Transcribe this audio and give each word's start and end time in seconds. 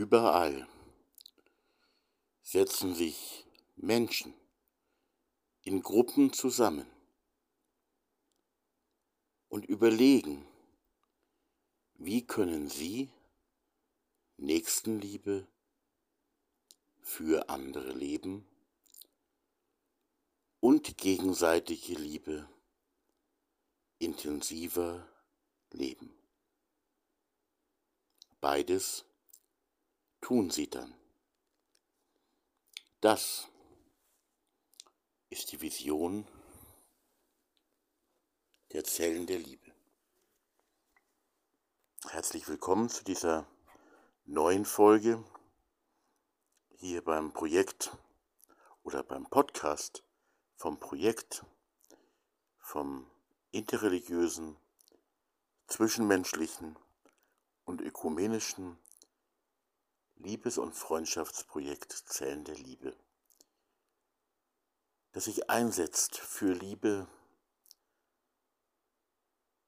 Überall 0.00 0.66
setzen 2.40 2.94
sich 2.94 3.44
Menschen 3.76 4.32
in 5.60 5.82
Gruppen 5.82 6.32
zusammen 6.32 6.90
und 9.50 9.66
überlegen, 9.66 10.48
wie 11.96 12.26
können 12.26 12.70
sie 12.70 13.10
Nächstenliebe 14.38 15.46
für 17.02 17.50
andere 17.50 17.92
leben 17.92 18.48
und 20.60 20.96
gegenseitige 20.96 21.92
Liebe 21.92 22.48
intensiver 23.98 25.06
leben. 25.72 26.10
Beides 28.40 29.04
tun 30.20 30.50
sie 30.50 30.68
dann. 30.68 30.94
Das 33.00 33.48
ist 35.30 35.52
die 35.52 35.60
Vision 35.60 36.26
der 38.72 38.84
Zellen 38.84 39.26
der 39.26 39.38
Liebe. 39.38 39.72
Herzlich 42.08 42.46
willkommen 42.48 42.88
zu 42.88 43.04
dieser 43.04 43.46
neuen 44.24 44.64
Folge 44.64 45.24
hier 46.78 47.02
beim 47.02 47.32
Projekt 47.32 47.96
oder 48.82 49.02
beim 49.02 49.28
Podcast 49.28 50.02
vom 50.56 50.78
Projekt 50.78 51.44
vom 52.58 53.10
interreligiösen, 53.50 54.56
zwischenmenschlichen 55.66 56.78
und 57.64 57.80
ökumenischen 57.80 58.78
Liebes- 60.22 60.58
und 60.58 60.74
Freundschaftsprojekt 60.74 61.92
Zellen 61.92 62.44
der 62.44 62.56
Liebe, 62.56 62.94
das 65.12 65.24
sich 65.24 65.48
einsetzt 65.48 66.18
für 66.18 66.52
Liebe, 66.52 67.08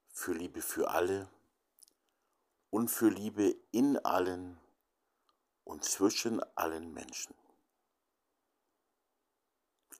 für 0.09 0.33
Liebe 0.33 0.61
für 0.61 0.91
alle 0.91 1.27
und 2.69 2.89
für 2.89 3.09
Liebe 3.09 3.55
in 3.71 3.97
allen 3.97 4.59
und 5.63 5.83
zwischen 5.83 6.39
allen 6.55 6.93
Menschen. 6.93 7.33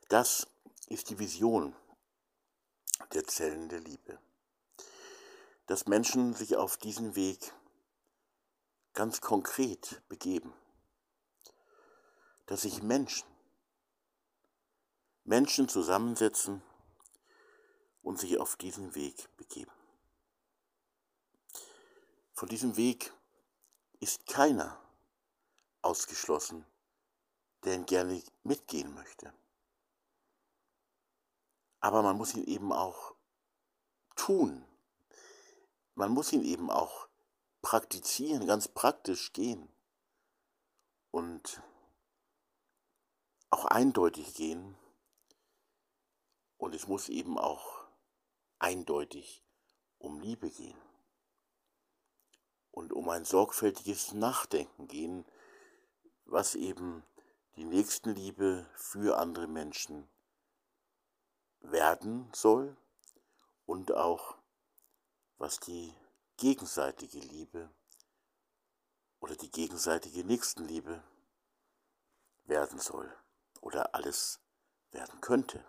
Das 0.10 0.48
ist 0.88 1.10
die 1.10 1.18
Vision 1.18 1.76
der 3.14 3.26
Zellen 3.26 3.70
der 3.70 3.80
Liebe, 3.80 4.20
dass 5.66 5.88
Menschen 5.88 6.36
sich 6.36 6.56
auf 6.58 6.78
diesen 6.78 7.16
Weg 7.16 7.54
ganz 8.94 9.22
konkret 9.22 10.02
begeben. 10.10 10.54
Dass 12.46 12.62
sich 12.62 12.84
Menschen, 12.84 13.28
Menschen 15.24 15.70
zusammensetzen 15.70 16.62
und 18.02 18.20
sich 18.20 18.38
auf 18.38 18.56
diesen 18.56 18.96
Weg 18.96 19.30
begeben. 19.38 19.72
Von 22.34 22.50
diesem 22.50 22.76
Weg 22.76 23.14
ist 24.00 24.26
keiner 24.28 24.80
ausgeschlossen, 25.82 26.66
der 27.64 27.76
ihn 27.76 27.86
gerne 27.86 28.22
mitgehen 28.44 28.94
möchte. 28.94 29.34
Aber 31.80 32.02
man 32.02 32.18
muss 32.18 32.34
ihn 32.34 32.44
eben 32.46 32.74
auch 32.74 33.14
tun. 34.16 34.66
Man 35.96 36.12
muss 36.12 36.34
ihn 36.34 36.44
eben 36.44 36.70
auch 36.70 37.08
praktizieren, 37.64 38.46
ganz 38.46 38.68
praktisch 38.68 39.34
gehen 39.34 39.68
und 41.10 41.64
auch 43.50 43.66
eindeutig 43.66 44.36
gehen. 44.36 44.78
Und 46.58 46.76
es 46.76 46.88
muss 46.88 47.10
eben 47.10 47.40
auch 47.40 47.86
eindeutig 48.60 49.44
um 49.98 50.20
Liebe 50.20 50.50
gehen 50.50 50.78
und 52.72 52.94
um 52.94 53.10
ein 53.10 53.26
sorgfältiges 53.26 54.14
Nachdenken 54.14 54.88
gehen, 54.88 55.26
was 56.26 56.56
eben 56.56 57.04
die 57.56 57.66
Nächstenliebe 57.66 58.70
für 58.76 59.18
andere 59.18 59.48
Menschen 59.48 60.10
werden 61.62 62.30
soll 62.34 62.76
und 63.66 63.94
auch 63.94 64.38
was 65.38 65.60
die 65.60 65.94
gegenseitige 66.38 67.20
Liebe 67.20 67.70
oder 69.20 69.36
die 69.36 69.52
gegenseitige 69.52 70.24
Nächstenliebe 70.24 71.04
werden 72.46 72.80
soll 72.80 73.16
oder 73.62 73.96
alles 73.96 74.40
werden 74.92 75.22
könnte. 75.22 75.66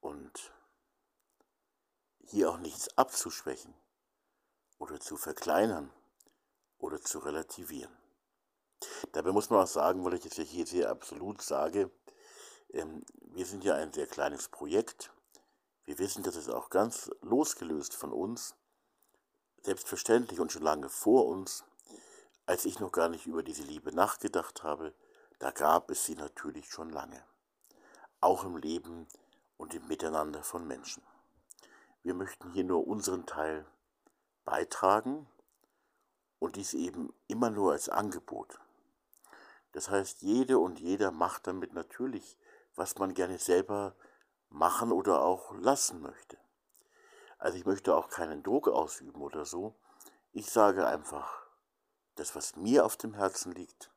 Und 0.00 0.52
hier 2.26 2.50
auch 2.50 2.58
nichts 2.58 2.96
abzuschwächen 2.96 3.74
oder 4.78 5.00
zu 5.00 5.16
verkleinern 5.16 5.92
oder 6.78 7.00
zu 7.00 7.18
relativieren. 7.18 7.96
Dabei 9.12 9.32
muss 9.32 9.50
man 9.50 9.62
auch 9.62 9.68
sagen, 9.68 10.04
weil 10.04 10.14
ich 10.14 10.24
jetzt 10.24 10.38
hier 10.38 10.66
sehr 10.66 10.90
absolut 10.90 11.40
sage, 11.42 11.90
ähm, 12.70 13.04
wir 13.20 13.46
sind 13.46 13.64
ja 13.64 13.74
ein 13.74 13.92
sehr 13.92 14.06
kleines 14.06 14.48
Projekt 14.48 15.12
wir 15.86 15.98
wissen, 15.98 16.22
dass 16.22 16.36
es 16.36 16.48
auch 16.48 16.70
ganz 16.70 17.10
losgelöst 17.20 17.94
von 17.94 18.12
uns, 18.12 18.54
selbstverständlich 19.62 20.40
und 20.40 20.52
schon 20.52 20.62
lange 20.62 20.88
vor 20.88 21.26
uns, 21.26 21.64
als 22.46 22.64
ich 22.64 22.80
noch 22.80 22.92
gar 22.92 23.08
nicht 23.08 23.26
über 23.26 23.42
diese 23.42 23.62
Liebe 23.62 23.94
nachgedacht 23.94 24.62
habe, 24.62 24.94
da 25.38 25.50
gab 25.50 25.90
es 25.90 26.04
sie 26.04 26.14
natürlich 26.14 26.70
schon 26.70 26.90
lange. 26.90 27.22
Auch 28.20 28.44
im 28.44 28.56
Leben 28.56 29.06
und 29.56 29.74
im 29.74 29.86
Miteinander 29.88 30.42
von 30.42 30.66
Menschen. 30.66 31.02
Wir 32.02 32.14
möchten 32.14 32.50
hier 32.52 32.64
nur 32.64 32.86
unseren 32.86 33.26
Teil 33.26 33.66
beitragen 34.44 35.26
und 36.38 36.56
dies 36.56 36.74
eben 36.74 37.12
immer 37.28 37.50
nur 37.50 37.72
als 37.72 37.88
Angebot. 37.88 38.60
Das 39.72 39.90
heißt, 39.90 40.22
jede 40.22 40.58
und 40.58 40.78
jeder 40.78 41.10
macht 41.10 41.46
damit 41.46 41.72
natürlich, 41.72 42.38
was 42.76 42.96
man 42.98 43.14
gerne 43.14 43.38
selber 43.38 43.96
machen 44.54 44.92
oder 44.92 45.22
auch 45.22 45.52
lassen 45.56 46.00
möchte. 46.00 46.38
Also 47.38 47.58
ich 47.58 47.66
möchte 47.66 47.94
auch 47.94 48.08
keinen 48.08 48.42
Druck 48.42 48.68
ausüben 48.68 49.20
oder 49.20 49.44
so. 49.44 49.74
Ich 50.32 50.50
sage 50.50 50.86
einfach 50.86 51.46
das, 52.14 52.34
was 52.36 52.56
mir 52.56 52.84
auf 52.84 52.96
dem 52.96 53.14
Herzen 53.14 53.52
liegt, 53.52 53.90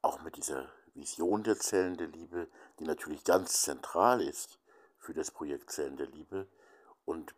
auch 0.00 0.22
mit 0.22 0.36
dieser 0.36 0.72
Vision 0.94 1.42
der 1.42 1.58
Zellen 1.58 1.96
der 1.98 2.08
Liebe, 2.08 2.48
die 2.78 2.84
natürlich 2.84 3.22
ganz 3.22 3.62
zentral 3.62 4.22
ist 4.22 4.58
für 4.96 5.12
das 5.12 5.30
Projekt 5.30 5.70
Zellen 5.70 5.98
der 5.98 6.08
Liebe. 6.08 6.48
Und 7.04 7.34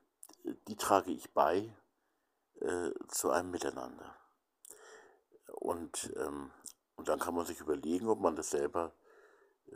die 0.69 0.77
trage 0.77 1.11
ich 1.11 1.35
bei 1.35 1.75
äh, 2.61 2.91
zu 3.09 3.31
einem 3.31 3.51
Miteinander. 3.51 4.17
Und, 5.49 6.13
ähm, 6.17 6.53
und 6.95 7.09
dann 7.09 7.19
kann 7.19 7.35
man 7.35 7.47
sich 7.47 7.61
überlegen, 7.61 8.09
ob 8.09 8.21
man 8.21 8.37
das 8.37 8.51
selber 8.51 8.93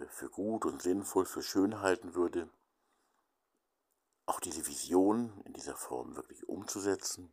für 0.09 0.29
gut 0.31 0.65
und 0.65 0.83
sinnvoll, 0.83 1.27
für 1.27 1.43
schön 1.43 1.81
halten 1.81 2.15
würde, 2.15 2.49
auch 4.27 4.41
diese 4.41 4.67
Vision 4.67 5.43
in 5.45 5.53
dieser 5.53 5.77
Form 5.77 6.17
wirklich 6.17 6.49
umzusetzen, 6.49 7.33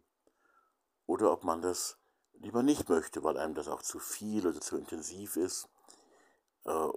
oder 1.06 1.32
ob 1.32 1.44
man 1.44 1.62
das 1.62 1.98
lieber 2.34 2.64
nicht 2.64 2.90
möchte, 2.90 3.24
weil 3.24 3.38
einem 3.38 3.54
das 3.54 3.68
auch 3.68 3.82
zu 3.82 4.00
viel 4.00 4.48
oder 4.48 4.62
zu 4.62 4.78
intensiv 4.78 5.36
ist, 5.36 5.68
äh, 6.66 6.90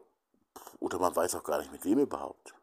oder 0.78 0.98
man 0.98 1.14
weiß 1.14 1.34
auch 1.34 1.44
gar 1.44 1.58
nicht, 1.58 1.72
mit 1.72 1.84
wem 1.84 1.98
überhaupt. 1.98 2.54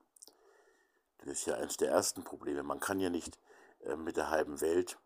Das 1.19 1.29
ist 1.29 1.45
ja 1.45 1.55
eines 1.55 1.77
der 1.77 1.89
ersten 1.89 2.23
Probleme. 2.23 2.63
Man 2.63 2.79
kann 2.79 2.99
ja 2.99 3.09
nicht 3.09 3.39
äh, 3.81 3.95
mit 3.95 4.17
der 4.17 4.29
halben 4.29 4.61
Welt 4.61 4.97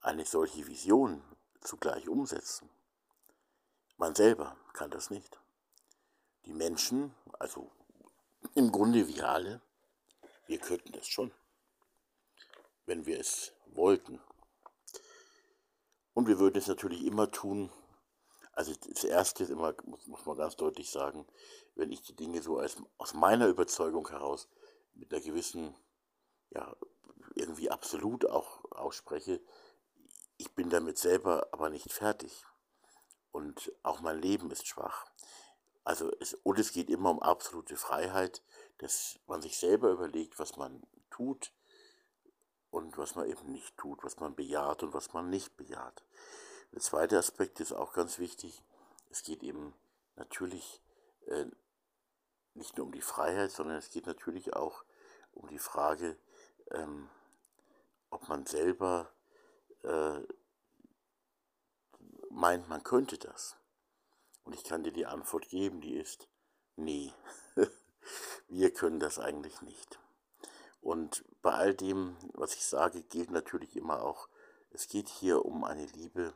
eine 0.00 0.24
solche 0.24 0.66
Vision 0.66 1.22
zugleich 1.60 2.08
umsetzen. 2.08 2.68
Man 3.96 4.14
selber 4.14 4.56
kann 4.72 4.90
das 4.90 5.10
nicht. 5.10 5.40
Die 6.46 6.52
Menschen, 6.52 7.14
also 7.38 7.70
im 8.54 8.70
Grunde 8.70 9.08
wir 9.08 9.28
alle, 9.28 9.60
wir 10.46 10.58
könnten 10.58 10.92
das 10.92 11.06
schon, 11.06 11.32
wenn 12.86 13.06
wir 13.06 13.18
es 13.18 13.52
wollten. 13.66 14.20
Und 16.12 16.28
wir 16.28 16.38
würden 16.38 16.58
es 16.58 16.68
natürlich 16.68 17.04
immer 17.04 17.30
tun. 17.30 17.70
Also 18.52 18.72
das 18.74 19.04
Erste 19.04 19.42
ist 19.44 19.50
immer, 19.50 19.74
muss, 19.84 20.06
muss 20.06 20.26
man 20.26 20.36
ganz 20.36 20.56
deutlich 20.56 20.90
sagen, 20.90 21.26
wenn 21.74 21.90
ich 21.90 22.02
die 22.02 22.14
Dinge 22.14 22.40
so 22.40 22.58
als, 22.58 22.76
aus 22.98 23.14
meiner 23.14 23.48
Überzeugung 23.48 24.08
heraus 24.08 24.48
mit 24.94 25.12
einer 25.12 25.22
gewissen, 25.22 25.74
ja, 26.50 26.76
irgendwie 27.34 27.70
absolut 27.70 28.26
auch 28.26 28.64
ausspreche, 28.70 29.40
ich 30.36 30.54
bin 30.54 30.70
damit 30.70 30.98
selber 30.98 31.48
aber 31.52 31.70
nicht 31.70 31.92
fertig. 31.92 32.44
Und 33.32 33.72
auch 33.82 34.00
mein 34.00 34.20
Leben 34.20 34.50
ist 34.52 34.68
schwach. 34.68 35.06
Also 35.84 36.10
es, 36.18 36.34
und 36.42 36.58
es 36.58 36.72
geht 36.72 36.88
immer 36.88 37.10
um 37.10 37.22
absolute 37.22 37.76
Freiheit, 37.76 38.42
dass 38.78 39.18
man 39.26 39.42
sich 39.42 39.58
selber 39.58 39.90
überlegt, 39.90 40.38
was 40.38 40.56
man 40.56 40.82
tut 41.10 41.52
und 42.70 42.96
was 42.96 43.14
man 43.14 43.28
eben 43.28 43.52
nicht 43.52 43.76
tut, 43.76 44.02
was 44.02 44.18
man 44.18 44.34
bejaht 44.34 44.82
und 44.82 44.94
was 44.94 45.12
man 45.12 45.28
nicht 45.28 45.56
bejaht. 45.56 46.02
Der 46.72 46.80
zweite 46.80 47.18
Aspekt 47.18 47.60
ist 47.60 47.72
auch 47.72 47.92
ganz 47.92 48.18
wichtig. 48.18 48.62
Es 49.10 49.22
geht 49.22 49.42
eben 49.42 49.74
natürlich 50.16 50.80
äh, 51.26 51.46
nicht 52.54 52.76
nur 52.76 52.86
um 52.86 52.92
die 52.92 53.02
Freiheit, 53.02 53.52
sondern 53.52 53.76
es 53.76 53.90
geht 53.90 54.06
natürlich 54.06 54.54
auch 54.54 54.84
um 55.32 55.48
die 55.48 55.58
Frage, 55.58 56.16
ähm, 56.70 57.10
ob 58.10 58.28
man 58.28 58.46
selber 58.46 59.12
äh, 59.82 60.20
meint, 62.30 62.68
man 62.68 62.82
könnte 62.82 63.18
das. 63.18 63.56
Und 64.44 64.54
ich 64.54 64.64
kann 64.64 64.84
dir 64.84 64.92
die 64.92 65.06
Antwort 65.06 65.48
geben, 65.48 65.80
die 65.80 65.94
ist, 65.94 66.28
nee, 66.76 67.12
wir 68.48 68.72
können 68.72 69.00
das 69.00 69.18
eigentlich 69.18 69.60
nicht. 69.62 69.98
Und 70.80 71.24
bei 71.40 71.52
all 71.52 71.74
dem, 71.74 72.16
was 72.34 72.54
ich 72.54 72.64
sage, 72.64 73.02
gilt 73.02 73.30
natürlich 73.30 73.74
immer 73.74 74.02
auch, 74.02 74.28
es 74.70 74.88
geht 74.88 75.08
hier 75.08 75.44
um 75.44 75.64
eine 75.64 75.86
Liebe, 75.86 76.34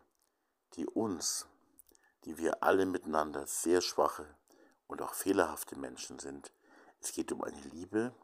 die 0.74 0.86
uns, 0.86 1.46
die 2.24 2.38
wir 2.38 2.62
alle 2.62 2.86
miteinander 2.86 3.46
sehr 3.46 3.82
schwache 3.82 4.34
und 4.86 5.02
auch 5.02 5.12
fehlerhafte 5.12 5.76
Menschen 5.76 6.18
sind, 6.18 6.52
es 7.00 7.12
geht 7.12 7.30
um 7.30 7.42
eine 7.42 7.60
Liebe, 7.60 8.14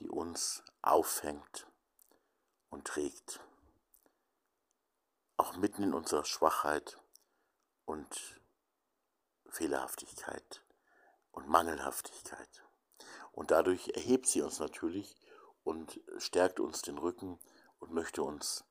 die 0.00 0.08
uns 0.08 0.62
auffängt 0.82 1.66
und 2.70 2.86
trägt 2.86 3.40
auch 5.36 5.56
mitten 5.56 5.84
in 5.84 5.94
unserer 5.94 6.24
Schwachheit 6.24 6.98
und 7.84 8.40
Fehlerhaftigkeit 9.48 10.62
und 11.32 11.48
Mangelhaftigkeit. 11.48 12.64
Und 13.32 13.50
dadurch 13.50 13.88
erhebt 13.90 14.26
sie 14.26 14.42
uns 14.42 14.58
natürlich 14.58 15.16
und 15.64 16.00
stärkt 16.18 16.60
uns 16.60 16.82
den 16.82 16.98
Rücken 16.98 17.38
und 17.78 17.92
möchte 17.92 18.22
uns, 18.22 18.64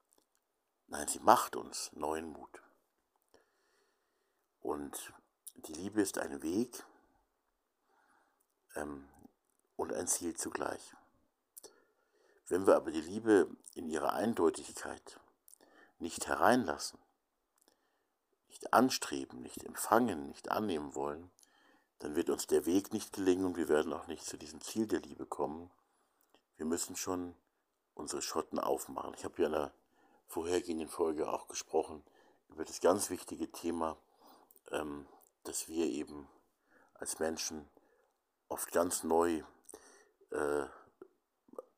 nein, 0.88 1.08
sie 1.08 1.20
macht 1.20 1.56
uns 1.56 1.92
neuen 1.94 2.28
Mut. 2.28 2.62
Und 4.60 5.14
die 5.56 5.74
Liebe 5.74 6.02
ist 6.02 6.18
ein 6.18 6.42
Weg 6.42 6.84
ähm, 8.76 9.08
und 9.76 9.94
ein 9.94 10.08
Ziel 10.08 10.36
zugleich. 10.36 10.94
Wenn 12.48 12.66
wir 12.66 12.76
aber 12.76 12.92
die 12.92 13.02
Liebe 13.02 13.50
in 13.74 13.88
ihrer 13.88 14.14
Eindeutigkeit 14.14 15.20
nicht 16.00 16.28
hereinlassen, 16.28 17.00
nicht 18.58 18.74
anstreben, 18.74 19.44
nicht 19.44 19.64
empfangen, 19.64 20.28
nicht 20.30 20.50
annehmen 20.50 20.96
wollen, 20.96 21.30
dann 22.00 22.16
wird 22.16 22.30
uns 22.32 22.48
der 22.48 22.66
Weg 22.66 22.92
nicht 22.92 23.14
gelingen 23.14 23.46
und 23.46 23.58
wir 23.58 23.70
werden 23.70 23.94
auch 23.94 24.08
nicht 24.08 24.26
zu 24.26 24.36
diesem 24.36 24.62
Ziel 24.62 24.88
der 24.88 25.00
Liebe 25.00 25.28
kommen. 25.28 25.70
Wir 26.56 26.66
müssen 26.66 26.96
schon 26.96 27.36
unsere 27.94 28.24
Schotten 28.24 28.58
aufmachen. 28.58 29.14
Ich 29.16 29.26
habe 29.26 29.40
ja 29.42 29.46
in 29.48 29.54
der 29.54 29.74
vorhergehenden 30.26 30.90
Folge 30.90 31.30
auch 31.30 31.48
gesprochen 31.48 32.04
über 32.50 32.66
das 32.66 32.82
ganz 32.82 33.12
wichtige 33.12 33.52
Thema, 33.52 33.96
ähm, 34.72 35.08
dass 35.44 35.68
wir 35.68 35.86
eben 35.86 36.28
als 36.96 37.20
Menschen 37.20 37.70
oft 38.48 38.72
ganz 38.72 39.04
neu 39.04 39.44
äh, 40.32 40.66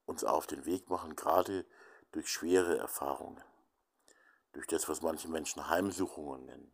uns 0.06 0.24
auf 0.24 0.48
den 0.48 0.66
Weg 0.66 0.90
machen, 0.90 1.18
gerade 1.18 1.66
durch 2.14 2.30
schwere 2.30 2.78
Erfahrungen 2.78 3.44
durch 4.54 4.68
das, 4.68 4.90
was 4.90 5.02
manche 5.02 5.28
Menschen 5.28 5.70
Heimsuchungen 5.70 6.46
nennen. 6.46 6.72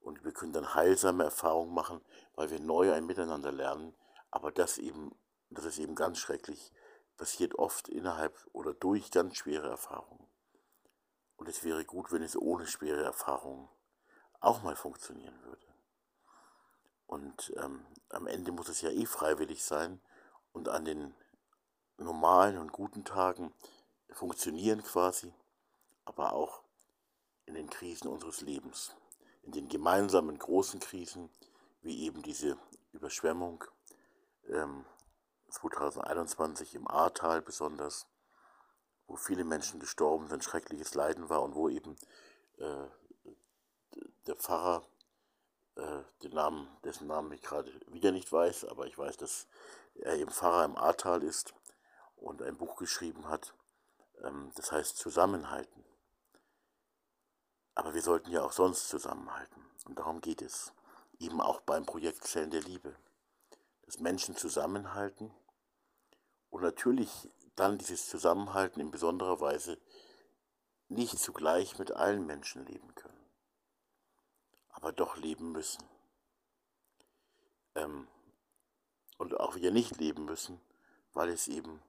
Und 0.00 0.24
wir 0.24 0.32
können 0.32 0.52
dann 0.52 0.74
heilsame 0.74 1.24
Erfahrungen 1.24 1.74
machen, 1.74 2.00
weil 2.34 2.50
wir 2.50 2.60
neu 2.60 2.92
ein 2.92 3.06
Miteinander 3.06 3.52
lernen. 3.52 3.94
Aber 4.30 4.52
das 4.52 4.78
eben, 4.78 5.14
das 5.50 5.64
ist 5.64 5.78
eben 5.78 5.94
ganz 5.94 6.18
schrecklich, 6.18 6.72
passiert 7.16 7.56
oft 7.56 7.88
innerhalb 7.88 8.34
oder 8.52 8.74
durch 8.74 9.10
ganz 9.10 9.36
schwere 9.36 9.68
Erfahrungen. 9.68 10.26
Und 11.36 11.48
es 11.48 11.64
wäre 11.64 11.84
gut, 11.84 12.12
wenn 12.12 12.22
es 12.22 12.36
ohne 12.36 12.66
schwere 12.66 13.02
Erfahrungen 13.02 13.68
auch 14.40 14.62
mal 14.62 14.76
funktionieren 14.76 15.40
würde. 15.42 15.66
Und 17.06 17.52
ähm, 17.56 17.86
am 18.10 18.26
Ende 18.26 18.52
muss 18.52 18.68
es 18.68 18.82
ja 18.82 18.90
eh 18.90 19.06
freiwillig 19.06 19.64
sein 19.64 20.00
und 20.52 20.68
an 20.68 20.84
den 20.84 21.14
normalen 21.96 22.58
und 22.58 22.72
guten 22.72 23.04
Tagen 23.04 23.52
funktionieren 24.10 24.82
quasi, 24.82 25.32
aber 26.04 26.32
auch 26.32 26.62
in 27.48 27.54
den 27.54 27.70
Krisen 27.70 28.08
unseres 28.08 28.42
Lebens, 28.42 28.94
in 29.42 29.52
den 29.52 29.68
gemeinsamen 29.68 30.38
großen 30.38 30.80
Krisen, 30.80 31.30
wie 31.80 32.04
eben 32.04 32.22
diese 32.22 32.58
Überschwemmung 32.92 33.64
ähm, 34.48 34.84
2021 35.48 36.74
im 36.74 36.86
Ahrtal 36.86 37.40
besonders, 37.40 38.06
wo 39.06 39.16
viele 39.16 39.44
Menschen 39.44 39.80
gestorben 39.80 40.28
sind, 40.28 40.44
schreckliches 40.44 40.94
Leiden 40.94 41.30
war 41.30 41.42
und 41.42 41.54
wo 41.54 41.70
eben 41.70 41.96
äh, 42.58 42.86
der 44.26 44.36
Pfarrer, 44.36 44.86
äh, 45.76 46.02
den 46.22 46.34
Namen, 46.34 46.68
dessen 46.84 47.06
Namen 47.06 47.32
ich 47.32 47.40
gerade 47.40 47.72
wieder 47.86 48.12
nicht 48.12 48.30
weiß, 48.30 48.66
aber 48.66 48.86
ich 48.86 48.98
weiß, 48.98 49.16
dass 49.16 49.46
er 49.94 50.16
eben 50.16 50.30
Pfarrer 50.30 50.66
im 50.66 50.76
Ahrtal 50.76 51.22
ist 51.22 51.54
und 52.16 52.42
ein 52.42 52.58
Buch 52.58 52.76
geschrieben 52.76 53.26
hat, 53.26 53.54
ähm, 54.22 54.52
das 54.54 54.70
heißt 54.70 54.98
Zusammenhalten. 54.98 55.82
Aber 57.78 57.94
wir 57.94 58.02
sollten 58.02 58.32
ja 58.32 58.42
auch 58.42 58.50
sonst 58.50 58.88
zusammenhalten. 58.88 59.64
Und 59.84 60.00
darum 60.00 60.20
geht 60.20 60.42
es. 60.42 60.72
Eben 61.20 61.40
auch 61.40 61.60
beim 61.60 61.86
Projekt 61.86 62.24
Zellen 62.24 62.50
der 62.50 62.60
Liebe. 62.60 62.96
Dass 63.82 64.00
Menschen 64.00 64.36
zusammenhalten 64.36 65.32
und 66.50 66.62
natürlich 66.62 67.30
dann 67.54 67.78
dieses 67.78 68.08
Zusammenhalten 68.08 68.80
in 68.80 68.90
besonderer 68.90 69.40
Weise 69.40 69.78
nicht 70.88 71.20
zugleich 71.20 71.78
mit 71.78 71.92
allen 71.92 72.26
Menschen 72.26 72.66
leben 72.66 72.96
können. 72.96 73.30
Aber 74.70 74.90
doch 74.90 75.16
leben 75.16 75.52
müssen. 75.52 75.84
Ähm, 77.76 78.08
und 79.18 79.38
auch 79.38 79.54
wieder 79.54 79.70
nicht 79.70 79.98
leben 79.98 80.24
müssen, 80.24 80.60
weil 81.12 81.28
es 81.28 81.46
eben 81.46 81.80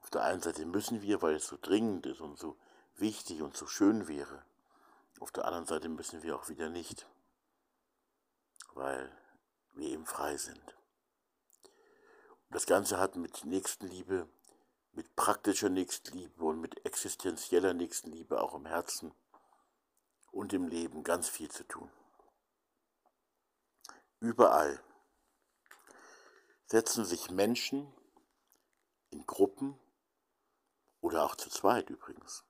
auf 0.00 0.10
der 0.10 0.24
einen 0.24 0.42
Seite 0.42 0.66
müssen 0.66 1.02
wir, 1.02 1.22
weil 1.22 1.36
es 1.36 1.46
so 1.46 1.56
dringend 1.60 2.04
ist 2.06 2.20
und 2.20 2.36
so 2.36 2.56
wichtig 2.96 3.42
und 3.42 3.56
so 3.56 3.68
schön 3.68 4.08
wäre. 4.08 4.44
Auf 5.20 5.32
der 5.32 5.46
anderen 5.46 5.66
Seite 5.66 5.88
müssen 5.88 6.22
wir 6.22 6.36
auch 6.36 6.48
wieder 6.48 6.68
nicht, 6.68 7.06
weil 8.74 9.10
wir 9.72 9.88
eben 9.88 10.04
frei 10.04 10.36
sind. 10.36 10.76
Und 12.48 12.54
das 12.54 12.66
Ganze 12.66 12.98
hat 12.98 13.16
mit 13.16 13.44
Nächstenliebe, 13.44 14.28
mit 14.92 15.16
praktischer 15.16 15.70
Nächstenliebe 15.70 16.44
und 16.44 16.60
mit 16.60 16.84
existenzieller 16.84 17.72
Nächstenliebe 17.72 18.40
auch 18.40 18.54
im 18.54 18.66
Herzen 18.66 19.14
und 20.32 20.52
im 20.52 20.68
Leben 20.68 21.02
ganz 21.02 21.28
viel 21.28 21.50
zu 21.50 21.64
tun. 21.64 21.90
Überall 24.20 24.82
setzen 26.66 27.04
sich 27.04 27.30
Menschen 27.30 27.92
in 29.10 29.24
Gruppen 29.26 29.78
oder 31.00 31.24
auch 31.24 31.36
zu 31.36 31.48
zweit 31.48 31.90
übrigens 31.90 32.45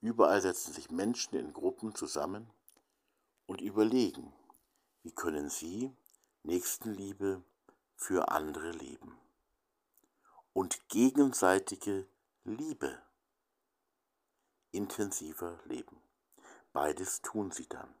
Überall 0.00 0.40
setzen 0.40 0.72
sich 0.72 0.90
Menschen 0.90 1.36
in 1.36 1.52
Gruppen 1.52 1.94
zusammen 1.94 2.50
und 3.46 3.60
überlegen, 3.60 4.32
wie 5.02 5.12
können 5.12 5.50
sie 5.50 5.94
Nächstenliebe 6.42 7.42
für 7.96 8.30
andere 8.30 8.70
leben. 8.70 9.18
Und 10.52 10.88
gegenseitige 10.88 12.08
Liebe 12.44 13.00
intensiver 14.72 15.58
leben. 15.64 16.00
Beides 16.72 17.20
tun 17.22 17.50
sie 17.50 17.68
dann. 17.68 17.92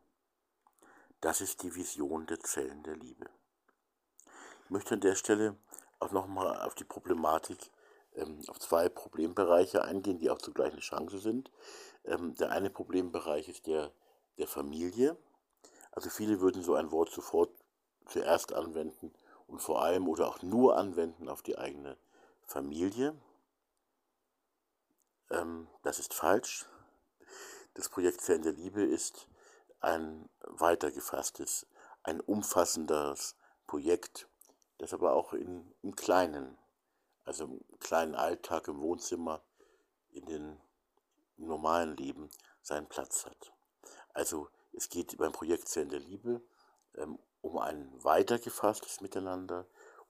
Das 1.20 1.40
ist 1.40 1.62
die 1.62 1.74
Vision 1.74 2.26
der 2.26 2.40
Zellen 2.40 2.82
der 2.82 2.96
Liebe. 2.96 3.28
Ich 4.64 4.70
möchte 4.70 4.94
an 4.94 5.00
der 5.00 5.16
Stelle 5.16 5.56
auch 5.98 6.12
nochmal 6.12 6.62
auf 6.62 6.74
die 6.74 6.84
Problematik, 6.84 7.58
ähm, 8.14 8.40
auf 8.48 8.58
zwei 8.58 8.88
Problembereiche 8.88 9.84
eingehen, 9.84 10.18
die 10.18 10.30
auch 10.30 10.38
zugleich 10.38 10.72
eine 10.72 10.80
Chance 10.80 11.18
sind. 11.18 11.50
Ähm, 12.04 12.34
der 12.34 12.50
eine 12.50 12.70
Problembereich 12.70 13.48
ist 13.48 13.66
der 13.66 13.92
der 14.40 14.48
Familie. 14.48 15.16
Also 15.92 16.10
viele 16.10 16.40
würden 16.40 16.62
so 16.62 16.74
ein 16.74 16.90
Wort 16.90 17.10
sofort 17.10 17.50
zuerst 18.06 18.52
anwenden 18.52 19.12
und 19.46 19.60
vor 19.60 19.82
allem 19.82 20.08
oder 20.08 20.26
auch 20.28 20.42
nur 20.42 20.76
anwenden 20.76 21.28
auf 21.28 21.42
die 21.42 21.58
eigene 21.58 21.96
Familie. 22.42 23.14
Ähm, 25.30 25.68
das 25.82 25.98
ist 25.98 26.14
falsch. 26.14 26.66
Das 27.74 27.88
Projekt 27.88 28.20
Zellen 28.22 28.42
der 28.42 28.52
Liebe 28.52 28.82
ist 28.82 29.28
ein 29.80 30.28
weitergefasstes, 30.40 31.66
ein 32.02 32.20
umfassendes 32.20 33.36
Projekt, 33.66 34.26
das 34.78 34.92
aber 34.92 35.12
auch 35.12 35.32
in, 35.32 35.72
im 35.82 35.94
Kleinen, 35.94 36.58
also 37.24 37.44
im 37.44 37.78
kleinen 37.78 38.14
Alltag, 38.14 38.68
im 38.68 38.80
Wohnzimmer, 38.80 39.42
in 40.10 40.26
den 40.26 40.60
normalen 41.36 41.96
Leben 41.96 42.30
seinen 42.62 42.88
Platz 42.88 43.26
hat. 43.26 43.52
Also 44.12 44.48
es 44.72 44.88
geht 44.88 45.16
beim 45.18 45.32
Projekt 45.32 45.68
Zellen 45.68 45.88
der 45.88 46.00
Liebe 46.00 46.42
ähm, 46.96 47.18
um 47.40 47.58
ein 47.58 47.92
weitergefasstes 48.04 49.00
Miteinander, 49.00 49.66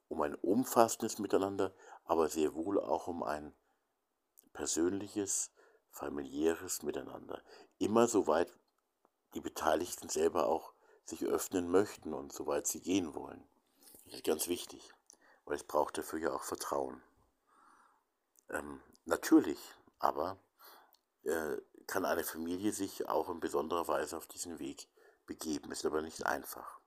um 0.09 0.21
ein 0.23 0.35
umfassendes 0.35 1.19
Miteinander, 1.19 1.73
aber 2.05 2.29
sehr 2.29 2.55
wohl 2.55 2.81
auch 2.81 3.07
um 3.07 3.23
ein 3.23 3.55
persönliches, 4.53 5.53
familiäres 5.91 6.83
Miteinander. 6.83 7.43
Immer 7.79 8.09
so 8.09 8.27
weit 8.27 8.53
die 9.35 9.41
Beteiligten 9.41 10.09
selber 10.09 10.47
auch 10.47 10.73
sich 11.05 11.25
öffnen 11.25 11.71
möchten 11.71 12.13
und 12.13 12.33
soweit 12.33 12.67
sie 12.67 12.81
gehen 12.81 13.15
wollen. 13.15 13.43
Das 14.05 14.15
ist 14.15 14.25
ganz 14.25 14.49
wichtig, 14.49 14.93
weil 15.51 15.57
es 15.57 15.65
braucht 15.65 15.99
dafür 15.99 16.21
ja 16.21 16.33
auch 16.33 16.45
Vertrauen. 16.45 17.03
Ähm, 18.51 18.81
natürlich, 19.05 19.59
aber 19.99 20.39
äh, 21.25 21.57
kann 21.89 22.05
eine 22.05 22.23
Familie 22.23 22.73
sich 22.73 23.09
auch 23.09 23.29
in 23.29 23.41
besonderer 23.41 23.89
Weise 23.89 24.17
auf 24.17 24.29
diesen 24.29 24.61
Weg 24.61 24.87
begeben. 25.27 25.73
Ist 25.73 25.85
aber 25.85 26.03
nicht 26.03 26.25
einfach. 26.25 26.79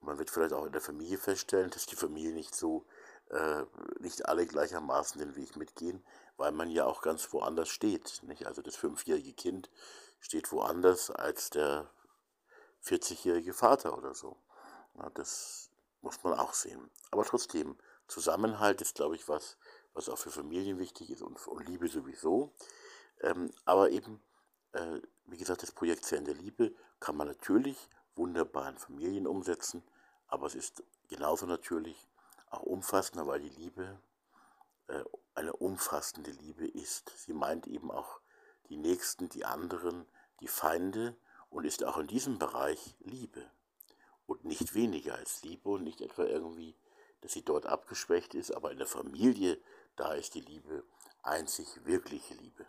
Und 0.00 0.08
man 0.08 0.18
wird 0.18 0.30
vielleicht 0.30 0.52
auch 0.52 0.66
in 0.66 0.72
der 0.72 0.80
Familie 0.80 1.16
feststellen, 1.16 1.70
dass 1.70 1.86
die 1.86 1.94
Familie 1.94 2.34
nicht 2.34 2.56
so, 2.56 2.86
äh, 3.28 3.62
nicht 4.00 4.26
alle 4.26 4.48
gleichermaßen 4.48 5.20
den 5.20 5.36
Weg 5.36 5.54
mitgehen, 5.54 6.04
weil 6.38 6.50
man 6.50 6.70
ja 6.70 6.86
auch 6.86 7.02
ganz 7.02 7.32
woanders 7.32 7.68
steht. 7.68 8.20
Nicht? 8.24 8.46
Also 8.48 8.62
das 8.62 8.74
fünfjährige 8.74 9.32
Kind 9.34 9.70
steht 10.18 10.50
woanders 10.50 11.12
als 11.12 11.50
der 11.50 11.88
40-jährige 12.82 13.54
Vater 13.54 13.96
oder 13.96 14.12
so. 14.12 14.36
Ja, 14.96 15.08
das 15.10 15.69
muss 16.02 16.22
man 16.22 16.34
auch 16.34 16.54
sehen. 16.54 16.90
Aber 17.10 17.24
trotzdem, 17.24 17.76
Zusammenhalt 18.06 18.80
ist, 18.80 18.96
glaube 18.96 19.14
ich, 19.14 19.28
was, 19.28 19.56
was 19.94 20.08
auch 20.08 20.18
für 20.18 20.30
Familien 20.30 20.78
wichtig 20.78 21.10
ist 21.10 21.22
und, 21.22 21.46
und 21.46 21.68
Liebe 21.68 21.88
sowieso. 21.88 22.52
Ähm, 23.20 23.52
aber 23.64 23.90
eben, 23.90 24.20
äh, 24.72 25.00
wie 25.26 25.36
gesagt, 25.36 25.62
das 25.62 25.72
Projekt 25.72 26.04
Zellen 26.04 26.24
der 26.24 26.34
Liebe 26.34 26.74
kann 26.98 27.16
man 27.16 27.28
natürlich 27.28 27.88
wunderbar 28.16 28.68
in 28.68 28.78
Familien 28.78 29.26
umsetzen, 29.26 29.82
aber 30.26 30.46
es 30.46 30.54
ist 30.54 30.82
genauso 31.08 31.46
natürlich 31.46 32.08
auch 32.50 32.62
umfassender, 32.62 33.26
weil 33.26 33.40
die 33.40 33.48
Liebe 33.48 34.00
äh, 34.88 35.04
eine 35.34 35.52
umfassende 35.52 36.32
Liebe 36.32 36.66
ist. 36.66 37.12
Sie 37.16 37.32
meint 37.32 37.66
eben 37.66 37.90
auch 37.90 38.20
die 38.68 38.76
Nächsten, 38.76 39.28
die 39.28 39.44
anderen, 39.44 40.06
die 40.40 40.48
Feinde 40.48 41.16
und 41.48 41.64
ist 41.64 41.84
auch 41.84 41.98
in 41.98 42.08
diesem 42.08 42.38
Bereich 42.38 42.96
Liebe. 43.00 43.50
Und 44.30 44.44
nicht 44.44 44.74
weniger 44.74 45.16
als 45.16 45.42
Liebe 45.42 45.68
und 45.68 45.82
nicht 45.82 46.00
etwa 46.00 46.22
irgendwie, 46.22 46.76
dass 47.20 47.32
sie 47.32 47.42
dort 47.42 47.66
abgeschwächt 47.66 48.32
ist, 48.32 48.52
aber 48.54 48.70
in 48.70 48.78
der 48.78 48.86
Familie, 48.86 49.60
da 49.96 50.12
ist 50.12 50.36
die 50.36 50.40
Liebe 50.40 50.84
einzig 51.24 51.84
wirkliche 51.84 52.34
Liebe. 52.34 52.64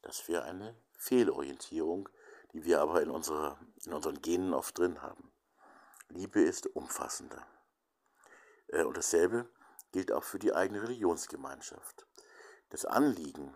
Das 0.00 0.26
wäre 0.26 0.44
eine 0.44 0.74
Fehlorientierung, 0.96 2.08
die 2.54 2.64
wir 2.64 2.80
aber 2.80 3.02
in, 3.02 3.10
unserer, 3.10 3.60
in 3.84 3.92
unseren 3.92 4.22
Genen 4.22 4.54
oft 4.54 4.78
drin 4.78 5.02
haben. 5.02 5.30
Liebe 6.08 6.40
ist 6.40 6.66
umfassender. 6.74 7.46
Äh, 8.68 8.84
und 8.84 8.96
dasselbe 8.96 9.50
gilt 9.92 10.10
auch 10.10 10.24
für 10.24 10.38
die 10.38 10.54
eigene 10.54 10.82
Religionsgemeinschaft. 10.82 12.06
Das 12.70 12.86
Anliegen 12.86 13.54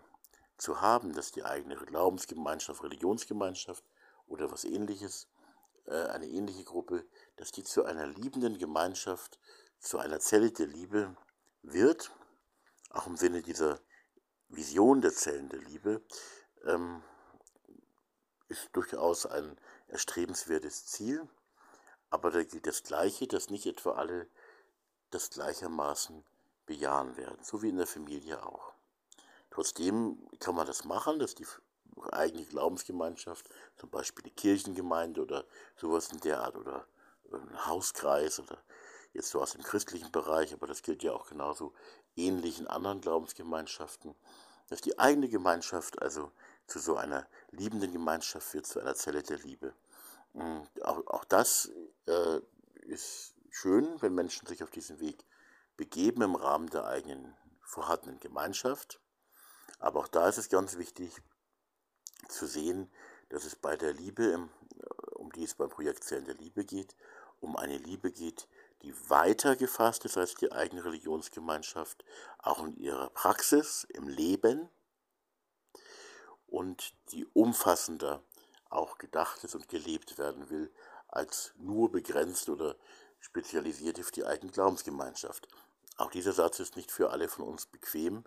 zu 0.57 0.79
haben, 0.79 1.13
dass 1.13 1.31
die 1.31 1.43
eigene 1.43 1.75
Glaubensgemeinschaft, 1.75 2.83
Religionsgemeinschaft 2.83 3.83
oder 4.27 4.51
was 4.51 4.63
ähnliches, 4.63 5.23
äh, 5.23 5.34
eine 5.87 6.27
ähnliche 6.27 6.63
Gruppe, 6.63 7.05
dass 7.35 7.51
die 7.51 7.63
zu 7.63 7.85
einer 7.85 8.07
liebenden 8.07 8.57
Gemeinschaft, 8.57 9.39
zu 9.79 9.99
einer 9.99 10.19
Zelle 10.19 10.51
der 10.51 10.67
Liebe 10.67 11.15
wird, 11.61 12.11
auch 12.89 13.07
im 13.07 13.17
Sinne 13.17 13.41
dieser 13.41 13.79
Vision 14.47 15.01
der 15.01 15.13
Zellen 15.13 15.49
der 15.49 15.59
Liebe, 15.59 16.01
ähm, 16.63 17.03
ist 18.47 18.69
durchaus 18.73 19.25
ein 19.25 19.59
erstrebenswertes 19.87 20.85
Ziel. 20.85 21.27
Aber 22.09 22.31
da 22.31 22.43
gilt 22.43 22.67
das 22.67 22.83
Gleiche, 22.83 23.27
dass 23.27 23.49
nicht 23.49 23.65
etwa 23.65 23.93
alle 23.93 24.27
das 25.09 25.29
gleichermaßen 25.31 26.23
bejahen 26.65 27.17
werden, 27.17 27.43
so 27.43 27.61
wie 27.61 27.69
in 27.69 27.77
der 27.77 27.87
Familie 27.87 28.43
auch. 28.43 28.73
Trotzdem 29.51 30.27
kann 30.39 30.55
man 30.55 30.67
das 30.67 30.83
machen, 30.83 31.19
dass 31.19 31.35
die 31.35 31.45
eigene 32.11 32.45
Glaubensgemeinschaft, 32.45 33.49
zum 33.77 33.89
Beispiel 33.89 34.23
die 34.23 34.31
Kirchengemeinde 34.31 35.21
oder 35.21 35.45
sowas 35.75 36.11
in 36.11 36.19
der 36.19 36.41
Art 36.41 36.55
oder 36.57 36.87
ein 37.31 37.67
Hauskreis 37.67 38.39
oder 38.39 38.57
jetzt 39.13 39.29
so 39.29 39.41
aus 39.41 39.53
dem 39.53 39.63
christlichen 39.63 40.11
Bereich, 40.11 40.53
aber 40.53 40.67
das 40.67 40.83
gilt 40.83 41.03
ja 41.03 41.13
auch 41.13 41.27
genauso 41.27 41.73
ähnlich 42.15 42.59
in 42.59 42.67
anderen 42.67 43.01
Glaubensgemeinschaften, 43.01 44.15
dass 44.67 44.81
die 44.81 44.99
eigene 44.99 45.29
Gemeinschaft 45.29 46.01
also 46.01 46.31
zu 46.67 46.79
so 46.79 46.97
einer 46.97 47.27
liebenden 47.51 47.91
Gemeinschaft 47.91 48.53
wird, 48.53 48.65
zu 48.65 48.79
einer 48.79 48.95
Zelle 48.95 49.23
der 49.23 49.37
Liebe. 49.37 49.73
Und 50.33 50.67
auch, 50.83 51.05
auch 51.07 51.23
das 51.23 51.71
äh, 52.07 52.41
ist 52.81 53.35
schön, 53.49 54.01
wenn 54.01 54.13
Menschen 54.13 54.47
sich 54.47 54.63
auf 54.63 54.71
diesen 54.71 54.99
Weg 54.99 55.25
begeben 55.77 56.21
im 56.21 56.35
Rahmen 56.35 56.69
der 56.69 56.85
eigenen 56.85 57.35
vorhandenen 57.61 58.19
Gemeinschaft. 58.19 58.99
Aber 59.79 59.99
auch 60.01 60.07
da 60.07 60.27
ist 60.27 60.37
es 60.37 60.49
ganz 60.49 60.77
wichtig 60.77 61.21
zu 62.27 62.47
sehen, 62.47 62.89
dass 63.29 63.45
es 63.45 63.55
bei 63.55 63.75
der 63.75 63.93
Liebe, 63.93 64.47
um 65.15 65.31
die 65.31 65.43
es 65.43 65.55
beim 65.55 65.69
Projekt 65.69 66.03
Zellen 66.03 66.25
der 66.25 66.35
Liebe 66.35 66.65
geht, 66.65 66.95
um 67.41 67.55
eine 67.55 67.77
Liebe 67.77 68.11
geht, 68.11 68.47
die 68.81 68.93
weiter 69.09 69.55
gefasst 69.55 70.05
ist 70.05 70.17
als 70.17 70.35
die 70.35 70.51
eigene 70.51 70.85
Religionsgemeinschaft, 70.85 72.05
auch 72.39 72.63
in 72.63 72.77
ihrer 72.77 73.09
Praxis, 73.09 73.85
im 73.93 74.07
Leben 74.07 74.69
und 76.47 76.93
die 77.11 77.25
umfassender 77.33 78.23
auch 78.69 78.97
gedacht 78.97 79.43
ist 79.43 79.55
und 79.55 79.69
gelebt 79.69 80.17
werden 80.17 80.49
will, 80.49 80.71
als 81.07 81.53
nur 81.57 81.91
begrenzt 81.91 82.49
oder 82.49 82.75
spezialisiert 83.19 83.99
auf 83.99 84.11
die 84.11 84.25
eigene 84.25 84.51
Glaubensgemeinschaft. 84.51 85.47
Auch 85.97 86.11
dieser 86.11 86.33
Satz 86.33 86.59
ist 86.59 86.75
nicht 86.75 86.91
für 86.91 87.11
alle 87.11 87.27
von 87.27 87.45
uns 87.45 87.65
bequem, 87.65 88.23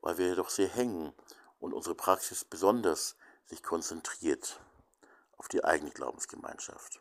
weil 0.00 0.18
wir 0.18 0.28
jedoch 0.28 0.50
sehr 0.50 0.68
hängen 0.68 1.12
und 1.58 1.74
unsere 1.74 1.94
Praxis 1.94 2.44
besonders 2.44 3.16
sich 3.48 3.62
konzentriert 3.62 4.60
auf 5.36 5.48
die 5.48 5.64
eigene 5.64 5.90
Glaubensgemeinschaft. 5.90 7.00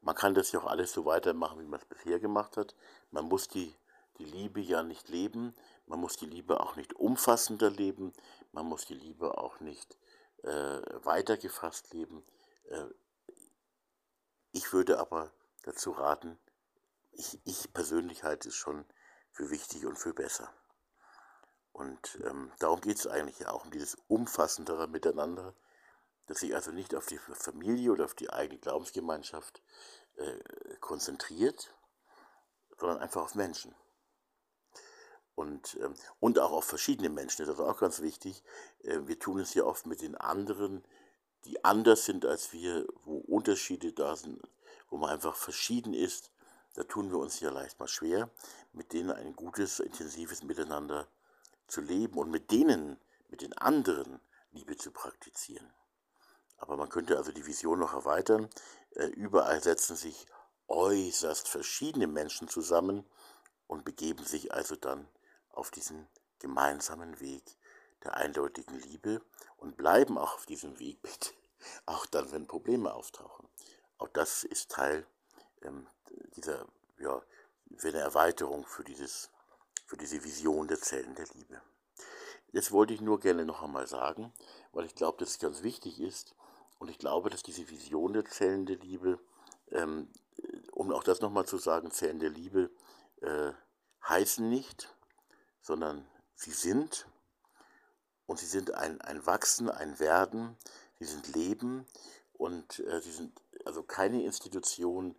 Man 0.00 0.14
kann 0.14 0.34
das 0.34 0.52
ja 0.52 0.60
auch 0.60 0.66
alles 0.66 0.92
so 0.92 1.04
weitermachen, 1.04 1.60
wie 1.60 1.66
man 1.66 1.80
es 1.80 1.86
bisher 1.86 2.20
gemacht 2.20 2.56
hat. 2.56 2.74
Man 3.10 3.26
muss 3.26 3.48
die, 3.48 3.74
die 4.18 4.24
Liebe 4.24 4.60
ja 4.60 4.82
nicht 4.82 5.08
leben, 5.08 5.54
man 5.86 6.00
muss 6.00 6.16
die 6.16 6.26
Liebe 6.26 6.60
auch 6.60 6.76
nicht 6.76 6.94
umfassender 6.94 7.70
leben, 7.70 8.12
man 8.52 8.66
muss 8.66 8.86
die 8.86 8.94
Liebe 8.94 9.38
auch 9.38 9.60
nicht 9.60 9.98
äh, 10.42 10.80
weitergefasst 11.04 11.92
leben. 11.92 12.24
Äh, 12.68 12.86
ich 14.52 14.72
würde 14.72 14.98
aber 14.98 15.32
dazu 15.64 15.90
raten, 15.90 16.38
ich, 17.12 17.40
ich 17.44 17.72
persönlich 17.72 18.24
halte 18.24 18.48
es 18.48 18.54
schon 18.54 18.84
für 19.32 19.50
wichtig 19.50 19.86
und 19.86 19.98
für 19.98 20.14
besser. 20.14 20.52
Und 21.72 22.18
ähm, 22.24 22.52
darum 22.58 22.80
geht 22.80 22.96
es 22.96 23.06
eigentlich 23.06 23.40
ja 23.40 23.50
auch 23.50 23.64
um 23.64 23.70
dieses 23.70 23.98
umfassendere 24.08 24.88
Miteinander, 24.88 25.54
dass 26.26 26.40
sich 26.40 26.54
also 26.54 26.72
nicht 26.72 26.94
auf 26.94 27.06
die 27.06 27.18
Familie 27.18 27.92
oder 27.92 28.04
auf 28.04 28.14
die 28.14 28.30
eigene 28.30 28.58
Glaubensgemeinschaft 28.58 29.62
äh, 30.16 30.38
konzentriert, 30.80 31.72
sondern 32.78 32.98
einfach 32.98 33.22
auf 33.22 33.34
Menschen. 33.34 33.74
Und, 35.34 35.76
ähm, 35.82 35.94
und 36.18 36.38
auch 36.38 36.52
auf 36.52 36.64
verschiedene 36.64 37.10
Menschen, 37.10 37.44
das 37.44 37.54
ist 37.54 37.60
auch 37.60 37.78
ganz 37.78 38.00
wichtig. 38.00 38.42
Äh, 38.82 39.00
wir 39.06 39.18
tun 39.18 39.38
es 39.38 39.54
ja 39.54 39.64
oft 39.64 39.86
mit 39.86 40.00
den 40.00 40.14
anderen, 40.16 40.84
die 41.44 41.62
anders 41.64 42.06
sind 42.06 42.24
als 42.24 42.52
wir, 42.52 42.86
wo 43.04 43.18
Unterschiede 43.18 43.92
da 43.92 44.16
sind, 44.16 44.40
wo 44.88 44.96
man 44.96 45.10
einfach 45.10 45.36
verschieden 45.36 45.92
ist. 45.92 46.32
Da 46.74 46.84
tun 46.84 47.10
wir 47.10 47.18
uns 47.18 47.40
ja 47.40 47.50
leicht 47.50 47.78
mal 47.78 47.88
schwer, 47.88 48.30
mit 48.72 48.92
denen 48.92 49.10
ein 49.10 49.36
gutes, 49.36 49.78
intensives 49.78 50.42
Miteinander 50.42 51.06
zu 51.68 51.80
leben 51.80 52.18
und 52.18 52.30
mit 52.30 52.50
denen, 52.50 52.98
mit 53.28 53.42
den 53.42 53.52
anderen 53.52 54.20
Liebe 54.52 54.76
zu 54.76 54.90
praktizieren. 54.90 55.70
Aber 56.58 56.76
man 56.76 56.88
könnte 56.88 57.16
also 57.16 57.32
die 57.32 57.46
Vision 57.46 57.78
noch 57.78 57.92
erweitern. 57.92 58.48
Äh, 58.90 59.06
überall 59.06 59.62
setzen 59.62 59.96
sich 59.96 60.26
äußerst 60.68 61.48
verschiedene 61.48 62.06
Menschen 62.06 62.48
zusammen 62.48 63.04
und 63.66 63.84
begeben 63.84 64.24
sich 64.24 64.52
also 64.52 64.76
dann 64.76 65.08
auf 65.50 65.70
diesen 65.70 66.08
gemeinsamen 66.38 67.20
Weg 67.20 67.56
der 68.04 68.14
eindeutigen 68.16 68.78
Liebe 68.80 69.22
und 69.56 69.76
bleiben 69.76 70.18
auch 70.18 70.34
auf 70.34 70.46
diesem 70.46 70.78
Weg, 70.78 71.00
bitte, 71.02 71.30
auch 71.86 72.06
dann, 72.06 72.30
wenn 72.32 72.46
Probleme 72.46 72.92
auftauchen. 72.92 73.48
Auch 73.98 74.08
das 74.08 74.44
ist 74.44 74.70
Teil 74.70 75.06
ähm, 75.62 75.86
dieser, 76.36 76.66
ja, 76.98 77.22
eine 77.82 77.98
Erweiterung 77.98 78.66
für, 78.66 78.84
dieses, 78.84 79.30
für 79.86 79.96
diese 79.96 80.22
Vision 80.22 80.68
der 80.68 80.80
Zellen 80.80 81.14
der 81.14 81.26
Liebe. 81.34 81.60
Das 82.52 82.70
wollte 82.72 82.94
ich 82.94 83.00
nur 83.00 83.20
gerne 83.20 83.44
noch 83.44 83.62
einmal 83.62 83.86
sagen, 83.86 84.32
weil 84.72 84.86
ich 84.86 84.94
glaube, 84.94 85.18
dass 85.18 85.30
es 85.30 85.38
ganz 85.38 85.62
wichtig 85.62 86.00
ist, 86.00 86.34
und 86.78 86.88
ich 86.88 86.98
glaube, 86.98 87.30
dass 87.30 87.42
diese 87.42 87.68
Vision 87.68 88.12
der 88.12 88.24
Zellen 88.24 88.66
der 88.66 88.76
Liebe, 88.76 89.18
ähm, 89.70 90.08
um 90.72 90.92
auch 90.92 91.04
das 91.04 91.20
nochmal 91.20 91.46
zu 91.46 91.58
sagen, 91.58 91.90
Zellen 91.90 92.20
der 92.20 92.30
Liebe 92.30 92.70
äh, 93.22 93.52
heißen 94.08 94.48
nicht, 94.48 94.94
sondern 95.62 96.06
sie 96.34 96.52
sind. 96.52 97.06
Und 98.26 98.38
sie 98.38 98.46
sind 98.46 98.74
ein, 98.74 99.00
ein 99.00 99.24
Wachsen, 99.24 99.70
ein 99.70 99.98
Werden, 99.98 100.56
sie 100.98 101.04
sind 101.04 101.34
Leben. 101.34 101.86
Und 102.34 102.80
äh, 102.80 103.00
sie 103.00 103.12
sind 103.12 103.40
also 103.64 103.82
keine 103.82 104.22
Institution. 104.22 105.16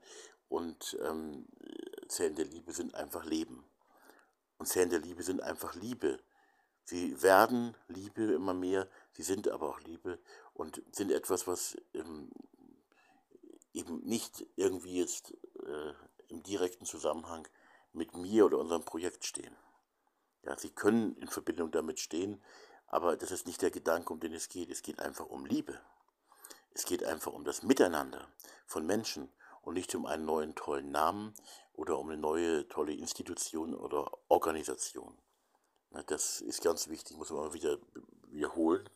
Und 0.49 0.97
ähm, 1.01 1.47
Zellen 2.07 2.35
der 2.35 2.45
Liebe 2.45 2.71
sind 2.71 2.95
einfach 2.95 3.25
Leben. 3.25 3.63
Und 4.57 4.67
Zellen 4.67 4.89
der 4.89 4.99
Liebe 4.99 5.23
sind 5.23 5.41
einfach 5.41 5.75
Liebe. 5.75 6.19
Sie 6.83 7.21
werden 7.21 7.75
Liebe 7.87 8.23
immer 8.33 8.53
mehr, 8.53 8.87
sie 9.17 9.23
sind 9.23 9.47
aber 9.47 9.69
auch 9.69 9.79
Liebe 9.81 10.19
und 10.53 10.81
sind 10.91 11.11
etwas, 11.11 11.47
was 11.47 11.75
ähm, 11.95 12.29
eben 13.73 13.99
nicht 14.05 14.45
irgendwie 14.55 14.99
jetzt 14.99 15.33
äh, 15.65 15.93
im 16.27 16.43
direkten 16.43 16.85
Zusammenhang 16.85 17.47
mit 17.93 18.15
mir 18.15 18.45
oder 18.45 18.59
unserem 18.59 18.85
Projekt 18.85 19.25
stehen. 19.25 19.55
Ja, 20.43 20.55
sie 20.57 20.69
können 20.69 21.15
in 21.17 21.27
Verbindung 21.27 21.71
damit 21.71 21.99
stehen, 21.99 22.43
aber 22.85 23.17
das 23.17 23.31
ist 23.31 23.47
nicht 23.47 23.63
der 23.63 23.71
Gedanke, 23.71 24.13
um 24.13 24.19
den 24.19 24.33
es 24.33 24.49
geht. 24.49 24.69
Es 24.69 24.83
geht 24.83 24.99
einfach 24.99 25.25
um 25.25 25.45
Liebe. 25.47 25.81
Es 26.71 26.85
geht 26.85 27.03
einfach 27.03 27.33
um 27.33 27.43
das 27.43 27.63
Miteinander 27.63 28.27
von 28.67 28.85
Menschen 28.85 29.29
und 29.63 29.73
nicht 29.73 29.95
um 29.95 30.05
einen 30.05 30.25
neuen 30.25 30.53
tollen 30.53 30.91
Namen 30.91 31.33
oder 31.73 31.97
um 31.97 32.09
eine 32.09 32.17
neue 32.17 32.67
tolle 32.67 32.93
Institution 32.93 33.73
oder 33.73 34.11
Organisation. 34.27 35.17
Das 36.05 36.41
ist 36.41 36.61
ganz 36.61 36.87
wichtig, 36.87 37.17
muss 37.17 37.31
man 37.31 37.39
mal 37.39 37.53
wieder 37.53 37.79
wiederholen, 38.27 38.87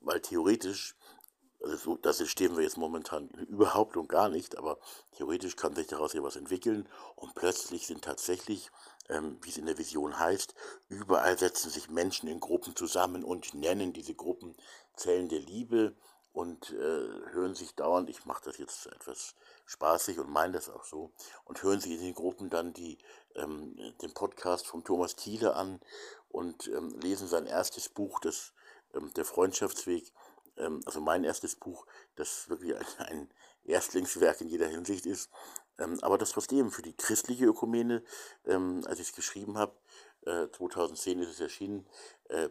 weil 0.00 0.20
theoretisch, 0.20 0.96
also 1.62 1.76
so, 1.76 1.96
das 1.96 2.26
stehen 2.28 2.56
wir 2.56 2.64
jetzt 2.64 2.76
momentan 2.76 3.28
überhaupt 3.48 3.96
und 3.96 4.08
gar 4.08 4.28
nicht, 4.28 4.58
aber 4.58 4.78
theoretisch 5.16 5.56
kann 5.56 5.74
sich 5.74 5.86
daraus 5.86 6.12
ja 6.12 6.22
was 6.22 6.36
entwickeln 6.36 6.88
und 7.16 7.34
plötzlich 7.34 7.86
sind 7.86 8.02
tatsächlich, 8.02 8.70
ähm, 9.08 9.38
wie 9.42 9.50
es 9.50 9.58
in 9.58 9.66
der 9.66 9.78
Vision 9.78 10.18
heißt, 10.18 10.54
überall 10.88 11.38
setzen 11.38 11.70
sich 11.70 11.90
Menschen 11.90 12.28
in 12.28 12.40
Gruppen 12.40 12.74
zusammen 12.74 13.24
und 13.24 13.54
nennen 13.54 13.92
diese 13.92 14.14
Gruppen 14.14 14.56
Zellen 14.96 15.28
der 15.28 15.40
Liebe 15.40 15.94
und 16.32 16.70
äh, 16.70 17.30
hören 17.32 17.54
sich 17.54 17.74
dauernd, 17.74 18.08
ich 18.08 18.24
mache 18.24 18.44
das 18.44 18.58
jetzt 18.58 18.86
etwas 18.86 19.34
spaßig 19.66 20.18
und 20.18 20.30
meine 20.30 20.54
das 20.54 20.68
auch 20.68 20.84
so, 20.84 21.12
und 21.44 21.62
hören 21.62 21.80
sich 21.80 21.92
in 21.92 22.00
den 22.00 22.14
Gruppen 22.14 22.50
dann 22.50 22.72
die, 22.72 22.98
ähm, 23.34 23.76
den 24.00 24.14
Podcast 24.14 24.66
von 24.66 24.82
Thomas 24.82 25.14
Thiele 25.14 25.54
an 25.54 25.80
und 26.30 26.68
ähm, 26.68 26.98
lesen 27.00 27.28
sein 27.28 27.46
erstes 27.46 27.88
Buch, 27.88 28.18
das, 28.20 28.52
ähm, 28.94 29.12
Der 29.14 29.24
Freundschaftsweg, 29.24 30.12
ähm, 30.56 30.80
also 30.84 31.00
mein 31.00 31.24
erstes 31.24 31.56
Buch, 31.56 31.86
das 32.16 32.48
wirklich 32.48 32.76
ein, 32.76 32.86
ein 32.98 33.30
Erstlingswerk 33.64 34.40
in 34.40 34.48
jeder 34.48 34.66
Hinsicht 34.68 35.06
ist, 35.06 35.30
ähm, 35.78 35.98
aber 36.02 36.18
das 36.18 36.30
trotzdem 36.30 36.70
für 36.70 36.82
die 36.82 36.96
christliche 36.96 37.46
Ökumene, 37.46 38.02
ähm, 38.46 38.82
als 38.86 39.00
ich 39.00 39.08
es 39.08 39.14
geschrieben 39.14 39.58
habe, 39.58 39.76
äh, 40.26 40.48
2010 40.50 41.20
ist 41.20 41.30
es 41.30 41.40
erschienen, 41.40 41.86
äh, 42.28 42.50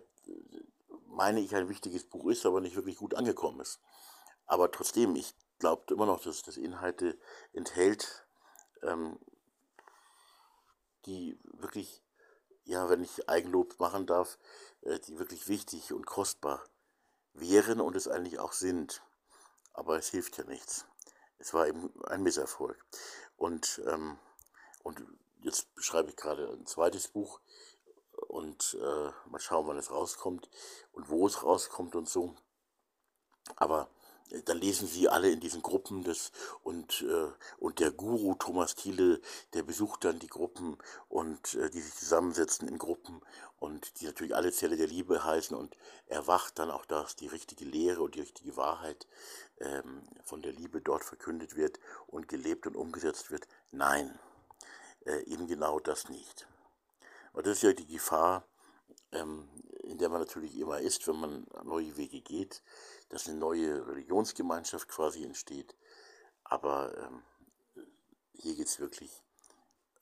meine 1.07 1.39
ich, 1.41 1.55
ein 1.55 1.69
wichtiges 1.69 2.03
Buch 2.05 2.27
ist, 2.29 2.45
aber 2.45 2.61
nicht 2.61 2.75
wirklich 2.75 2.97
gut 2.97 3.15
angekommen 3.15 3.59
ist. 3.59 3.79
Aber 4.45 4.71
trotzdem, 4.71 5.15
ich 5.15 5.33
glaube 5.59 5.93
immer 5.93 6.05
noch, 6.05 6.21
dass 6.21 6.41
das 6.41 6.57
Inhalte 6.57 7.17
enthält, 7.53 8.25
ähm, 8.81 9.19
die 11.05 11.39
wirklich, 11.43 12.01
ja, 12.63 12.89
wenn 12.89 13.03
ich 13.03 13.29
Eigenlob 13.29 13.79
machen 13.79 14.05
darf, 14.05 14.37
die 14.81 15.19
wirklich 15.19 15.47
wichtig 15.47 15.93
und 15.93 16.05
kostbar 16.05 16.63
wären 17.33 17.81
und 17.81 17.95
es 17.95 18.07
eigentlich 18.07 18.39
auch 18.39 18.53
sind. 18.53 19.01
Aber 19.73 19.97
es 19.97 20.09
hilft 20.09 20.37
ja 20.37 20.43
nichts. 20.43 20.85
Es 21.37 21.53
war 21.53 21.67
eben 21.67 21.91
ein 22.03 22.23
Misserfolg. 22.23 22.83
Und, 23.37 23.81
ähm, 23.87 24.19
und 24.83 25.03
jetzt 25.41 25.67
schreibe 25.77 26.09
ich 26.09 26.15
gerade 26.15 26.49
ein 26.51 26.65
zweites 26.65 27.07
Buch, 27.07 27.39
und 28.27 28.77
äh, 28.79 29.11
mal 29.29 29.39
schauen, 29.39 29.67
wann 29.67 29.77
es 29.77 29.91
rauskommt 29.91 30.49
und 30.91 31.09
wo 31.09 31.27
es 31.27 31.43
rauskommt 31.43 31.95
und 31.95 32.09
so. 32.09 32.35
Aber 33.55 33.83
äh, 33.83 34.00
dann 34.45 34.59
lesen 34.59 34.87
sie 34.87 35.09
alle 35.09 35.29
in 35.29 35.39
diesen 35.39 35.61
Gruppen 35.61 36.03
das 36.03 36.31
und, 36.63 37.01
äh, 37.01 37.31
und 37.59 37.79
der 37.79 37.91
Guru 37.91 38.35
Thomas 38.35 38.75
Thiele, 38.75 39.21
der 39.53 39.63
besucht 39.63 40.05
dann 40.05 40.19
die 40.19 40.27
Gruppen 40.27 40.77
und 41.09 41.55
äh, 41.55 41.69
die 41.69 41.81
sich 41.81 41.93
zusammensetzen 41.95 42.67
in 42.67 42.77
Gruppen 42.77 43.21
und 43.59 43.99
die 43.99 44.05
natürlich 44.05 44.35
alle 44.35 44.51
Zelle 44.51 44.77
der 44.77 44.87
Liebe 44.87 45.23
heißen 45.23 45.55
und 45.55 45.75
erwacht 46.07 46.59
dann 46.59 46.71
auch, 46.71 46.85
dass 46.85 47.15
die 47.15 47.27
richtige 47.27 47.65
Lehre 47.65 48.01
und 48.01 48.15
die 48.15 48.21
richtige 48.21 48.57
Wahrheit 48.57 49.07
ähm, 49.59 50.01
von 50.23 50.41
der 50.41 50.53
Liebe 50.53 50.81
dort 50.81 51.03
verkündet 51.03 51.55
wird 51.55 51.79
und 52.07 52.27
gelebt 52.27 52.67
und 52.67 52.75
umgesetzt 52.75 53.31
wird. 53.31 53.47
Nein, 53.71 54.17
äh, 55.05 55.23
eben 55.25 55.47
genau 55.47 55.79
das 55.79 56.09
nicht. 56.09 56.47
Und 57.33 57.45
das 57.45 57.57
ist 57.57 57.63
ja 57.63 57.73
die 57.73 57.85
Gefahr, 57.85 58.43
ähm, 59.11 59.47
in 59.83 59.97
der 59.97 60.09
man 60.09 60.21
natürlich 60.21 60.57
immer 60.57 60.79
ist, 60.79 61.07
wenn 61.07 61.19
man 61.19 61.47
neue 61.63 61.97
Wege 61.97 62.21
geht, 62.21 62.61
dass 63.09 63.27
eine 63.27 63.37
neue 63.37 63.85
Religionsgemeinschaft 63.87 64.87
quasi 64.87 65.23
entsteht. 65.23 65.75
Aber 66.43 66.97
ähm, 66.97 67.23
hier 68.33 68.55
geht 68.55 68.67
es 68.67 68.79
wirklich, 68.79 69.11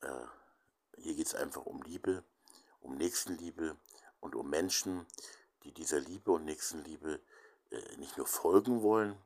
äh, 0.01 0.25
hier 0.97 1.15
geht 1.15 1.27
es 1.27 1.35
einfach 1.35 1.65
um 1.65 1.81
Liebe, 1.81 2.23
um 2.81 2.95
Nächstenliebe 2.95 3.77
und 4.19 4.35
um 4.35 4.49
Menschen, 4.49 5.05
die 5.63 5.71
dieser 5.71 5.99
Liebe 5.99 6.31
und 6.31 6.45
Nächstenliebe 6.45 7.19
äh, 7.71 7.97
nicht 7.97 8.17
nur 8.17 8.27
folgen 8.27 8.81
wollen 8.81 9.17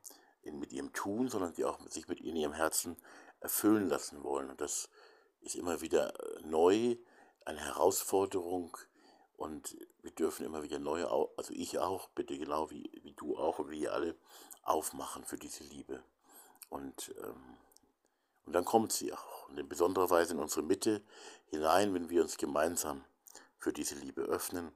in, 0.42 0.60
mit 0.60 0.72
ihrem 0.72 0.94
Tun, 0.94 1.30
sondern 1.30 1.54
die 1.54 1.66
auch 1.66 1.80
mit, 1.80 1.94
sich 1.94 2.08
mit 2.08 2.20
in 2.20 2.36
ihrem 2.36 2.54
Herzen 2.54 2.98
erfüllen 3.40 3.88
lassen 3.90 4.24
wollen. 4.24 4.50
Und 4.50 4.62
das 4.62 4.90
ist 5.42 5.56
immer 5.56 5.82
wieder 5.82 6.14
äh, 6.20 6.42
neu 6.44 6.98
eine 7.46 7.60
Herausforderung 7.60 8.78
und 9.38 9.76
wir 10.02 10.12
dürfen 10.12 10.46
immer 10.46 10.64
wieder 10.64 10.80
neue, 10.80 11.10
also 11.10 11.54
ich 11.54 11.80
auch, 11.80 12.10
bitte 12.10 12.38
genau 12.38 12.70
wie, 12.70 12.90
wie 13.04 13.14
du 13.14 13.38
auch 13.38 13.60
und 13.60 13.70
wir 13.70 13.94
alle, 13.94 14.16
aufmachen 14.64 15.24
für 15.24 15.38
diese 15.38 15.64
Liebe. 15.64 16.04
Und, 16.70 17.14
ähm, 17.24 17.58
und 18.46 18.54
dann 18.54 18.66
kommt 18.66 18.92
sie 18.92 19.14
auch. 19.14 19.50
Und 19.50 19.60
in 19.60 19.68
besonderer 19.68 20.10
Weise 20.10 20.34
in 20.34 20.40
unsere 20.40 20.64
Mitte 20.64 21.02
hinein, 21.48 21.94
wenn 21.94 22.10
wir 22.10 22.22
uns 22.22 22.38
gemeinsam 22.38 23.04
für 23.58 23.74
diese 23.74 23.96
Liebe 23.96 24.22
öffnen. 24.24 24.72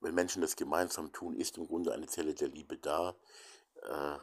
Wenn 0.00 0.14
Menschen 0.14 0.42
das 0.42 0.56
gemeinsam 0.56 1.12
tun, 1.12 1.34
ist 1.34 1.58
im 1.58 1.66
Grunde 1.66 1.92
eine 1.92 2.06
Zelle 2.06 2.34
der 2.34 2.48
Liebe 2.48 2.76
da. 2.76 3.14
Äh, 3.82 4.18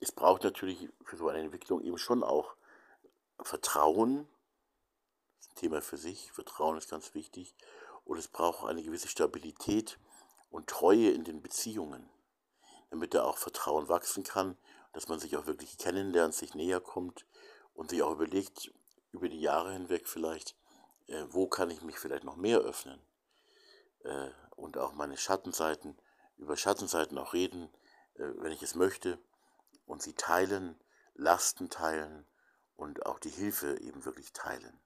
es 0.00 0.12
braucht 0.12 0.44
natürlich 0.44 0.88
für 1.04 1.16
so 1.16 1.28
eine 1.28 1.40
Entwicklung 1.40 1.82
eben 1.82 1.98
schon 1.98 2.22
auch 2.22 2.54
Vertrauen, 3.40 4.28
Thema 5.54 5.80
für 5.80 5.96
sich. 5.96 6.32
Vertrauen 6.32 6.76
ist 6.76 6.90
ganz 6.90 7.14
wichtig. 7.14 7.54
Und 8.06 8.18
es 8.18 8.28
braucht 8.28 8.64
eine 8.64 8.84
gewisse 8.84 9.08
Stabilität 9.08 9.98
und 10.48 10.68
Treue 10.68 11.10
in 11.10 11.24
den 11.24 11.42
Beziehungen, 11.42 12.08
damit 12.90 13.14
da 13.14 13.24
auch 13.24 13.36
Vertrauen 13.36 13.88
wachsen 13.88 14.22
kann, 14.22 14.56
dass 14.92 15.08
man 15.08 15.18
sich 15.18 15.36
auch 15.36 15.46
wirklich 15.46 15.76
kennenlernt, 15.76 16.32
sich 16.32 16.54
näher 16.54 16.80
kommt 16.80 17.26
und 17.74 17.90
sich 17.90 18.02
auch 18.02 18.12
überlegt, 18.12 18.72
über 19.10 19.28
die 19.28 19.40
Jahre 19.40 19.72
hinweg 19.72 20.06
vielleicht, 20.06 20.56
äh, 21.08 21.24
wo 21.30 21.48
kann 21.48 21.68
ich 21.68 21.82
mich 21.82 21.98
vielleicht 21.98 22.22
noch 22.22 22.36
mehr 22.36 22.60
öffnen 22.60 23.04
äh, 24.04 24.30
und 24.54 24.78
auch 24.78 24.92
meine 24.92 25.16
Schattenseiten, 25.16 26.00
über 26.36 26.56
Schattenseiten 26.56 27.18
auch 27.18 27.34
reden, 27.34 27.68
äh, 28.14 28.28
wenn 28.36 28.52
ich 28.52 28.62
es 28.62 28.76
möchte 28.76 29.18
und 29.84 30.00
sie 30.00 30.14
teilen, 30.14 30.80
Lasten 31.14 31.70
teilen 31.70 32.24
und 32.76 33.04
auch 33.04 33.18
die 33.18 33.30
Hilfe 33.30 33.80
eben 33.80 34.04
wirklich 34.04 34.32
teilen. 34.32 34.80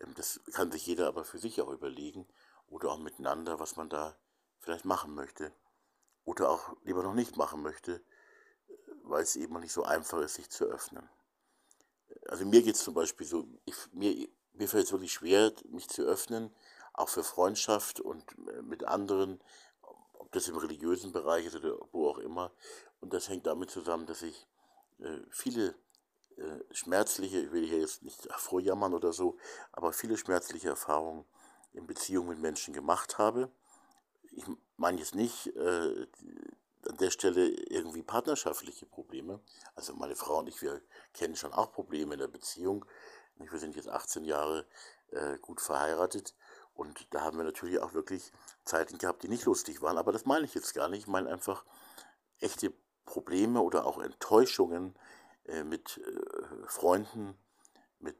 Ähm, 0.00 0.14
das 0.14 0.40
kann 0.52 0.72
sich 0.72 0.86
jeder 0.86 1.06
aber 1.06 1.24
für 1.24 1.38
sich 1.38 1.60
auch 1.60 1.70
überlegen 1.70 2.26
oder 2.68 2.90
auch 2.90 2.98
miteinander, 2.98 3.58
was 3.58 3.76
man 3.76 3.88
da 3.88 4.16
vielleicht 4.58 4.84
machen 4.84 5.14
möchte 5.14 5.52
oder 6.24 6.50
auch 6.50 6.76
lieber 6.82 7.02
noch 7.02 7.14
nicht 7.14 7.36
machen 7.36 7.62
möchte, 7.62 8.02
weil 9.04 9.22
es 9.22 9.36
eben 9.36 9.58
nicht 9.60 9.72
so 9.72 9.84
einfach 9.84 10.18
ist, 10.20 10.34
sich 10.34 10.50
zu 10.50 10.64
öffnen. 10.64 11.08
Also 12.28 12.44
mir 12.44 12.62
geht 12.62 12.74
es 12.74 12.82
zum 12.82 12.94
Beispiel 12.94 13.26
so, 13.26 13.46
ich, 13.64 13.76
mir, 13.92 14.28
mir 14.52 14.68
fällt 14.68 14.86
es 14.86 14.92
wirklich 14.92 15.12
schwer, 15.12 15.52
mich 15.68 15.88
zu 15.88 16.02
öffnen, 16.02 16.54
auch 16.92 17.08
für 17.08 17.22
Freundschaft 17.22 18.00
und 18.00 18.24
äh, 18.48 18.62
mit 18.62 18.84
anderen, 18.84 19.40
ob 19.82 20.32
das 20.32 20.48
im 20.48 20.56
religiösen 20.56 21.12
Bereich 21.12 21.46
ist 21.46 21.56
oder 21.56 21.78
wo 21.92 22.08
auch 22.08 22.18
immer. 22.18 22.52
Und 23.00 23.12
das 23.12 23.28
hängt 23.28 23.46
damit 23.46 23.70
zusammen, 23.70 24.06
dass 24.06 24.22
ich 24.22 24.48
äh, 24.98 25.20
viele 25.30 25.74
äh, 26.36 26.74
schmerzliche, 26.74 27.40
ich 27.40 27.52
will 27.52 27.64
hier 27.64 27.78
jetzt 27.78 28.02
nicht 28.02 28.26
vorjammern 28.32 28.94
oder 28.94 29.12
so, 29.12 29.36
aber 29.72 29.92
viele 29.92 30.16
schmerzliche 30.16 30.68
Erfahrungen 30.68 31.24
in 31.76 31.86
Beziehungen 31.86 32.28
mit 32.28 32.40
Menschen 32.40 32.74
gemacht 32.74 33.18
habe. 33.18 33.50
Ich 34.32 34.44
meine 34.76 34.98
jetzt 34.98 35.14
nicht 35.14 35.48
äh, 35.56 36.06
an 36.88 36.96
der 36.98 37.10
Stelle 37.10 37.48
irgendwie 37.48 38.02
partnerschaftliche 38.02 38.86
Probleme. 38.86 39.40
Also 39.74 39.94
meine 39.94 40.16
Frau 40.16 40.38
und 40.38 40.48
ich, 40.48 40.60
wir 40.62 40.80
kennen 41.12 41.36
schon 41.36 41.52
auch 41.52 41.72
Probleme 41.72 42.14
in 42.14 42.20
der 42.20 42.28
Beziehung. 42.28 42.84
Wir 43.36 43.58
sind 43.58 43.76
jetzt 43.76 43.88
18 43.88 44.24
Jahre 44.24 44.66
äh, 45.10 45.38
gut 45.38 45.60
verheiratet 45.60 46.34
und 46.74 47.06
da 47.10 47.22
haben 47.22 47.36
wir 47.36 47.44
natürlich 47.44 47.78
auch 47.78 47.92
wirklich 47.92 48.32
Zeiten 48.64 48.98
gehabt, 48.98 49.22
die 49.22 49.28
nicht 49.28 49.44
lustig 49.44 49.82
waren. 49.82 49.98
Aber 49.98 50.12
das 50.12 50.24
meine 50.24 50.44
ich 50.44 50.54
jetzt 50.54 50.74
gar 50.74 50.88
nicht. 50.88 51.00
Ich 51.00 51.06
meine 51.06 51.30
einfach 51.30 51.64
echte 52.40 52.72
Probleme 53.04 53.60
oder 53.60 53.86
auch 53.86 53.98
Enttäuschungen 53.98 54.94
äh, 55.44 55.64
mit 55.64 55.98
äh, 55.98 56.66
Freunden, 56.66 57.36
mit 57.98 58.16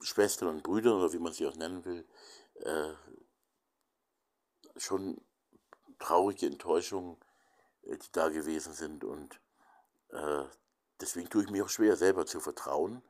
Schwestern 0.00 0.48
und 0.48 0.62
Brüdern 0.62 0.94
oder 0.94 1.12
wie 1.12 1.18
man 1.18 1.32
sie 1.32 1.46
auch 1.46 1.56
nennen 1.56 1.84
will, 1.84 2.06
äh, 2.64 2.94
schon 4.76 5.20
traurige 5.98 6.46
Enttäuschungen, 6.46 7.16
äh, 7.82 7.96
die 7.96 8.12
da 8.12 8.28
gewesen 8.28 8.72
sind. 8.72 9.04
Und 9.04 9.40
äh, 10.10 10.44
deswegen 11.00 11.28
tue 11.28 11.44
ich 11.44 11.50
mir 11.50 11.64
auch 11.64 11.68
schwer, 11.68 11.96
selber 11.96 12.26
zu 12.26 12.40
vertrauen 12.40 13.02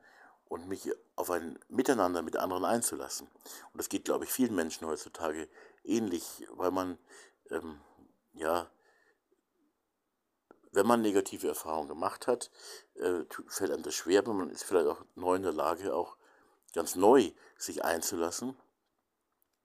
und 0.49 0.67
mich 0.67 0.89
auf 1.15 1.29
ein 1.31 1.59
Miteinander 1.67 2.21
mit 2.21 2.37
anderen 2.37 2.65
einzulassen. 2.65 3.27
Und 3.27 3.77
das 3.77 3.89
geht, 3.89 4.05
glaube 4.05 4.25
ich, 4.25 4.31
vielen 4.31 4.55
Menschen 4.55 4.87
heutzutage 4.87 5.49
ähnlich, 5.83 6.47
weil 6.51 6.71
man, 6.71 6.97
ähm, 7.49 7.79
ja, 8.33 8.69
wenn 10.71 10.85
man 10.85 11.01
negative 11.01 11.47
Erfahrungen 11.47 11.87
gemacht 11.87 12.27
hat, 12.27 12.51
äh, 12.95 13.23
fällt 13.47 13.71
einem 13.71 13.83
das 13.83 13.95
schwer, 13.95 14.19
aber 14.19 14.33
man 14.33 14.49
ist 14.49 14.63
vielleicht 14.63 14.87
auch 14.87 15.03
neu 15.15 15.35
in 15.35 15.43
der 15.43 15.53
Lage, 15.53 15.95
auch 15.95 16.17
ganz 16.73 16.95
neu 16.95 17.31
sich 17.57 17.83
einzulassen. 17.83 18.55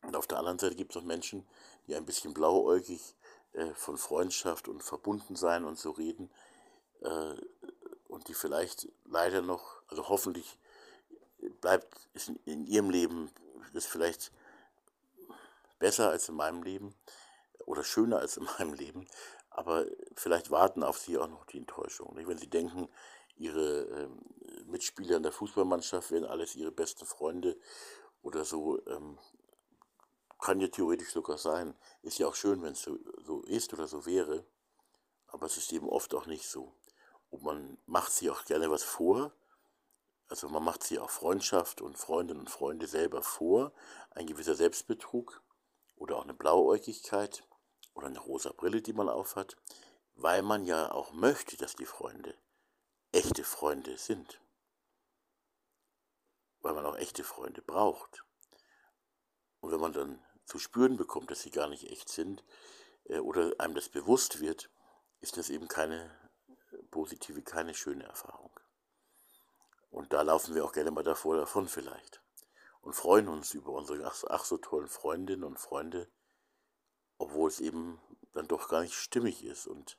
Und 0.02 0.16
auf 0.16 0.26
der 0.26 0.38
anderen 0.38 0.58
Seite 0.58 0.74
gibt 0.74 0.94
es 0.94 1.00
auch 1.00 1.06
Menschen, 1.06 1.46
die 1.86 1.94
ein 1.94 2.04
bisschen 2.04 2.34
blauäugig 2.34 3.14
äh, 3.52 3.66
von 3.74 3.96
Freundschaft 3.96 4.68
und 4.68 4.82
Verbundensein 4.82 5.64
und 5.64 5.78
so 5.78 5.90
reden 5.90 6.30
äh, 7.00 7.34
und 8.08 8.28
die 8.28 8.34
vielleicht 8.34 8.88
leider 9.04 9.42
noch, 9.42 9.82
also 9.88 10.08
hoffentlich 10.08 10.58
bleibt 11.60 12.08
es 12.14 12.30
in 12.44 12.66
ihrem 12.66 12.90
Leben 12.90 13.30
das 13.72 13.86
vielleicht 13.86 14.32
besser 15.78 16.10
als 16.10 16.28
in 16.28 16.34
meinem 16.34 16.62
Leben 16.62 16.94
oder 17.66 17.84
schöner 17.84 18.18
als 18.18 18.36
in 18.36 18.44
meinem 18.58 18.74
Leben, 18.74 19.06
aber 19.50 19.86
vielleicht 20.14 20.50
warten 20.50 20.82
auf 20.82 20.98
sie 20.98 21.18
auch 21.18 21.28
noch 21.28 21.44
die 21.46 21.58
Enttäuschungen. 21.58 22.26
Wenn 22.26 22.38
sie 22.38 22.50
denken, 22.50 22.88
ihre 23.36 23.82
ähm, 23.82 24.18
Mitspieler 24.66 25.16
in 25.16 25.22
der 25.22 25.32
Fußballmannschaft 25.32 26.10
wären 26.10 26.24
alles 26.24 26.54
ihre 26.54 26.70
besten 26.70 27.06
Freunde 27.06 27.56
oder 28.22 28.44
so, 28.44 28.84
ähm, 28.86 29.18
kann 30.42 30.60
ja 30.60 30.68
theoretisch 30.68 31.12
sogar 31.12 31.38
sein. 31.38 31.74
Ist 32.02 32.18
ja 32.18 32.26
auch 32.26 32.34
schön, 32.34 32.62
wenn 32.62 32.72
es 32.72 32.82
so, 32.82 32.98
so 33.24 33.42
ist 33.42 33.72
oder 33.72 33.86
so 33.86 34.04
wäre, 34.04 34.44
aber 35.28 35.46
es 35.46 35.56
ist 35.56 35.72
eben 35.72 35.88
oft 35.88 36.14
auch 36.14 36.26
nicht 36.26 36.46
so. 36.46 36.74
Und 37.30 37.42
man 37.44 37.78
macht 37.86 38.12
sich 38.12 38.28
auch 38.28 38.44
gerne 38.44 38.70
was 38.70 38.82
vor, 38.82 39.32
also 40.28 40.48
man 40.48 40.64
macht 40.64 40.82
sich 40.82 40.98
auch 40.98 41.10
Freundschaft 41.10 41.80
und 41.80 41.96
Freundinnen 41.96 42.40
und 42.40 42.50
Freunde 42.50 42.86
selber 42.86 43.22
vor, 43.22 43.72
ein 44.10 44.26
gewisser 44.26 44.54
Selbstbetrug 44.54 45.42
oder 45.96 46.16
auch 46.16 46.24
eine 46.24 46.34
Blauäugigkeit 46.34 47.46
oder 47.94 48.08
eine 48.08 48.18
rosa 48.18 48.52
Brille, 48.52 48.82
die 48.82 48.94
man 48.94 49.08
aufhat, 49.08 49.56
weil 50.14 50.42
man 50.42 50.64
ja 50.64 50.90
auch 50.90 51.12
möchte, 51.12 51.56
dass 51.56 51.76
die 51.76 51.86
Freunde 51.86 52.34
echte 53.12 53.44
Freunde 53.44 53.96
sind. 53.96 54.40
Weil 56.60 56.74
man 56.74 56.86
auch 56.86 56.96
echte 56.96 57.24
Freunde 57.24 57.62
braucht. 57.62 58.24
Und 59.60 59.70
wenn 59.70 59.80
man 59.80 59.92
dann 59.92 60.24
zu 60.44 60.58
spüren 60.58 60.96
bekommt, 60.96 61.30
dass 61.30 61.42
sie 61.42 61.50
gar 61.50 61.68
nicht 61.68 61.90
echt 61.90 62.08
sind, 62.08 62.44
äh, 63.04 63.18
oder 63.18 63.52
einem 63.58 63.74
das 63.74 63.88
bewusst 63.88 64.40
wird, 64.40 64.70
ist 65.20 65.36
das 65.36 65.50
eben 65.50 65.68
keine 65.68 66.10
positive, 66.90 67.42
keine 67.42 67.74
schöne 67.74 68.04
Erfahrung. 68.04 68.50
Und 69.90 70.12
da 70.12 70.22
laufen 70.22 70.54
wir 70.54 70.64
auch 70.64 70.72
gerne 70.72 70.90
mal 70.90 71.04
davor 71.04 71.36
davon 71.36 71.68
vielleicht. 71.68 72.22
Und 72.80 72.94
freuen 72.94 73.28
uns 73.28 73.54
über 73.54 73.72
unsere 73.72 74.04
ach, 74.06 74.24
ach 74.28 74.44
so 74.44 74.56
tollen 74.56 74.88
Freundinnen 74.88 75.44
und 75.44 75.60
Freunde, 75.60 76.08
obwohl 77.18 77.48
es 77.48 77.60
eben 77.60 78.00
dann 78.32 78.48
doch 78.48 78.68
gar 78.68 78.80
nicht 78.82 78.94
stimmig 78.94 79.44
ist 79.44 79.66
und 79.66 79.98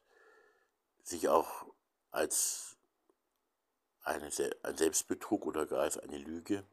sich 1.04 1.30
auch 1.30 1.66
als 2.12 2.76
eine, 4.04 4.30
ein 4.64 4.78
Selbstbetrug 4.78 5.46
oder 5.46 5.66
gar 5.66 5.82
als 5.82 5.98
eine 5.98 6.18
Lüge 6.18 6.66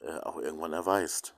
äh, 0.00 0.18
auch 0.18 0.36
irgendwann 0.36 0.72
erweist. 0.72 1.34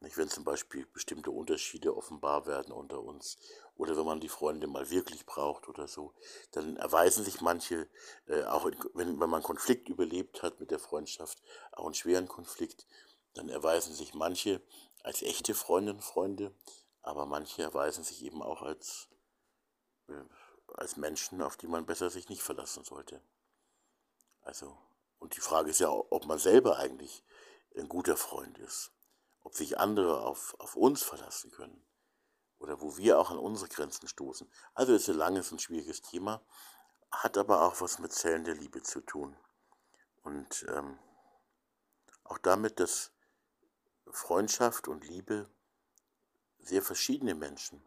Nicht, 0.00 0.16
wenn 0.16 0.28
zum 0.28 0.44
Beispiel 0.44 0.86
bestimmte 0.86 1.32
Unterschiede 1.32 1.96
offenbar 1.96 2.46
werden 2.46 2.72
unter 2.72 3.02
uns 3.02 3.36
oder 3.74 3.96
wenn 3.96 4.06
man 4.06 4.20
die 4.20 4.28
Freunde 4.28 4.68
mal 4.68 4.90
wirklich 4.90 5.26
braucht 5.26 5.68
oder 5.68 5.88
so, 5.88 6.14
dann 6.52 6.76
erweisen 6.76 7.24
sich 7.24 7.40
manche, 7.40 7.88
äh, 8.26 8.44
auch 8.44 8.66
in, 8.66 8.76
wenn, 8.94 9.18
wenn 9.20 9.30
man 9.30 9.42
Konflikt 9.42 9.88
überlebt 9.88 10.42
hat 10.44 10.60
mit 10.60 10.70
der 10.70 10.78
Freundschaft, 10.78 11.42
auch 11.72 11.86
einen 11.86 11.94
schweren 11.94 12.28
Konflikt, 12.28 12.86
dann 13.34 13.48
erweisen 13.48 13.92
sich 13.92 14.14
manche 14.14 14.62
als 15.02 15.22
echte 15.22 15.54
Freundinnen 15.54 15.96
und 15.98 16.04
Freunde, 16.04 16.54
aber 17.02 17.26
manche 17.26 17.62
erweisen 17.62 18.04
sich 18.04 18.22
eben 18.22 18.40
auch 18.40 18.62
als, 18.62 19.08
äh, 20.08 20.12
als 20.74 20.96
Menschen, 20.96 21.42
auf 21.42 21.56
die 21.56 21.66
man 21.66 21.86
besser 21.86 22.08
sich 22.08 22.28
nicht 22.28 22.42
verlassen 22.42 22.84
sollte. 22.84 23.20
Also, 24.42 24.78
und 25.18 25.34
die 25.36 25.40
Frage 25.40 25.70
ist 25.70 25.80
ja, 25.80 25.90
ob 25.90 26.24
man 26.26 26.38
selber 26.38 26.76
eigentlich 26.76 27.24
ein 27.76 27.88
guter 27.88 28.16
Freund 28.16 28.58
ist 28.58 28.92
ob 29.42 29.54
sich 29.54 29.78
andere 29.78 30.22
auf, 30.22 30.54
auf 30.58 30.76
uns 30.76 31.02
verlassen 31.02 31.50
können 31.50 31.84
oder 32.58 32.80
wo 32.80 32.96
wir 32.96 33.18
auch 33.18 33.30
an 33.30 33.38
unsere 33.38 33.68
Grenzen 33.68 34.08
stoßen. 34.08 34.50
Also 34.74 34.94
ist 34.94 35.08
ein 35.08 35.16
langes 35.16 35.52
und 35.52 35.62
schwieriges 35.62 36.02
Thema, 36.02 36.42
hat 37.10 37.38
aber 37.38 37.62
auch 37.62 37.80
was 37.80 37.98
mit 37.98 38.12
Zellen 38.12 38.44
der 38.44 38.54
Liebe 38.54 38.82
zu 38.82 39.00
tun. 39.00 39.36
Und 40.22 40.66
ähm, 40.68 40.98
auch 42.24 42.38
damit, 42.38 42.80
dass 42.80 43.12
Freundschaft 44.10 44.88
und 44.88 45.04
Liebe 45.04 45.48
sehr 46.58 46.82
verschiedene 46.82 47.34
Menschen 47.34 47.82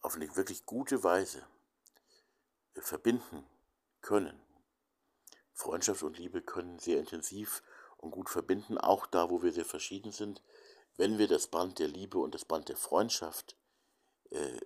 auf 0.00 0.16
eine 0.16 0.34
wirklich 0.36 0.66
gute 0.66 1.02
Weise 1.04 1.46
verbinden 2.74 3.46
können. 4.00 4.40
Freundschaft 5.52 6.02
und 6.02 6.18
Liebe 6.18 6.42
können 6.42 6.78
sehr 6.78 6.98
intensiv 6.98 7.62
und 8.04 8.10
gut 8.10 8.30
verbinden, 8.30 8.78
auch 8.78 9.06
da, 9.06 9.30
wo 9.30 9.42
wir 9.42 9.52
sehr 9.52 9.64
verschieden 9.64 10.12
sind, 10.12 10.42
wenn 10.96 11.18
wir 11.18 11.26
das 11.26 11.48
Band 11.48 11.78
der 11.78 11.88
Liebe 11.88 12.18
und 12.18 12.34
das 12.34 12.44
Band 12.44 12.68
der 12.68 12.76
Freundschaft 12.76 13.56
äh, 14.30 14.60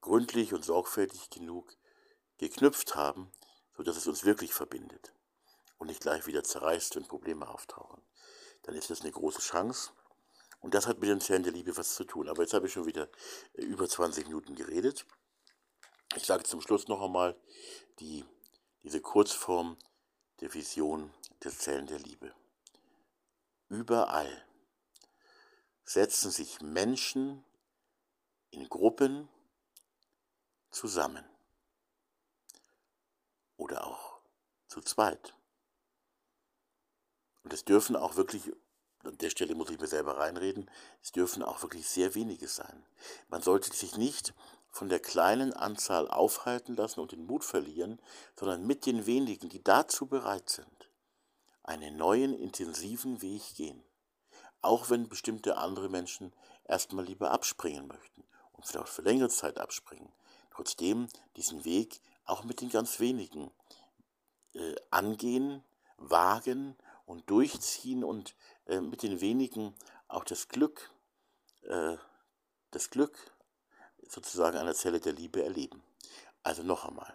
gründlich 0.00 0.54
und 0.54 0.64
sorgfältig 0.64 1.30
genug 1.30 1.76
geknüpft 2.36 2.94
haben, 2.94 3.32
sodass 3.76 3.96
es 3.96 4.06
uns 4.06 4.24
wirklich 4.24 4.54
verbindet 4.54 5.12
und 5.78 5.88
nicht 5.88 6.00
gleich 6.00 6.26
wieder 6.26 6.44
zerreißt, 6.44 6.96
wenn 6.96 7.04
Probleme 7.06 7.48
auftauchen. 7.48 8.00
Dann 8.62 8.74
ist 8.74 8.90
das 8.90 9.00
eine 9.00 9.10
große 9.10 9.40
Chance. 9.40 9.90
Und 10.60 10.74
das 10.74 10.86
hat 10.86 10.98
mit 10.98 11.08
den 11.08 11.20
Zellen 11.20 11.44
der 11.44 11.52
Liebe 11.52 11.76
was 11.76 11.94
zu 11.94 12.04
tun. 12.04 12.28
Aber 12.28 12.42
jetzt 12.42 12.52
habe 12.52 12.66
ich 12.66 12.72
schon 12.72 12.86
wieder 12.86 13.08
äh, 13.54 13.62
über 13.62 13.88
20 13.88 14.26
Minuten 14.26 14.54
geredet. 14.54 15.06
Ich 16.16 16.24
sage 16.24 16.42
zum 16.42 16.60
Schluss 16.60 16.88
noch 16.88 17.00
einmal 17.00 17.36
die, 18.00 18.24
diese 18.82 19.00
Kurzform 19.00 19.76
der 20.40 20.52
Vision 20.52 21.12
der 21.42 21.52
Zellen 21.52 21.86
der 21.86 21.98
Liebe. 21.98 22.34
Überall 23.68 24.44
setzen 25.84 26.30
sich 26.30 26.60
Menschen 26.60 27.44
in 28.50 28.68
Gruppen 28.68 29.28
zusammen 30.70 31.24
oder 33.56 33.86
auch 33.86 34.20
zu 34.68 34.80
zweit. 34.80 35.34
Und 37.42 37.52
es 37.52 37.64
dürfen 37.64 37.96
auch 37.96 38.16
wirklich, 38.16 38.52
an 39.04 39.16
der 39.18 39.30
Stelle 39.30 39.54
muss 39.54 39.70
ich 39.70 39.80
mir 39.80 39.86
selber 39.86 40.18
reinreden, 40.18 40.70
es 41.02 41.12
dürfen 41.12 41.42
auch 41.42 41.62
wirklich 41.62 41.88
sehr 41.88 42.14
wenige 42.14 42.48
sein. 42.48 42.84
Man 43.28 43.42
sollte 43.42 43.74
sich 43.74 43.96
nicht 43.96 44.34
von 44.70 44.88
der 44.88 45.00
kleinen 45.00 45.52
Anzahl 45.54 46.08
aufhalten 46.08 46.76
lassen 46.76 47.00
und 47.00 47.12
den 47.12 47.26
Mut 47.26 47.44
verlieren, 47.44 48.00
sondern 48.38 48.66
mit 48.66 48.86
den 48.86 49.06
wenigen, 49.06 49.48
die 49.48 49.62
dazu 49.62 50.06
bereit 50.06 50.48
sind, 50.50 50.77
einen 51.68 51.98
neuen, 51.98 52.32
intensiven 52.32 53.20
Weg 53.20 53.54
gehen. 53.54 53.84
Auch 54.62 54.88
wenn 54.88 55.08
bestimmte 55.08 55.58
andere 55.58 55.90
Menschen 55.90 56.32
erstmal 56.64 57.04
lieber 57.04 57.30
abspringen 57.30 57.86
möchten 57.86 58.24
und 58.52 58.66
vielleicht 58.66 58.88
für 58.88 59.02
längere 59.02 59.28
Zeit 59.28 59.58
abspringen. 59.58 60.10
Trotzdem 60.50 61.08
diesen 61.36 61.64
Weg 61.66 62.00
auch 62.24 62.42
mit 62.42 62.62
den 62.62 62.70
ganz 62.70 63.00
wenigen 63.00 63.50
äh, 64.54 64.76
angehen, 64.90 65.62
wagen 65.98 66.74
und 67.04 67.28
durchziehen 67.28 68.02
und 68.02 68.34
äh, 68.66 68.80
mit 68.80 69.02
den 69.02 69.20
wenigen 69.20 69.74
auch 70.08 70.24
das 70.24 70.48
Glück, 70.48 70.90
äh, 71.64 71.98
das 72.70 72.88
Glück 72.88 73.16
sozusagen 74.08 74.56
einer 74.56 74.74
Zelle 74.74 75.00
der 75.00 75.12
Liebe 75.12 75.44
erleben. 75.44 75.82
Also 76.42 76.62
noch 76.62 76.86
einmal, 76.86 77.14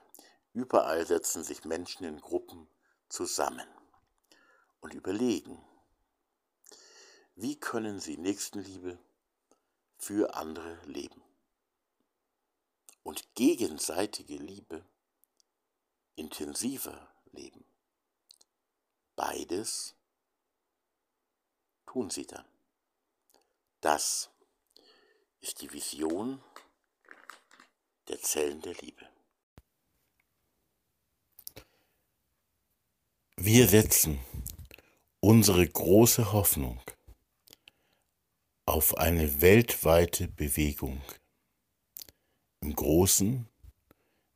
überall 0.54 1.08
setzen 1.08 1.44
sich 1.44 1.66
Menschen 1.66 2.06
in 2.06 2.22
Gruppen 2.22 2.68
zusammen 3.10 3.68
und 4.84 4.94
überlegen, 4.94 5.64
wie 7.36 7.58
können 7.58 8.02
sie 8.02 8.18
Nächstenliebe 8.18 9.00
für 9.98 10.36
andere 10.36 10.78
leben 10.86 11.24
und 13.02 13.34
gegenseitige 13.34 14.36
Liebe 14.36 14.86
intensiver 16.16 17.16
leben. 17.32 17.64
Beides 19.16 19.96
tun 21.86 22.10
sie 22.10 22.28
dann. 22.28 22.46
Das 23.80 24.30
ist 25.40 25.62
die 25.62 25.72
Vision 25.72 26.44
der 28.10 28.22
Zellen 28.22 28.62
der 28.62 28.74
Liebe. 28.76 29.10
Wir 33.38 33.68
setzen 33.68 34.20
unsere 35.24 35.66
große 35.66 36.34
Hoffnung 36.34 36.82
auf 38.66 38.98
eine 38.98 39.40
weltweite 39.40 40.28
Bewegung, 40.28 41.02
im 42.60 42.76
Großen 42.76 43.48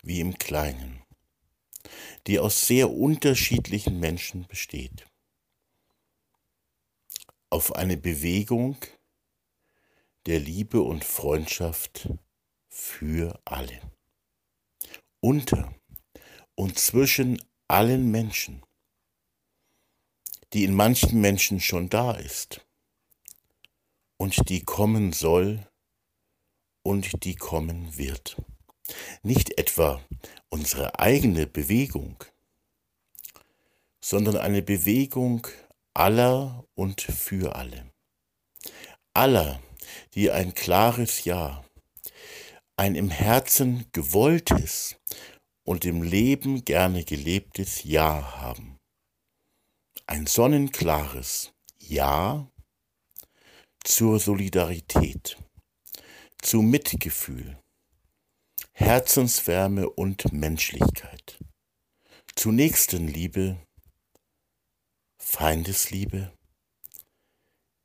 wie 0.02 0.21
im 0.21 0.38
Kleinen, 0.38 1.04
die 2.26 2.39
aus 2.39 2.67
sehr 2.67 2.89
unterschiedlichen 2.89 4.00
Menschen 4.00 4.47
besteht. 4.47 5.06
Auf 7.50 7.76
eine 7.76 7.97
Bewegung 7.97 8.78
der 10.26 10.39
Liebe 10.39 10.82
und 10.82 11.04
Freundschaft 11.04 12.08
für 12.69 13.38
alle. 13.43 13.82
Unter 15.19 15.76
und 16.56 16.80
zwischen 16.80 17.43
allen 17.67 18.10
Menschen, 18.10 18.63
die 20.53 20.63
in 20.63 20.73
manchen 20.73 21.19
Menschen 21.19 21.60
schon 21.60 21.89
da 21.89 22.12
ist 22.12 22.65
und 24.17 24.49
die 24.49 24.63
kommen 24.63 25.13
soll 25.13 25.67
und 26.83 27.23
die 27.23 27.36
kommen 27.36 27.97
wird. 27.97 28.38
Nicht 29.21 29.57
etwa 29.57 30.01
unsere 30.49 30.99
eigene 30.99 31.45
Bewegung, 31.45 32.23
sondern 33.99 34.38
eine 34.38 34.62
Bewegung 34.62 35.47
aller 35.93 36.65
und 36.75 37.01
für 37.01 37.55
alle. 37.55 37.91
Aller, 39.13 39.60
die 40.13 40.31
ein 40.31 40.53
klares 40.53 41.25
Ja, 41.25 41.65
ein 42.77 42.95
im 42.95 43.10
Herzen 43.10 43.86
gewolltes 43.91 44.95
und 45.63 45.83
im 45.83 46.03
Leben 46.03 46.63
gerne 46.63 47.03
gelebtes 47.03 47.83
Ja 47.83 48.38
haben. 48.38 48.76
Ein 50.09 50.25
sonnenklares 50.25 51.51
Ja 51.79 52.49
zur 53.83 54.21
Solidarität, 54.21 55.37
zu 56.41 56.61
Mitgefühl, 56.61 57.61
Herzenswärme 58.71 59.89
und 59.89 60.31
Menschlichkeit, 60.31 61.37
zu 62.37 62.53
Nächstenliebe, 62.53 63.61
Feindesliebe, 65.17 66.33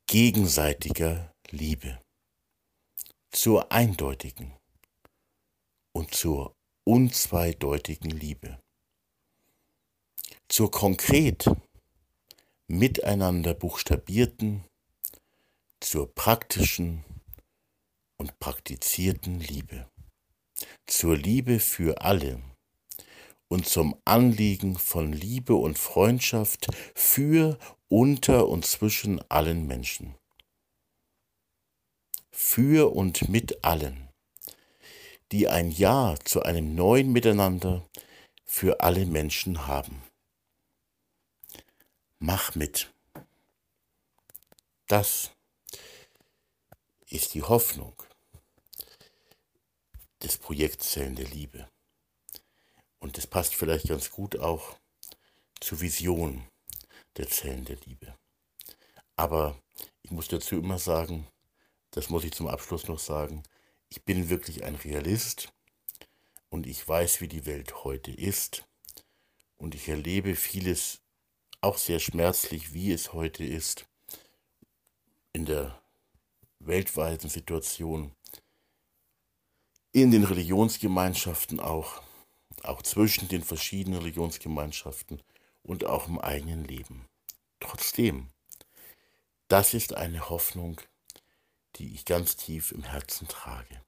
gegenseitiger 0.07 1.33
Liebe, 1.49 1.99
zur 3.31 3.69
eindeutigen 3.69 4.55
und 5.91 6.15
zur 6.15 6.55
unzweideutigen 6.85 8.11
Liebe, 8.11 8.61
zur 10.47 10.71
konkret 10.71 11.49
miteinander 12.73 13.53
buchstabierten, 13.53 14.63
zur 15.79 16.13
praktischen 16.13 17.03
und 18.17 18.39
praktizierten 18.39 19.39
Liebe, 19.39 19.87
zur 20.87 21.15
Liebe 21.15 21.59
für 21.59 22.01
alle 22.01 22.41
und 23.47 23.67
zum 23.67 23.95
Anliegen 24.05 24.77
von 24.77 25.13
Liebe 25.13 25.55
und 25.55 25.77
Freundschaft 25.77 26.67
für, 26.95 27.59
unter 27.89 28.47
und 28.47 28.65
zwischen 28.65 29.21
allen 29.29 29.67
Menschen. 29.67 30.15
Für 32.31 32.95
und 32.95 33.29
mit 33.29 33.63
allen, 33.63 34.09
die 35.31 35.47
ein 35.47 35.69
Ja 35.69 36.15
zu 36.23 36.41
einem 36.41 36.73
neuen 36.73 37.11
Miteinander 37.11 37.87
für 38.45 38.79
alle 38.79 39.05
Menschen 39.05 39.67
haben. 39.67 40.01
Mach 42.25 42.55
mit. 42.55 42.89
Das 44.87 45.31
ist 47.07 47.33
die 47.33 47.43
Hoffnung 47.43 48.01
des 50.21 50.37
Projekts 50.37 50.91
Zellen 50.91 51.17
der 51.17 51.27
Liebe. 51.27 51.69
Und 52.99 53.17
das 53.17 53.27
passt 53.27 53.55
vielleicht 53.55 53.89
ganz 53.89 54.09
gut 54.09 54.39
auch 54.39 54.79
zur 55.59 55.81
Vision 55.81 56.47
der 57.17 57.27
Zellen 57.27 57.65
der 57.65 57.75
Liebe. 57.85 58.17
Aber 59.17 59.61
ich 60.01 60.11
muss 60.11 60.29
dazu 60.29 60.55
immer 60.55 60.79
sagen, 60.79 61.27
das 61.91 62.09
muss 62.09 62.23
ich 62.23 62.31
zum 62.31 62.47
Abschluss 62.47 62.87
noch 62.87 62.99
sagen, 62.99 63.43
ich 63.89 64.01
bin 64.05 64.29
wirklich 64.29 64.63
ein 64.63 64.75
Realist 64.75 65.51
und 66.47 66.67
ich 66.67 66.87
weiß, 66.87 67.19
wie 67.19 67.27
die 67.27 67.45
Welt 67.45 67.83
heute 67.83 68.11
ist 68.11 68.63
und 69.57 69.75
ich 69.75 69.89
erlebe 69.89 70.37
vieles 70.37 71.02
auch 71.63 71.77
sehr 71.77 71.99
schmerzlich, 71.99 72.73
wie 72.73 72.91
es 72.91 73.13
heute 73.13 73.43
ist 73.43 73.87
in 75.31 75.45
der 75.45 75.81
weltweiten 76.59 77.29
Situation, 77.29 78.11
in 79.91 80.11
den 80.11 80.23
Religionsgemeinschaften 80.23 81.59
auch 81.59 82.01
auch 82.63 82.81
zwischen 82.81 83.27
den 83.27 83.43
verschiedenen 83.43 83.99
Religionsgemeinschaften 83.99 85.21
und 85.63 85.85
auch 85.85 86.07
im 86.07 86.19
eigenen 86.19 86.63
Leben. 86.63 87.07
Trotzdem, 87.59 88.31
das 89.47 89.73
ist 89.73 89.93
eine 89.93 90.29
Hoffnung, 90.29 90.79
die 91.75 91.93
ich 91.93 92.05
ganz 92.05 92.35
tief 92.35 92.71
im 92.71 92.83
Herzen 92.83 93.27
trage. 93.27 93.83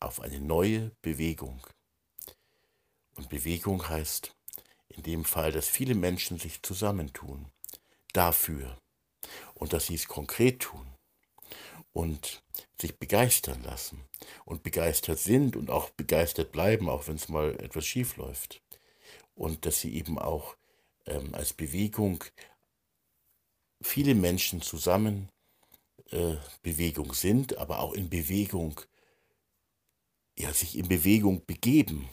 Auf 0.00 0.20
eine 0.20 0.40
neue 0.40 0.90
Bewegung. 1.02 1.66
Und 3.16 3.28
Bewegung 3.28 3.88
heißt 3.88 4.34
in 4.88 5.02
dem 5.02 5.24
Fall, 5.24 5.52
dass 5.52 5.68
viele 5.68 5.94
Menschen 5.94 6.38
sich 6.38 6.62
zusammentun 6.62 7.46
dafür 8.12 8.78
und 9.54 9.72
dass 9.72 9.86
sie 9.86 9.94
es 9.94 10.08
konkret 10.08 10.60
tun 10.60 10.86
und 11.92 12.42
sich 12.80 12.98
begeistern 12.98 13.62
lassen 13.62 14.04
und 14.44 14.62
begeistert 14.62 15.18
sind 15.18 15.56
und 15.56 15.70
auch 15.70 15.90
begeistert 15.90 16.52
bleiben, 16.52 16.88
auch 16.88 17.06
wenn 17.06 17.16
es 17.16 17.28
mal 17.28 17.58
etwas 17.60 17.86
schief 17.86 18.16
läuft. 18.16 18.62
Und 19.34 19.66
dass 19.66 19.80
sie 19.80 19.94
eben 19.94 20.18
auch 20.18 20.56
ähm, 21.06 21.34
als 21.34 21.52
Bewegung 21.52 22.22
viele 23.82 24.14
Menschen 24.14 24.62
zusammen 24.62 25.28
äh, 26.10 26.36
Bewegung 26.62 27.14
sind, 27.14 27.58
aber 27.58 27.80
auch 27.80 27.94
in 27.94 28.10
Bewegung, 28.10 28.80
ja, 30.38 30.52
sich 30.52 30.76
in 30.76 30.88
Bewegung 30.88 31.44
begeben 31.46 32.08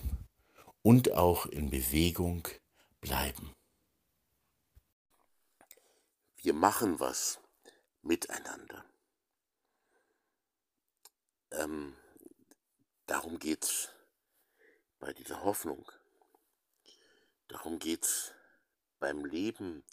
und 0.82 1.12
auch 1.14 1.46
in 1.46 1.70
Bewegung 1.70 2.48
bleiben. 3.02 3.56
Wir 6.38 6.54
machen 6.54 7.00
was 7.00 7.40
miteinander. 8.02 8.86
Ähm, 11.52 11.98
darum 13.06 13.38
geht's 13.40 13.90
bei 15.00 15.14
dieser 15.14 15.44
Hoffnung. 15.44 15.92
Darum 17.48 17.80
geht's 17.80 18.34
beim 19.00 19.26
Leben, 19.26 19.84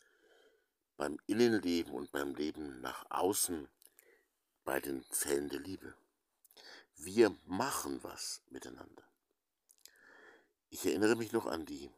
beim 0.96 1.18
Innenleben 1.26 1.92
und 1.92 2.12
beim 2.12 2.34
Leben 2.34 2.80
nach 2.80 3.10
außen, 3.10 3.68
bei 4.64 4.80
den 4.80 5.04
Zellen 5.10 5.48
der 5.48 5.60
Liebe. 5.60 5.94
Wir 6.96 7.36
machen 7.46 8.02
was 8.02 8.42
miteinander. 8.50 9.04
Ich 10.70 10.84
erinnere 10.86 11.16
mich 11.16 11.32
noch 11.32 11.46
an 11.46 11.64
die 11.64 11.90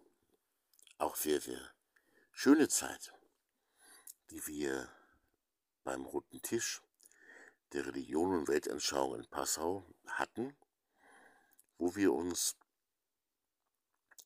auch 1.01 1.17
sehr, 1.17 1.41
sehr 1.41 1.61
schöne 2.33 2.69
Zeit, 2.69 3.13
die 4.31 4.47
wir 4.47 4.89
beim 5.83 6.05
roten 6.05 6.43
Tisch 6.43 6.83
der 7.73 7.87
Religion 7.87 8.35
und 8.35 8.49
Weltanschauung 8.49 9.17
in 9.17 9.27
Passau 9.29 9.85
hatten, 10.07 10.57
wo 11.79 11.95
wir 11.97 12.13
uns 12.13 12.57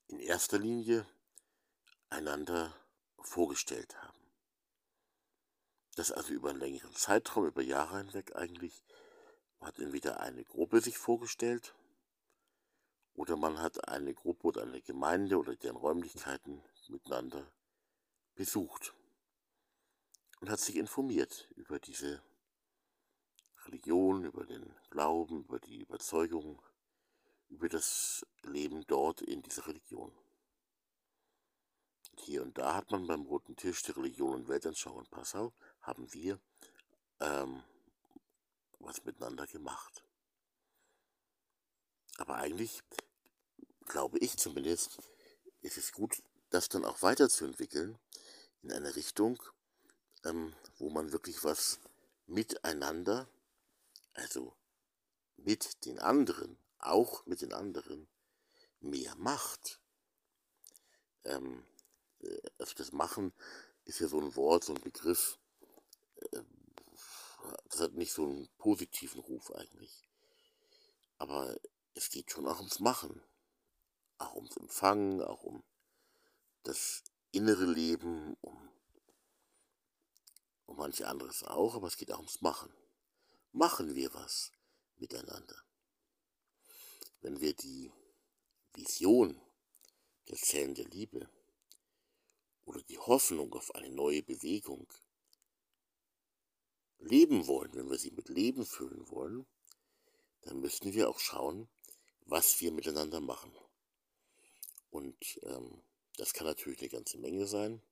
in 0.09 0.19
erster 0.19 0.59
Linie 0.59 1.07
einander 2.11 2.75
vorgestellt 3.19 3.97
haben. 4.03 4.19
Das 5.97 6.11
also 6.11 6.33
über 6.33 6.51
einen 6.51 6.61
längeren 6.61 6.95
Zeitraum, 6.95 7.47
über 7.47 7.63
Jahre 7.63 7.99
hinweg 7.99 8.35
eigentlich, 8.35 8.83
hat 9.61 9.79
entweder 9.79 10.21
eine 10.21 10.45
Gruppe 10.45 10.81
sich 10.81 10.99
vorgestellt 10.99 11.75
oder 13.15 13.37
man 13.37 13.61
hat 13.61 13.89
eine 13.89 14.15
Gruppe 14.15 14.49
oder 14.49 14.63
eine 14.63 14.83
Gemeinde 14.83 15.39
oder 15.39 15.57
deren 15.57 15.77
Räumlichkeiten 15.77 16.63
miteinander 16.89 17.51
besucht 18.35 18.93
und 20.41 20.51
hat 20.51 20.61
sich 20.61 20.77
informiert 20.77 21.49
über 21.57 21.79
diese 21.79 22.23
Religion, 23.67 24.25
über 24.25 24.45
den 24.45 24.75
Glauben, 24.91 25.45
über 25.45 25.59
die 25.59 25.81
Überzeugung, 25.81 26.61
über 27.49 27.69
das 27.69 28.27
Leben 28.43 28.87
dort 28.87 29.23
in 29.23 29.43
dieser 29.43 29.67
Religion. 29.67 30.13
Und 32.11 32.21
hier 32.21 32.43
und 32.43 32.59
da 32.59 32.75
hat 32.75 32.91
man 32.91 33.07
beim 33.07 33.23
Roten 33.23 33.57
Tisch 33.57 33.83
der 33.83 33.97
Religion 33.97 34.35
und 34.35 34.49
Weltanschauung 34.49 35.01
in 35.01 35.07
Passau, 35.07 35.53
haben 35.81 36.13
wir 36.13 36.41
ähm, 37.21 37.63
was 38.81 39.05
miteinander 39.05 39.47
gemacht. 39.47 40.04
Aber 42.19 42.37
eigentlich, 42.37 42.83
glaube 43.87 44.19
ich 44.19 44.37
zumindest, 44.37 44.99
ist 45.63 45.79
es 45.79 45.93
gut, 45.93 46.23
das 46.51 46.69
dann 46.69 46.85
auch 46.85 47.03
weiterzuentwickeln 47.03 47.99
in 48.63 48.73
eine 48.73 48.95
Richtung, 48.97 49.43
ähm, 50.25 50.55
wo 50.79 50.91
man 50.91 51.13
wirklich 51.13 51.43
was 51.45 51.81
miteinander 52.27 53.29
also 54.15 54.57
mit 55.37 55.85
den 55.85 55.99
anderen, 55.99 56.57
auch 56.79 57.27
mit 57.27 57.43
den 57.43 57.53
anderen, 57.53 58.09
mehr 58.81 59.15
macht. 59.17 59.81
Ähm, 61.25 61.65
äh, 62.21 62.41
also 62.59 62.75
das 62.77 62.93
Machen 62.93 63.33
ist 63.85 64.01
ja 64.01 64.09
so 64.09 64.21
ein 64.21 64.35
Wort, 64.37 64.65
so 64.65 64.75
ein 64.75 64.81
Begriff, 64.81 65.39
äh, 66.33 66.43
das 67.69 67.81
hat 67.81 67.93
nicht 67.95 68.13
so 68.13 68.25
einen 68.25 68.49
positiven 68.57 69.21
Ruf 69.21 69.51
eigentlich. 69.53 70.09
Aber 71.19 71.57
es 71.95 72.11
geht 72.11 72.31
schon 72.31 72.47
auch 72.47 72.59
ums 72.59 72.81
Machen, 72.81 73.23
auch 74.19 74.35
ums 74.35 74.57
Empfangen, 74.57 75.23
auch 75.23 75.43
um 75.43 75.65
das 76.65 77.03
innere 77.31 77.67
Leben, 77.67 78.35
um, 78.41 78.69
um 80.67 80.77
manche 80.77 81.07
anderes 81.07 81.45
auch, 81.45 81.75
aber 81.75 81.87
es 81.87 81.97
geht 81.97 82.13
auch 82.13 82.19
ums 82.19 82.41
Machen. 82.41 82.73
Machen 83.53 83.95
wir 83.95 84.13
was 84.15 84.51
miteinander. 84.97 85.57
Wenn 87.21 87.41
wir 87.41 87.55
die 87.55 87.93
Vision 88.75 89.41
der 90.29 90.37
Zellen 90.37 90.75
der 90.75 90.87
Liebe 90.87 91.29
oder 92.65 92.83
die 92.83 92.99
Hoffnung 92.99 93.53
auf 93.55 93.75
eine 93.75 93.91
neue 93.91 94.23
Bewegung 94.23 94.93
leben 96.99 97.47
wollen, 97.47 97.75
wenn 97.75 97.91
wir 97.91 97.99
sie 97.99 98.11
mit 98.11 98.29
Leben 98.29 98.67
füllen 98.67 99.09
wollen, 99.11 99.47
dann 100.43 100.61
müssen 100.61 100.93
wir 100.93 101.09
auch 101.09 101.19
schauen, 101.19 101.69
was 102.27 102.61
wir 102.61 102.73
miteinander 102.73 103.21
machen. 103.21 103.53
Und 104.91 105.17
ähm, 105.43 105.83
das 106.17 106.33
kann 106.33 106.47
natürlich 106.47 106.81
eine 106.81 106.89
ganze 106.89 107.19
Menge 107.19 107.47
sein. 107.47 107.83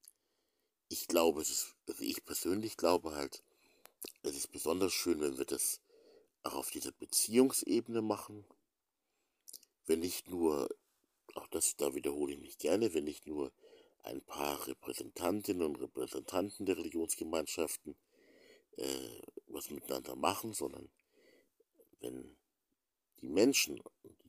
Ich 0.88 1.08
glaube, 1.08 1.42
ist, 1.42 1.74
also 1.88 2.02
ich 2.02 2.24
persönlich 2.24 2.76
glaube 2.76 3.12
halt, 3.12 3.42
es 4.22 4.36
ist 4.36 4.52
besonders 4.52 4.92
schön, 4.92 5.20
wenn 5.20 5.38
wir 5.38 5.44
das 5.44 5.80
auch 6.42 6.54
auf 6.54 6.70
dieser 6.70 6.92
Beziehungsebene 6.92 8.02
machen. 8.02 8.44
Wenn 9.86 10.00
nicht 10.00 10.28
nur, 10.28 10.68
auch 11.34 11.48
das, 11.48 11.76
da 11.76 11.94
wiederhole 11.94 12.34
ich 12.34 12.40
mich 12.40 12.58
gerne, 12.58 12.94
wenn 12.94 13.04
nicht 13.04 13.26
nur 13.26 13.52
ein 14.02 14.20
paar 14.20 14.66
Repräsentantinnen 14.66 15.62
und 15.62 15.76
Repräsentanten 15.76 16.66
der 16.66 16.76
Religionsgemeinschaften 16.76 17.96
äh, 18.76 19.22
was 19.46 19.70
miteinander 19.70 20.16
machen, 20.16 20.54
sondern 20.54 20.90
wenn 22.00 22.36
die 23.20 23.28
Menschen 23.28 23.80
und 24.02 24.21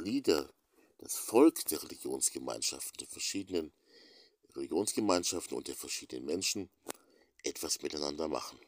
die 0.00 0.10
Glieder, 0.10 0.52
das 0.98 1.16
Volk 1.16 1.64
der 1.66 1.82
Religionsgemeinschaften, 1.82 2.98
der 2.98 3.06
verschiedenen 3.06 3.72
Religionsgemeinschaften 4.54 5.56
und 5.56 5.68
der 5.68 5.74
verschiedenen 5.74 6.24
Menschen 6.24 6.70
etwas 7.42 7.80
miteinander 7.82 8.28
machen. 8.28 8.58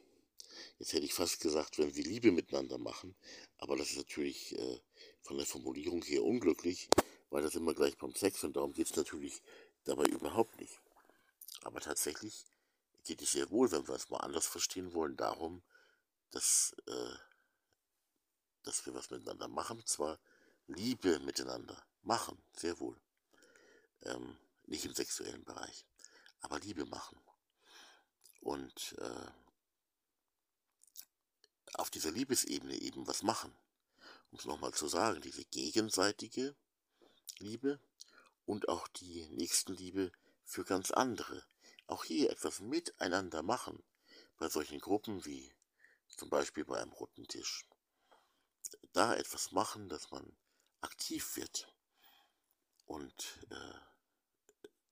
Jetzt 0.78 0.92
hätte 0.92 1.04
ich 1.04 1.14
fast 1.14 1.40
gesagt, 1.40 1.78
wenn 1.78 1.92
sie 1.92 2.02
Liebe 2.02 2.30
miteinander 2.30 2.78
machen, 2.78 3.14
aber 3.58 3.76
das 3.76 3.90
ist 3.90 3.96
natürlich 3.96 4.56
äh, 4.58 4.80
von 5.22 5.36
der 5.36 5.46
Formulierung 5.46 6.02
her 6.02 6.22
unglücklich, 6.22 6.88
weil 7.30 7.42
das 7.42 7.54
immer 7.54 7.74
gleich 7.74 7.96
beim 7.98 8.14
Sex 8.14 8.44
und 8.44 8.56
darum 8.56 8.72
geht 8.72 8.90
es 8.90 8.96
natürlich 8.96 9.42
dabei 9.84 10.04
überhaupt 10.04 10.60
nicht. 10.60 10.80
Aber 11.62 11.80
tatsächlich 11.80 12.44
geht 13.04 13.22
es 13.22 13.32
sehr 13.32 13.50
wohl, 13.50 13.70
wenn 13.72 13.86
wir 13.88 13.94
es 13.94 14.10
mal 14.10 14.18
anders 14.18 14.46
verstehen 14.46 14.92
wollen, 14.92 15.16
darum, 15.16 15.62
dass, 16.30 16.74
äh, 16.86 17.16
dass 18.64 18.84
wir 18.86 18.94
was 18.94 19.10
miteinander 19.10 19.48
machen, 19.48 19.82
zwar 19.86 20.18
Liebe 20.74 21.18
miteinander 21.20 21.82
machen, 22.02 22.42
sehr 22.56 22.78
wohl. 22.80 22.98
Ähm, 24.02 24.36
nicht 24.66 24.84
im 24.84 24.94
sexuellen 24.94 25.44
Bereich, 25.44 25.84
aber 26.40 26.58
Liebe 26.60 26.86
machen. 26.86 27.20
Und 28.40 28.94
äh, 28.98 29.30
auf 31.74 31.90
dieser 31.90 32.10
Liebesebene 32.10 32.80
eben 32.80 33.06
was 33.06 33.22
machen. 33.22 33.54
Um 34.30 34.38
es 34.38 34.44
nochmal 34.44 34.72
zu 34.72 34.88
sagen, 34.88 35.20
diese 35.20 35.44
gegenseitige 35.44 36.56
Liebe 37.38 37.80
und 38.46 38.68
auch 38.68 38.88
die 38.88 39.28
Nächstenliebe 39.28 40.12
für 40.44 40.64
ganz 40.64 40.90
andere. 40.90 41.44
Auch 41.86 42.04
hier 42.04 42.30
etwas 42.30 42.60
miteinander 42.60 43.42
machen, 43.42 43.82
bei 44.38 44.48
solchen 44.48 44.80
Gruppen 44.80 45.24
wie 45.24 45.54
zum 46.08 46.28
Beispiel 46.30 46.64
bei 46.64 46.80
einem 46.80 46.92
roten 46.92 47.26
Tisch. 47.28 47.66
Da 48.92 49.14
etwas 49.14 49.52
machen, 49.52 49.88
dass 49.88 50.10
man 50.10 50.36
aktiv 50.82 51.36
wird 51.36 51.72
und 52.86 53.38
äh, 53.50 53.78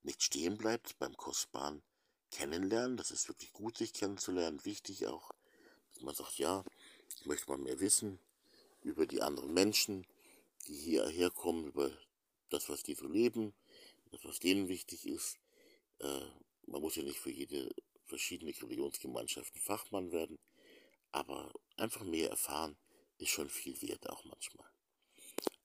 nicht 0.03 0.22
stehen 0.22 0.57
bleibt 0.57 0.98
beim 0.98 1.16
kostbaren 1.16 1.83
Kennenlernen. 2.31 2.96
Das 2.96 3.11
ist 3.11 3.29
wirklich 3.29 3.53
gut, 3.53 3.76
sich 3.76 3.92
kennenzulernen. 3.92 4.64
Wichtig 4.64 5.07
auch, 5.07 5.31
dass 5.92 6.03
man 6.03 6.14
sagt, 6.14 6.38
ja, 6.38 6.64
ich 7.16 7.26
möchte 7.26 7.50
mal 7.50 7.59
mehr 7.59 7.81
wissen 7.81 8.18
über 8.83 9.07
die 9.07 9.20
anderen 9.20 9.53
Menschen, 9.53 10.07
die 10.66 10.74
hierher 10.74 11.31
kommen, 11.31 11.66
über 11.66 11.90
das, 12.48 12.68
was 12.68 12.83
die 12.83 12.94
so 12.94 13.07
leben, 13.07 13.53
das, 14.11 14.24
was 14.24 14.38
denen 14.38 14.68
wichtig 14.68 15.07
ist. 15.07 15.38
Äh, 15.98 16.26
man 16.66 16.81
muss 16.81 16.96
ja 16.96 17.03
nicht 17.03 17.18
für 17.18 17.31
jede 17.31 17.70
verschiedene 18.07 18.53
Religionsgemeinschaft 18.53 19.57
Fachmann 19.59 20.11
werden, 20.12 20.38
aber 21.12 21.53
einfach 21.76 22.03
mehr 22.05 22.31
erfahren 22.31 22.76
ist 23.18 23.31
schon 23.31 23.50
viel 23.50 23.81
wert 23.83 24.09
auch 24.09 24.24
manchmal. 24.24 24.68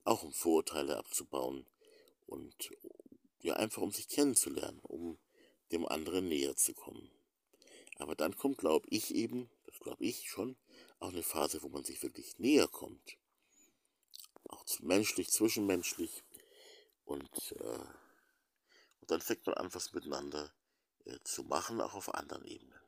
Auch 0.06 0.22
um 0.22 0.32
Vorurteile 0.32 0.96
abzubauen 0.96 1.66
und 2.26 2.70
ja 3.40 3.54
einfach 3.54 3.82
um 3.82 3.90
sich 3.90 4.08
kennenzulernen, 4.08 4.78
um 4.82 5.18
dem 5.72 5.86
anderen 5.86 6.28
näher 6.28 6.54
zu 6.54 6.74
kommen. 6.74 7.10
Aber 7.98 8.14
dann 8.14 8.36
kommt, 8.36 8.58
glaube 8.58 8.86
ich 8.88 9.14
eben, 9.14 9.50
das 9.66 9.80
glaube 9.80 10.04
ich 10.04 10.30
schon, 10.30 10.56
auch 11.00 11.08
eine 11.08 11.24
Phase, 11.24 11.60
wo 11.62 11.68
man 11.68 11.82
sich 11.82 12.02
wirklich 12.04 12.38
näher 12.38 12.68
kommt. 12.68 13.18
Auch 14.44 14.64
menschlich, 14.80 15.28
zwischenmenschlich. 15.30 16.22
Und, 17.04 17.52
äh, 17.58 17.84
und 19.00 19.10
dann 19.10 19.20
fängt 19.20 19.44
man 19.46 19.56
an, 19.56 19.74
was 19.74 19.92
miteinander 19.92 20.52
äh, 21.04 21.18
zu 21.24 21.42
machen, 21.42 21.80
auch 21.80 21.94
auf 21.94 22.14
anderen 22.14 22.44
Ebenen. 22.44 22.78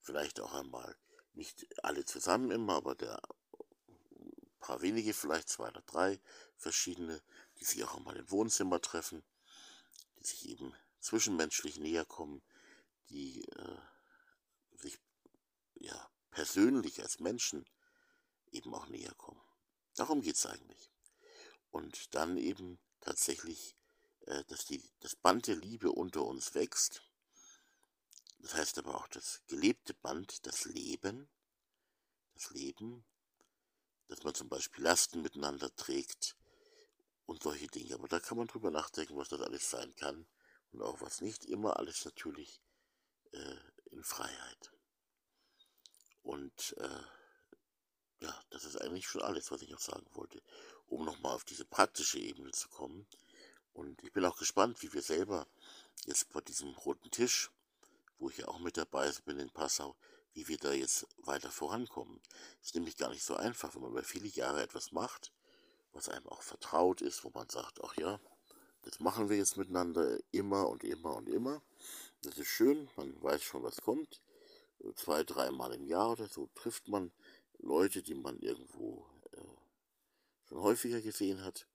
Vielleicht 0.00 0.40
auch 0.40 0.54
einmal 0.54 0.96
nicht 1.34 1.66
alle 1.84 2.06
zusammen 2.06 2.50
immer, 2.50 2.76
aber 2.76 2.94
der 2.94 3.20
paar 4.58 4.82
wenige, 4.82 5.14
vielleicht 5.14 5.48
zwei 5.48 5.68
oder 5.68 5.82
drei 5.82 6.20
verschiedene, 6.56 7.22
die 7.58 7.64
sich 7.64 7.84
auch 7.84 7.96
einmal 7.96 8.16
im 8.16 8.30
Wohnzimmer 8.30 8.80
treffen, 8.80 9.24
die 10.18 10.24
sich 10.24 10.48
eben 10.48 10.74
zwischenmenschlich 11.00 11.78
näher 11.78 12.04
kommen, 12.04 12.42
die 13.08 13.44
äh, 13.44 13.78
sich 14.76 14.98
ja 15.74 16.10
persönlich 16.30 17.00
als 17.00 17.20
Menschen 17.20 17.68
eben 18.50 18.74
auch 18.74 18.88
näher 18.88 19.14
kommen. 19.14 19.40
Darum 19.94 20.22
geht 20.22 20.36
es 20.36 20.46
eigentlich. 20.46 20.90
Und 21.70 22.14
dann 22.14 22.36
eben 22.36 22.78
tatsächlich, 23.00 23.76
äh, 24.26 24.44
dass 24.44 24.64
die, 24.66 24.82
das 25.00 25.16
Band 25.16 25.46
der 25.46 25.56
Liebe 25.56 25.92
unter 25.92 26.24
uns 26.24 26.54
wächst 26.54 27.02
das 28.38 28.54
heißt 28.54 28.78
aber 28.78 28.94
auch 28.94 29.08
das 29.08 29.42
gelebte 29.46 29.94
Band, 29.94 30.46
das 30.46 30.64
Leben, 30.64 31.28
das 32.34 32.50
Leben, 32.50 33.04
dass 34.08 34.24
man 34.24 34.34
zum 34.34 34.48
Beispiel 34.48 34.84
Lasten 34.84 35.22
miteinander 35.22 35.74
trägt 35.76 36.36
und 37.26 37.42
solche 37.42 37.68
Dinge. 37.68 37.94
Aber 37.94 38.08
da 38.08 38.20
kann 38.20 38.38
man 38.38 38.46
drüber 38.46 38.70
nachdenken, 38.70 39.16
was 39.16 39.28
das 39.28 39.40
alles 39.40 39.70
sein 39.70 39.94
kann 39.96 40.26
und 40.72 40.82
auch 40.82 41.00
was 41.00 41.20
nicht. 41.20 41.44
Immer 41.44 41.78
alles 41.78 42.04
natürlich 42.04 42.60
äh, 43.32 43.56
in 43.90 44.02
Freiheit. 44.02 44.72
Und 46.22 46.74
äh, 46.78 47.02
ja, 48.20 48.44
das 48.50 48.64
ist 48.64 48.80
eigentlich 48.80 49.06
schon 49.06 49.22
alles, 49.22 49.50
was 49.50 49.62
ich 49.62 49.70
noch 49.70 49.80
sagen 49.80 50.06
wollte, 50.12 50.42
um 50.86 51.04
nochmal 51.04 51.34
auf 51.34 51.44
diese 51.44 51.64
praktische 51.64 52.18
Ebene 52.18 52.50
zu 52.50 52.68
kommen. 52.68 53.06
Und 53.72 54.02
ich 54.02 54.12
bin 54.12 54.24
auch 54.24 54.36
gespannt, 54.36 54.82
wie 54.82 54.92
wir 54.92 55.02
selber 55.02 55.46
jetzt 56.04 56.30
bei 56.30 56.40
diesem 56.40 56.70
roten 56.70 57.10
Tisch 57.10 57.50
wo 58.18 58.30
ich 58.30 58.38
ja 58.38 58.48
auch 58.48 58.58
mit 58.58 58.76
dabei 58.76 59.10
bin 59.24 59.38
in 59.38 59.50
Passau, 59.50 59.96
wie 60.34 60.48
wir 60.48 60.58
da 60.58 60.72
jetzt 60.72 61.06
weiter 61.18 61.50
vorankommen. 61.50 62.20
Ist 62.62 62.74
nämlich 62.74 62.96
gar 62.96 63.10
nicht 63.10 63.24
so 63.24 63.34
einfach, 63.34 63.74
wenn 63.74 63.82
man 63.82 63.92
über 63.92 64.02
viele 64.02 64.28
Jahre 64.28 64.62
etwas 64.62 64.92
macht, 64.92 65.32
was 65.92 66.08
einem 66.08 66.26
auch 66.28 66.42
vertraut 66.42 67.00
ist, 67.00 67.24
wo 67.24 67.30
man 67.30 67.48
sagt, 67.48 67.82
ach 67.82 67.96
ja, 67.96 68.20
das 68.82 69.00
machen 69.00 69.28
wir 69.28 69.36
jetzt 69.36 69.56
miteinander 69.56 70.18
immer 70.30 70.68
und 70.68 70.84
immer 70.84 71.16
und 71.16 71.28
immer. 71.28 71.62
Das 72.22 72.38
ist 72.38 72.48
schön, 72.48 72.88
man 72.96 73.20
weiß 73.22 73.42
schon, 73.42 73.62
was 73.62 73.80
kommt. 73.80 74.20
Zwei, 74.94 75.24
dreimal 75.24 75.74
im 75.74 75.86
Jahr 75.86 76.12
oder 76.12 76.28
so 76.28 76.48
trifft 76.54 76.88
man 76.88 77.12
Leute, 77.58 78.02
die 78.02 78.14
man 78.14 78.38
irgendwo 78.38 79.06
äh, 79.32 79.40
schon 80.44 80.60
häufiger 80.60 81.00
gesehen 81.00 81.42
hat. 81.42 81.66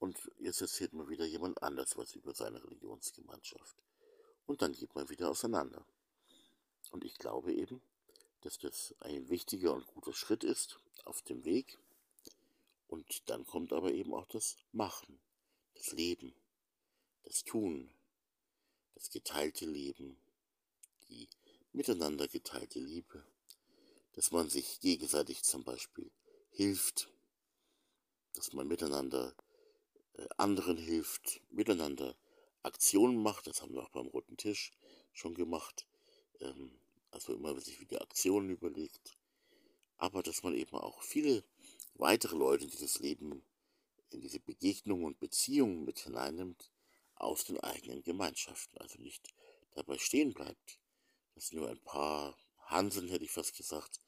Und 0.00 0.30
jetzt 0.38 0.60
erzählt 0.60 0.92
man 0.92 1.08
wieder 1.08 1.24
jemand 1.24 1.62
anders 1.62 1.96
was 1.96 2.14
über 2.14 2.34
seine 2.34 2.62
Religionsgemeinschaft 2.62 3.76
und 4.46 4.62
dann 4.62 4.72
geht 4.72 4.94
man 4.94 5.08
wieder 5.08 5.30
auseinander. 5.30 5.84
Und 6.94 7.04
ich 7.04 7.18
glaube 7.18 7.52
eben, 7.52 7.82
dass 8.42 8.58
das 8.58 8.94
ein 9.00 9.28
wichtiger 9.28 9.74
und 9.74 9.84
guter 9.84 10.12
Schritt 10.12 10.44
ist 10.44 10.78
auf 11.04 11.22
dem 11.22 11.44
Weg. 11.44 11.76
Und 12.86 13.28
dann 13.28 13.44
kommt 13.44 13.72
aber 13.72 13.90
eben 13.90 14.14
auch 14.14 14.28
das 14.28 14.58
Machen, 14.70 15.18
das 15.74 15.90
Leben, 15.90 16.36
das 17.24 17.42
Tun, 17.42 17.90
das 18.94 19.10
geteilte 19.10 19.66
Leben, 19.66 20.16
die 21.08 21.28
miteinander 21.72 22.28
geteilte 22.28 22.78
Liebe, 22.78 23.26
dass 24.12 24.30
man 24.30 24.48
sich 24.48 24.78
gegenseitig 24.78 25.42
zum 25.42 25.64
Beispiel 25.64 26.12
hilft, 26.52 27.10
dass 28.34 28.52
man 28.52 28.68
miteinander 28.68 29.34
äh, 30.12 30.28
anderen 30.36 30.76
hilft, 30.76 31.40
miteinander 31.50 32.14
Aktionen 32.62 33.20
macht, 33.20 33.48
das 33.48 33.62
haben 33.62 33.74
wir 33.74 33.82
auch 33.82 33.90
beim 33.90 34.06
Roten 34.06 34.36
Tisch 34.36 34.70
schon 35.12 35.34
gemacht, 35.34 35.88
ähm, 36.38 36.78
also 37.14 37.32
immer 37.32 37.58
sich 37.60 37.80
wieder 37.80 38.02
Aktionen 38.02 38.50
überlegt, 38.50 39.16
aber 39.96 40.22
dass 40.22 40.42
man 40.42 40.54
eben 40.54 40.76
auch 40.76 41.00
viele 41.02 41.44
weitere 41.94 42.36
Leute 42.36 42.64
in 42.64 42.70
dieses 42.70 42.98
Leben, 42.98 43.44
in 44.10 44.20
diese 44.20 44.40
Begegnungen 44.40 45.04
und 45.04 45.20
Beziehungen 45.20 45.84
mit 45.84 46.00
hineinnimmt 46.00 46.72
aus 47.14 47.44
den 47.44 47.60
eigenen 47.60 48.02
Gemeinschaften. 48.02 48.76
Also 48.78 49.00
nicht 49.00 49.32
dabei 49.74 49.96
stehen 49.98 50.34
bleibt, 50.34 50.80
dass 51.36 51.52
nur 51.52 51.68
ein 51.68 51.80
paar 51.84 52.36
Hanseln, 52.66 53.08
hätte 53.08 53.24
ich 53.24 53.30
fast 53.30 53.56
gesagt, 53.56 54.00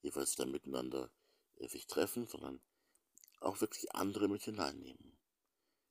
jeweils 0.00 0.36
da 0.36 0.46
miteinander 0.46 1.10
äh, 1.56 1.68
sich 1.68 1.88
treffen, 1.88 2.28
sondern 2.28 2.60
auch 3.40 3.60
wirklich 3.60 3.92
andere 3.92 4.28
mit 4.28 4.44
hineinnehmen. 4.44 5.18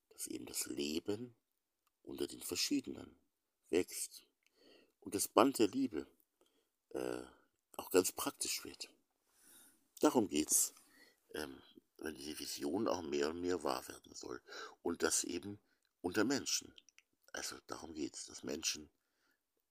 Dass 0.09 0.27
eben 0.27 0.45
das 0.45 0.67
Leben 0.67 1.35
unter 2.03 2.27
den 2.27 2.41
Verschiedenen 2.41 3.19
wächst 3.69 4.25
und 5.01 5.15
das 5.15 5.27
Band 5.27 5.59
der 5.59 5.67
Liebe 5.67 6.07
äh, 6.93 7.23
auch 7.77 7.89
ganz 7.91 8.11
praktisch 8.11 8.63
wird. 8.63 8.89
Darum 9.99 10.27
geht's, 10.27 10.73
ähm, 11.33 11.61
wenn 11.97 12.15
diese 12.15 12.39
Vision 12.39 12.87
auch 12.87 13.01
mehr 13.01 13.29
und 13.29 13.41
mehr 13.41 13.63
wahr 13.63 13.87
werden 13.87 14.13
soll. 14.13 14.41
Und 14.81 15.03
das 15.03 15.23
eben 15.23 15.59
unter 16.01 16.23
Menschen. 16.23 16.73
Also 17.33 17.55
darum 17.67 17.93
geht's, 17.93 18.25
dass 18.25 18.43
Menschen 18.43 18.89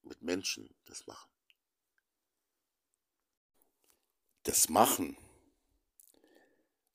mit 0.02 0.22
Menschen 0.22 0.74
das 0.86 1.06
machen. 1.06 1.30
Das 4.44 4.68
Machen 4.68 5.16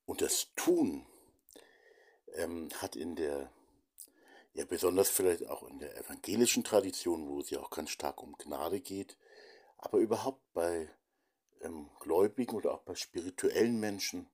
und 0.06 0.22
das 0.22 0.48
Tun 0.56 1.06
ähm, 2.34 2.70
hat 2.82 2.96
in 2.96 3.16
der, 3.16 3.52
ja 4.54 4.66
besonders 4.66 5.10
vielleicht 5.10 5.48
auch 5.48 5.64
in 5.64 5.80
der 5.80 5.96
evangelischen 5.98 6.64
Tradition, 6.64 7.28
wo 7.28 7.40
es 7.40 7.50
ja 7.50 7.60
auch 7.60 7.70
ganz 7.70 7.92
stark 7.92 8.22
um 8.24 8.38
Gnade 8.38 8.80
geht, 8.80 9.18
aber 9.78 10.00
überhaupt 10.00 10.42
bei 10.54 10.90
ähm, 11.62 11.90
Gläubigen 12.00 12.56
oder 12.56 12.74
auch 12.74 12.82
bei 12.82 12.96
spirituellen 12.96 13.80
Menschen 13.80 14.30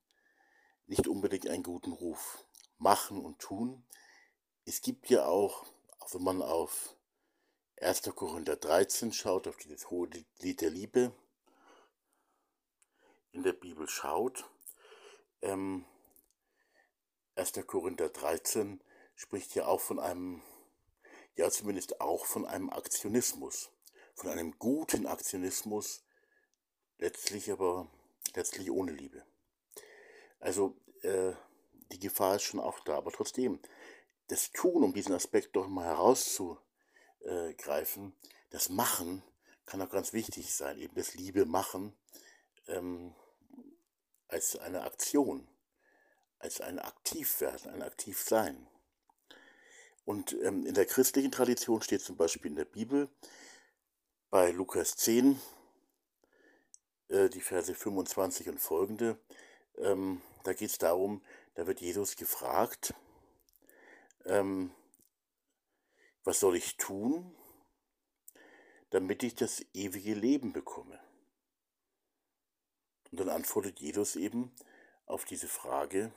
nicht 0.86 1.06
unbedingt 1.08 1.48
einen 1.48 1.62
guten 1.62 1.92
Ruf. 1.92 2.44
Machen 2.78 3.24
und 3.24 3.38
tun. 3.38 3.84
Es 4.64 4.80
gibt 4.80 5.08
ja 5.08 5.26
auch, 5.26 5.64
auch 6.00 6.12
wenn 6.14 6.22
man 6.22 6.42
auf 6.42 6.96
1. 7.80 8.02
Korinther 8.14 8.56
13 8.56 9.12
schaut, 9.12 9.46
auf 9.46 9.56
dieses 9.56 9.90
hohe 9.90 10.08
Lied 10.40 10.60
der 10.60 10.70
Liebe 10.70 11.12
in 13.30 13.42
der 13.42 13.52
Bibel 13.52 13.88
schaut, 13.88 14.44
ähm, 15.42 15.84
1. 17.34 17.52
Korinther 17.66 18.08
13 18.10 18.82
spricht 19.14 19.54
ja 19.54 19.66
auch 19.66 19.80
von 19.80 19.98
einem, 19.98 20.42
ja 21.36 21.50
zumindest 21.50 22.00
auch 22.00 22.26
von 22.26 22.46
einem 22.46 22.70
Aktionismus, 22.70 23.70
von 24.14 24.30
einem 24.30 24.58
guten 24.58 25.06
Aktionismus, 25.06 26.04
letztlich 26.98 27.50
aber 27.50 27.88
letztlich 28.34 28.70
ohne 28.70 28.92
Liebe. 28.92 29.24
Also 30.40 30.76
äh, 31.02 31.32
die 31.92 31.98
Gefahr 31.98 32.36
ist 32.36 32.44
schon 32.44 32.60
auch 32.60 32.80
da, 32.80 32.96
aber 32.96 33.12
trotzdem, 33.12 33.60
das 34.28 34.50
Tun, 34.52 34.82
um 34.82 34.94
diesen 34.94 35.14
Aspekt 35.14 35.56
doch 35.56 35.68
mal 35.68 35.84
herauszugreifen, 35.84 38.14
das 38.50 38.68
Machen 38.68 39.22
kann 39.66 39.82
auch 39.82 39.90
ganz 39.90 40.12
wichtig 40.12 40.54
sein, 40.54 40.78
eben 40.78 40.94
das 40.94 41.14
Liebe 41.14 41.46
machen 41.46 41.96
ähm, 42.66 43.14
als 44.28 44.56
eine 44.56 44.82
Aktion, 44.82 45.48
als 46.38 46.60
ein 46.60 46.78
Aktivwerden, 46.78 47.70
ein 47.70 47.82
Aktivsein. 47.82 48.68
Und 50.04 50.36
ähm, 50.42 50.66
in 50.66 50.74
der 50.74 50.86
christlichen 50.86 51.30
Tradition 51.30 51.82
steht 51.82 52.02
zum 52.02 52.16
Beispiel 52.16 52.50
in 52.50 52.56
der 52.56 52.64
Bibel 52.64 53.08
bei 54.32 54.50
Lukas 54.50 54.96
10, 54.96 55.38
äh, 57.08 57.28
die 57.28 57.42
Verse 57.42 57.74
25 57.74 58.48
und 58.48 58.58
folgende, 58.58 59.20
ähm, 59.76 60.22
da 60.44 60.54
geht 60.54 60.70
es 60.70 60.78
darum, 60.78 61.22
da 61.54 61.66
wird 61.66 61.82
Jesus 61.82 62.16
gefragt, 62.16 62.94
ähm, 64.24 64.72
was 66.24 66.40
soll 66.40 66.56
ich 66.56 66.78
tun, 66.78 67.36
damit 68.88 69.22
ich 69.22 69.34
das 69.34 69.66
ewige 69.74 70.14
Leben 70.14 70.54
bekomme? 70.54 70.98
Und 73.10 73.20
dann 73.20 73.28
antwortet 73.28 73.80
Jesus 73.80 74.16
eben 74.16 74.50
auf 75.04 75.26
diese 75.26 75.46
Frage 75.46 76.10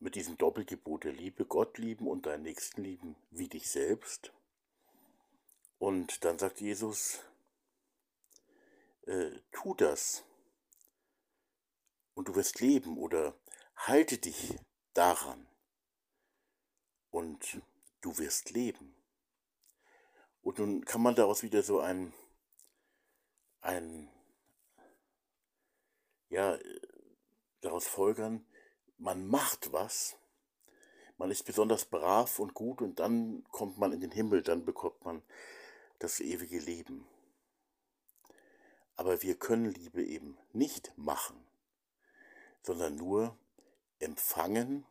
mit 0.00 0.16
diesem 0.16 0.36
Doppelgebot 0.36 1.04
der 1.04 1.14
Liebe, 1.14 1.46
Gott 1.46 1.78
lieben 1.78 2.06
und 2.06 2.26
deinen 2.26 2.42
Nächsten 2.42 2.82
lieben 2.82 3.16
wie 3.30 3.48
dich 3.48 3.70
selbst. 3.70 4.34
Und 5.84 6.24
dann 6.24 6.38
sagt 6.38 6.62
Jesus, 6.62 7.20
äh, 9.02 9.32
tu 9.52 9.74
das 9.74 10.24
und 12.14 12.26
du 12.26 12.34
wirst 12.34 12.60
leben 12.60 12.96
oder 12.96 13.34
halte 13.76 14.16
dich 14.16 14.58
daran 14.94 15.46
und 17.10 17.60
du 18.00 18.16
wirst 18.16 18.48
leben. 18.52 18.96
Und 20.40 20.58
nun 20.58 20.86
kann 20.86 21.02
man 21.02 21.16
daraus 21.16 21.42
wieder 21.42 21.62
so 21.62 21.80
ein, 21.80 22.14
ein 23.60 24.08
ja, 26.30 26.58
daraus 27.60 27.86
folgern, 27.86 28.46
man 28.96 29.26
macht 29.26 29.70
was, 29.70 30.16
man 31.18 31.30
ist 31.30 31.42
besonders 31.42 31.84
brav 31.84 32.38
und 32.38 32.54
gut 32.54 32.80
und 32.80 33.00
dann 33.00 33.44
kommt 33.50 33.76
man 33.76 33.92
in 33.92 34.00
den 34.00 34.12
Himmel, 34.12 34.40
dann 34.40 34.64
bekommt 34.64 35.04
man 35.04 35.22
das 36.04 36.20
ewige 36.20 36.58
Leben. 36.58 37.06
Aber 38.96 39.22
wir 39.22 39.36
können 39.36 39.70
Liebe 39.70 40.04
eben 40.04 40.38
nicht 40.52 40.92
machen 40.96 41.44
sondern 42.64 42.96
nur 42.96 43.36
empfangen 43.98 44.86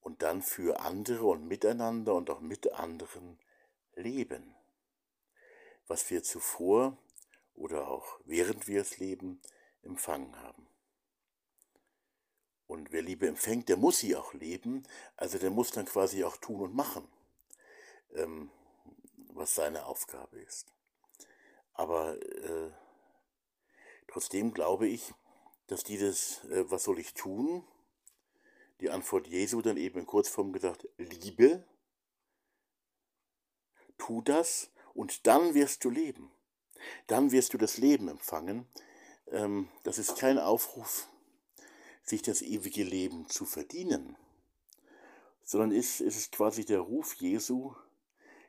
und 0.00 0.22
dann 0.22 0.42
für 0.42 0.80
andere 0.80 1.26
und 1.26 1.46
miteinander 1.46 2.14
und 2.14 2.28
auch 2.28 2.40
mit 2.40 2.72
anderen 2.72 3.38
leben. 3.94 4.54
Was 5.86 6.10
wir 6.10 6.22
zuvor 6.22 6.98
oder 7.54 7.88
auch 7.88 8.20
während 8.24 8.66
wir 8.66 8.80
es 8.80 8.98
leben 8.98 9.40
empfangen 9.82 10.36
haben. 10.40 10.66
Und 12.66 12.92
wer 12.92 13.02
Liebe 13.02 13.26
empfängt, 13.26 13.68
der 13.68 13.76
muss 13.76 13.98
sie 13.98 14.14
auch 14.14 14.32
leben, 14.34 14.84
also 15.16 15.38
der 15.38 15.50
muss 15.50 15.72
dann 15.72 15.86
quasi 15.86 16.24
auch 16.24 16.36
tun 16.36 16.60
und 16.60 16.74
machen, 16.74 17.08
ähm, 18.14 18.50
was 19.40 19.54
seine 19.54 19.86
Aufgabe 19.86 20.38
ist. 20.38 20.72
Aber 21.72 22.16
äh, 22.20 22.70
trotzdem 24.06 24.52
glaube 24.52 24.86
ich, 24.86 25.14
dass 25.66 25.82
dieses, 25.82 26.44
äh, 26.44 26.70
was 26.70 26.84
soll 26.84 26.98
ich 26.98 27.14
tun? 27.14 27.66
Die 28.80 28.90
Antwort 28.90 29.26
Jesu 29.26 29.62
dann 29.62 29.78
eben 29.78 29.98
in 30.00 30.06
Kurzform 30.06 30.52
gesagt, 30.52 30.86
Liebe, 30.98 31.64
tu 33.96 34.20
das 34.20 34.70
und 34.94 35.26
dann 35.26 35.54
wirst 35.54 35.84
du 35.84 35.90
leben. 35.90 36.30
Dann 37.06 37.32
wirst 37.32 37.54
du 37.54 37.58
das 37.58 37.78
Leben 37.78 38.08
empfangen. 38.08 38.66
Ähm, 39.28 39.68
das 39.84 39.98
ist 39.98 40.16
kein 40.16 40.38
Aufruf, 40.38 41.08
sich 42.02 42.20
das 42.20 42.42
ewige 42.42 42.84
Leben 42.84 43.26
zu 43.28 43.46
verdienen, 43.46 44.16
sondern 45.44 45.72
ist, 45.72 46.00
ist 46.00 46.16
es 46.16 46.30
quasi 46.30 46.64
der 46.64 46.80
Ruf 46.80 47.14
Jesu, 47.14 47.74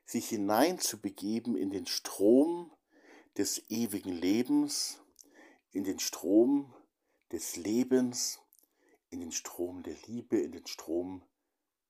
sich 0.05 0.29
hineinzubegeben 0.29 1.55
in 1.55 1.69
den 1.69 1.85
Strom 1.85 2.71
des 3.37 3.69
ewigen 3.69 4.13
Lebens, 4.13 5.01
in 5.71 5.83
den 5.83 5.99
Strom 5.99 6.73
des 7.31 7.55
Lebens 7.55 8.41
in 9.11 9.19
den 9.19 9.31
Strom 9.31 9.83
der 9.83 9.95
Liebe, 10.07 10.39
in 10.39 10.53
den 10.53 10.65
Strom 10.65 11.21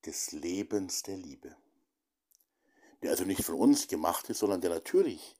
des 0.06 0.32
Lebens 0.32 1.04
der 1.04 1.18
Liebe. 1.18 1.56
Der 3.02 3.12
also 3.12 3.24
nicht 3.24 3.44
von 3.44 3.56
uns 3.56 3.88
gemacht 3.88 4.30
ist, 4.30 4.40
sondern 4.40 4.62
der 4.62 4.72
natürlich 4.72 5.38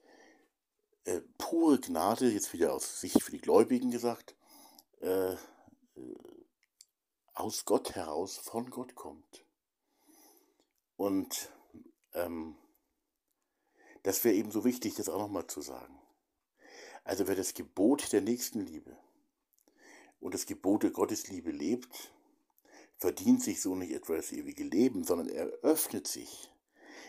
äh, 1.06 1.22
pure 1.38 1.80
Gnade, 1.80 2.32
jetzt 2.32 2.54
wieder 2.54 2.74
aus 2.74 3.02
Sicht 3.02 3.22
für 3.22 3.32
die 3.32 3.42
Gläubigen 3.42 3.90
gesagt, 3.90 4.36
äh, 5.02 5.34
äh, 5.34 5.38
aus 7.34 7.66
Gott 7.66 7.96
heraus, 7.96 8.38
von 8.38 8.70
Gott 8.70 8.94
kommt. 8.94 9.44
Und 10.96 11.52
ähm, 12.14 12.56
das 14.04 14.24
wäre 14.24 14.36
eben 14.36 14.52
so 14.52 14.64
wichtig, 14.64 14.96
das 14.96 15.10
auch 15.10 15.20
nochmal 15.20 15.48
zu 15.48 15.62
sagen. 15.62 16.00
Also 17.04 17.28
wer 17.28 17.36
das 17.36 17.54
Gebot 17.54 18.12
der 18.14 18.22
Nächstenliebe, 18.22 18.98
und 20.22 20.36
das 20.36 20.46
Gebote 20.46 20.92
Gottes 20.92 21.28
Liebe 21.28 21.52
lebt, 21.52 22.14
verdient 22.98 23.44
sich 23.44 23.60
so 23.60 23.76
nicht 23.76 23.92
etwa 23.92 24.16
das 24.16 24.32
ewige 24.32 24.64
Leben, 24.64 25.04
sondern 25.04 25.28
er 25.28 25.48
öffnet 25.64 26.08
sich 26.08 26.54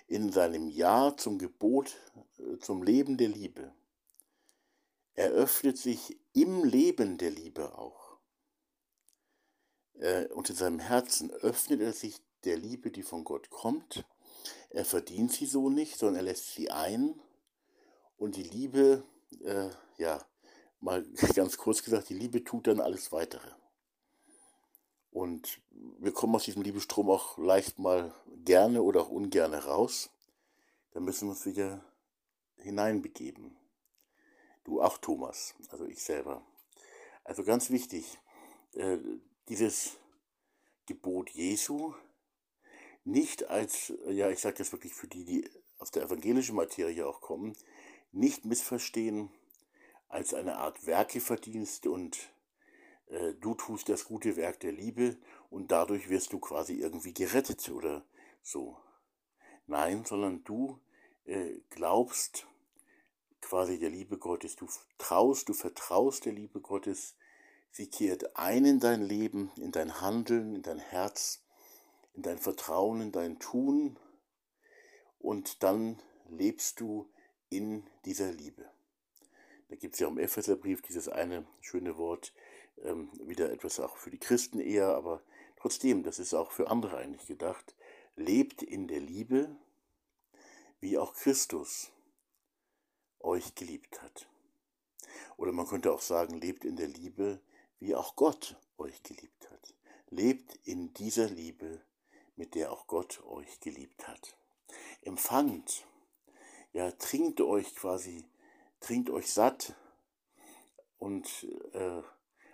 in 0.09 0.32
seinem 0.32 0.68
Ja 0.68 1.14
zum 1.16 1.38
Gebot, 1.38 1.97
äh, 2.38 2.59
zum 2.59 2.82
Leben 2.82 3.18
der 3.18 3.28
Liebe. 3.28 3.72
Er 5.14 5.30
öffnet 5.30 5.76
sich 5.76 6.18
im 6.32 6.64
Leben 6.64 7.18
der 7.18 7.30
Liebe 7.30 7.78
auch. 7.78 8.16
Äh, 9.99 10.26
und 10.28 10.49
in 10.49 10.57
seinem 10.57 10.78
Herzen 10.78 11.30
öffnet 11.30 11.82
er 11.82 11.93
sich 11.93 12.20
der 12.45 12.57
Liebe, 12.57 12.90
die 12.90 13.03
von 13.03 13.24
Gott 13.24 13.51
kommt. 13.51 14.05
Er 14.73 14.85
verdient 14.87 15.33
sie 15.33 15.47
so 15.47 15.68
nicht, 15.68 15.99
sondern 15.99 16.16
er 16.16 16.23
lässt 16.23 16.55
sie 16.55 16.70
ein. 16.70 17.20
Und 18.16 18.37
die 18.37 18.43
Liebe, 18.43 19.05
äh, 19.43 19.68
ja, 19.99 20.25
mal 20.81 21.05
ganz 21.35 21.59
kurz 21.59 21.83
gesagt, 21.83 22.09
die 22.09 22.14
Liebe 22.14 22.43
tut 22.43 22.66
dann 22.66 22.81
alles 22.81 23.12
weitere. 23.12 23.49
Und 25.11 25.61
wir 25.99 26.12
kommen 26.12 26.35
aus 26.35 26.45
diesem 26.45 26.62
Liebestrom 26.62 27.11
auch 27.11 27.37
leicht 27.37 27.79
mal 27.79 28.14
gerne 28.45 28.83
oder 28.83 29.03
auch 29.03 29.11
ungerne 29.11 29.62
raus. 29.64 30.09
Da 30.93 31.01
müssen 31.01 31.29
wir 31.29 31.33
uns 31.33 31.45
wieder 31.45 31.85
hineinbegeben. 32.57 33.57
Du 34.64 34.81
auch, 34.81 34.97
Thomas, 34.97 35.55
also 35.68 35.85
ich 35.85 36.03
selber. 36.03 36.47
Also 37.25 37.45
ganz 37.45 37.68
wichtig, 37.68 38.18
äh, 38.75 38.99
dieses 39.49 39.99
Gebot 40.87 41.31
Jesu 41.31 41.95
nicht 43.05 43.48
als, 43.50 43.92
ja, 44.09 44.30
ich 44.30 44.40
sage 44.40 44.59
das 44.59 44.72
wirklich 44.72 44.94
für 44.94 45.09
die, 45.09 45.24
die 45.24 45.50
aus 45.78 45.90
der 45.90 46.05
evangelischen 46.05 46.55
Materie 46.55 47.07
auch 47.07 47.20
kommen, 47.20 47.57
nicht 48.12 48.44
missverstehen 48.44 49.30
als 50.09 50.34
eine 50.34 50.59
Art 50.59 50.86
Werkeverdienst 50.86 51.86
und 51.86 52.18
äh, 53.09 53.34
du 53.40 53.55
tust 53.55 53.88
das 53.88 54.05
gute 54.05 54.36
Werk 54.36 54.61
der 54.61 54.72
Liebe 54.72 55.16
und 55.50 55.72
dadurch 55.72 56.09
wirst 56.09 56.32
du 56.32 56.38
quasi 56.38 56.74
irgendwie 56.74 57.14
gerettet 57.14 57.68
oder 57.70 58.05
so. 58.42 58.76
Nein, 59.66 60.05
sondern 60.05 60.44
du 60.44 60.78
äh, 61.24 61.61
glaubst 61.70 62.46
quasi 63.40 63.78
der 63.78 63.90
Liebe 63.90 64.18
Gottes, 64.18 64.57
du 64.57 64.68
traust, 64.98 65.48
du 65.48 65.53
vertraust 65.55 66.24
der 66.26 66.32
Liebe 66.32 66.61
Gottes, 66.61 67.16
sie 67.70 67.88
kehrt 67.88 68.36
ein 68.36 68.64
in 68.64 68.80
dein 68.80 69.03
Leben, 69.03 69.50
in 69.57 69.72
dein 69.72 70.00
Handeln, 70.00 70.55
in 70.55 70.62
dein 70.62 70.78
Herz, 70.78 71.42
in 72.14 72.22
dein 72.22 72.38
Vertrauen, 72.38 73.00
in 73.00 73.12
dein 73.12 73.38
Tun 73.38 73.98
und 75.18 75.62
dann 75.62 76.00
lebst 76.28 76.80
du 76.80 77.10
in 77.48 77.86
dieser 78.04 78.32
Liebe. 78.32 78.70
Da 79.68 79.76
gibt 79.76 79.94
es 79.94 80.00
ja 80.00 80.08
im 80.08 80.18
Epheserbrief 80.18 80.82
dieses 80.82 81.08
eine 81.08 81.46
schöne 81.60 81.96
Wort, 81.96 82.34
ähm, 82.82 83.10
wieder 83.26 83.50
etwas 83.50 83.80
auch 83.80 83.96
für 83.96 84.10
die 84.10 84.18
Christen 84.18 84.60
eher, 84.60 84.88
aber 84.88 85.22
trotzdem, 85.56 86.02
das 86.02 86.18
ist 86.18 86.34
auch 86.34 86.50
für 86.50 86.70
andere 86.70 86.96
eigentlich 86.96 87.26
gedacht. 87.26 87.74
Lebt 88.16 88.62
in 88.62 88.88
der 88.88 89.00
Liebe, 89.00 89.56
wie 90.80 90.98
auch 90.98 91.14
Christus 91.14 91.90
euch 93.20 93.54
geliebt 93.54 94.02
hat. 94.02 94.28
Oder 95.36 95.52
man 95.52 95.66
könnte 95.66 95.92
auch 95.92 96.00
sagen, 96.00 96.34
lebt 96.40 96.64
in 96.64 96.76
der 96.76 96.88
Liebe, 96.88 97.40
wie 97.78 97.94
auch 97.94 98.16
Gott 98.16 98.56
euch 98.78 99.02
geliebt 99.02 99.50
hat. 99.50 99.74
Lebt 100.10 100.58
in 100.64 100.92
dieser 100.94 101.28
Liebe, 101.28 101.80
mit 102.37 102.55
der 102.55 102.72
auch 102.72 102.87
Gott 102.87 103.22
euch 103.24 103.61
geliebt 103.61 104.07
hat. 104.09 104.37
Empfangt, 105.03 105.87
ja, 106.72 106.91
trinkt 106.93 107.41
euch 107.41 107.74
quasi, 107.74 108.24
trinkt 108.80 109.11
euch 109.11 109.30
satt. 109.30 109.74
Und, 110.99 111.47
äh, 111.72 112.03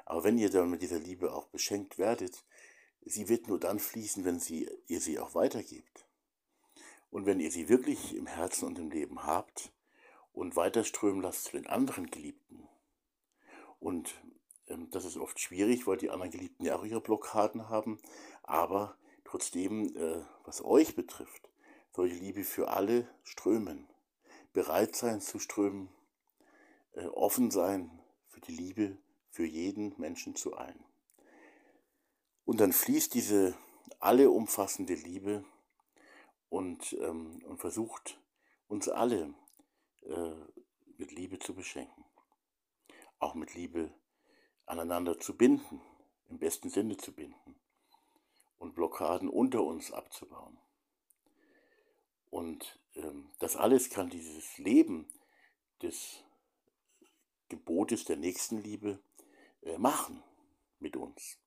aber 0.04 0.24
wenn 0.24 0.38
ihr 0.38 0.50
dann 0.50 0.70
mit 0.70 0.82
dieser 0.82 0.98
Liebe 0.98 1.32
auch 1.32 1.46
beschenkt 1.48 1.98
werdet, 1.98 2.44
sie 3.04 3.28
wird 3.28 3.48
nur 3.48 3.60
dann 3.60 3.78
fließen, 3.78 4.24
wenn 4.24 4.40
sie, 4.40 4.70
ihr 4.86 5.00
sie 5.00 5.18
auch 5.18 5.34
weitergebt. 5.34 6.06
Und 7.10 7.26
wenn 7.26 7.40
ihr 7.40 7.50
sie 7.50 7.68
wirklich 7.68 8.14
im 8.14 8.26
Herzen 8.26 8.66
und 8.66 8.78
im 8.78 8.90
Leben 8.90 9.24
habt 9.24 9.72
und 10.32 10.56
weiterströmen 10.56 11.22
lasst 11.22 11.44
zu 11.44 11.52
den 11.52 11.66
anderen 11.66 12.10
Geliebten. 12.10 12.68
Und 13.80 14.14
ähm, 14.66 14.90
das 14.90 15.04
ist 15.04 15.16
oft 15.16 15.40
schwierig, 15.40 15.86
weil 15.86 15.96
die 15.96 16.10
anderen 16.10 16.30
Geliebten 16.30 16.64
ja 16.64 16.76
auch 16.76 16.84
ihre 16.84 17.00
Blockaden 17.00 17.68
haben. 17.68 17.98
Aber 18.42 18.96
trotzdem, 19.28 19.94
äh, 19.94 20.24
was 20.44 20.64
euch 20.64 20.96
betrifft, 20.96 21.50
soll 21.92 22.08
die 22.08 22.18
Liebe 22.18 22.44
für 22.44 22.68
alle 22.68 23.06
strömen. 23.24 23.86
Bereit 24.54 24.96
sein 24.96 25.20
zu 25.20 25.38
strömen, 25.38 25.90
äh, 26.94 27.04
offen 27.04 27.50
sein 27.50 27.90
für 28.28 28.40
die 28.40 28.52
Liebe 28.52 28.96
für 29.30 29.44
jeden 29.44 29.94
Menschen 29.98 30.34
zu 30.34 30.56
allen. 30.56 30.82
Und 32.46 32.60
dann 32.60 32.72
fließt 32.72 33.12
diese 33.12 33.54
alle 34.00 34.30
umfassende 34.30 34.94
Liebe 34.94 35.44
und, 36.48 36.94
ähm, 36.94 37.42
und 37.44 37.58
versucht 37.58 38.18
uns 38.66 38.88
alle 38.88 39.34
äh, 40.04 40.34
mit 40.96 41.12
Liebe 41.12 41.38
zu 41.38 41.54
beschenken. 41.54 42.04
Auch 43.18 43.34
mit 43.34 43.54
Liebe 43.54 43.92
aneinander 44.64 45.20
zu 45.20 45.36
binden, 45.36 45.82
im 46.30 46.38
besten 46.38 46.70
Sinne 46.70 46.96
zu 46.96 47.12
binden 47.12 47.58
und 48.58 48.74
Blockaden 48.74 49.28
unter 49.28 49.62
uns 49.62 49.92
abzubauen. 49.92 50.58
Und 52.30 52.78
ähm, 52.94 53.30
das 53.38 53.56
alles 53.56 53.90
kann 53.90 54.10
dieses 54.10 54.58
Leben 54.58 55.08
des 55.82 56.22
Gebotes 57.48 58.04
der 58.04 58.16
Nächstenliebe 58.16 59.00
äh, 59.62 59.78
machen 59.78 60.22
mit 60.78 60.96
uns 60.96 61.38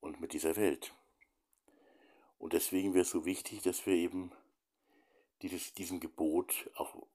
und 0.00 0.20
mit 0.20 0.32
dieser 0.32 0.56
Welt. 0.56 0.94
Und 2.38 2.54
deswegen 2.54 2.92
wäre 2.92 3.02
es 3.02 3.10
so 3.10 3.24
wichtig, 3.24 3.62
dass 3.62 3.86
wir 3.86 3.94
eben 3.94 4.32
dieses, 5.42 5.74
diesem 5.74 6.00
Gebot 6.00 6.70
auch 6.74 7.06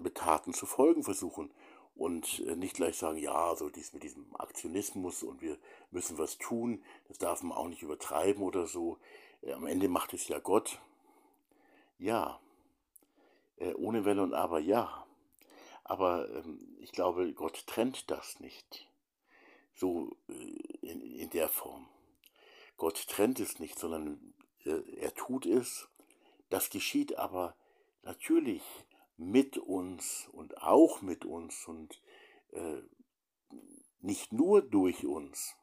mit 0.00 0.16
Taten 0.16 0.54
zu 0.54 0.64
folgen 0.66 1.02
versuchen 1.02 1.52
und 2.02 2.40
äh, 2.40 2.56
nicht 2.56 2.74
gleich 2.74 2.96
sagen, 2.96 3.18
ja, 3.18 3.54
so 3.54 3.70
dies 3.70 3.92
mit 3.92 4.02
diesem 4.02 4.26
Aktionismus 4.34 5.22
und 5.22 5.40
wir 5.40 5.56
müssen 5.92 6.18
was 6.18 6.36
tun, 6.36 6.82
das 7.06 7.18
darf 7.18 7.44
man 7.44 7.56
auch 7.56 7.68
nicht 7.68 7.82
übertreiben 7.82 8.42
oder 8.42 8.66
so. 8.66 8.98
Äh, 9.40 9.52
am 9.52 9.66
Ende 9.68 9.88
macht 9.88 10.12
es 10.12 10.26
ja 10.26 10.40
Gott. 10.40 10.80
Ja, 11.98 12.40
äh, 13.58 13.72
ohne 13.74 14.04
Wenn 14.04 14.18
und 14.18 14.34
Aber 14.34 14.58
ja. 14.58 15.06
Aber 15.84 16.28
ähm, 16.28 16.76
ich 16.80 16.90
glaube, 16.90 17.32
Gott 17.34 17.68
trennt 17.68 18.10
das 18.10 18.40
nicht 18.40 18.90
so 19.76 20.16
in, 20.80 21.00
in 21.00 21.30
der 21.30 21.48
Form. 21.48 21.88
Gott 22.78 23.06
trennt 23.06 23.38
es 23.38 23.60
nicht, 23.60 23.78
sondern 23.78 24.34
er 24.64 25.14
tut 25.14 25.46
es. 25.46 25.88
Das 26.50 26.68
geschieht 26.68 27.16
aber 27.16 27.54
natürlich 28.02 28.62
mit 29.16 29.58
uns 29.58 30.28
und 30.32 30.58
auch 30.62 31.02
mit 31.02 31.24
uns 31.24 31.66
und 31.66 32.00
äh, 32.52 32.82
nicht 34.00 34.32
nur 34.32 34.62
durch 34.62 35.04
uns. 35.04 35.56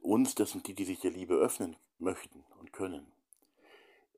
Uns, 0.00 0.34
das 0.34 0.50
sind 0.50 0.66
die, 0.66 0.74
die 0.74 0.84
sich 0.84 1.00
der 1.00 1.10
Liebe 1.10 1.34
öffnen 1.34 1.76
möchten 1.98 2.44
und 2.60 2.72
können. 2.72 3.12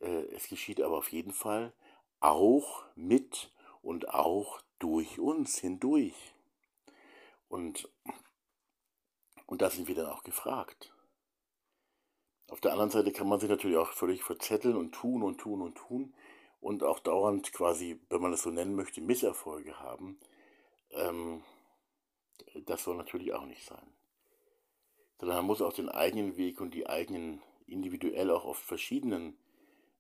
Äh, 0.01 0.27
es 0.35 0.49
geschieht 0.49 0.81
aber 0.81 0.99
auf 0.99 1.13
jeden 1.13 1.33
Fall 1.33 1.73
auch 2.21 2.85
mit 2.95 3.53
und 3.83 4.09
auch 4.09 4.61
durch 4.79 5.19
uns 5.19 5.59
hindurch. 5.59 6.35
Und, 7.49 7.89
und 9.47 9.63
da 9.63 9.71
sind 9.71 9.89
wir 9.89 9.95
dann 9.95 10.07
auch 10.07 10.25
gefragt. 10.25 10.93
Auf 12.49 12.61
der 12.61 12.73
anderen 12.73 12.91
Seite 12.91 13.13
kann 13.13 13.29
man 13.29 13.41
sich 13.41 13.49
natürlich 13.49 13.77
auch 13.77 13.93
völlig 13.93 14.23
verzetteln 14.23 14.77
und 14.77 14.93
tun 14.93 15.23
und 15.23 15.39
tun 15.39 15.63
und 15.63 15.77
tun 15.77 16.15
und 16.67 16.83
auch 16.83 16.99
dauernd 16.99 17.53
quasi, 17.53 18.01
wenn 18.11 18.21
man 18.21 18.33
es 18.33 18.43
so 18.43 18.51
nennen 18.51 18.75
möchte, 18.75 19.01
Misserfolge 19.01 19.79
haben. 19.79 20.19
Ähm, 20.91 21.45
das 22.65 22.83
soll 22.83 22.97
natürlich 22.97 23.33
auch 23.35 23.47
nicht 23.47 23.65
sein. 23.65 23.87
Sondern 25.21 25.37
man 25.37 25.47
muss 25.47 25.63
auch 25.63 25.73
den 25.73 25.89
eigenen 25.89 26.37
Weg 26.37 26.61
und 26.61 26.75
die 26.75 26.89
eigenen 26.89 27.41
individuell 27.69 28.33
auch 28.33 28.45
oft 28.45 28.65
verschiedenen 28.65 29.39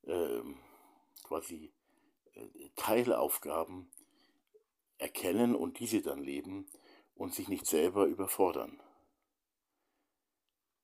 äh, 0.02 0.42
quasi 1.22 1.72
äh, 2.34 2.48
Teilaufgaben 2.74 3.88
erkennen 4.98 5.54
und 5.54 5.78
diese 5.78 6.02
dann 6.02 6.18
leben 6.18 6.66
und 7.14 7.32
sich 7.32 7.46
nicht 7.46 7.66
selber 7.66 8.06
überfordern. 8.06 8.82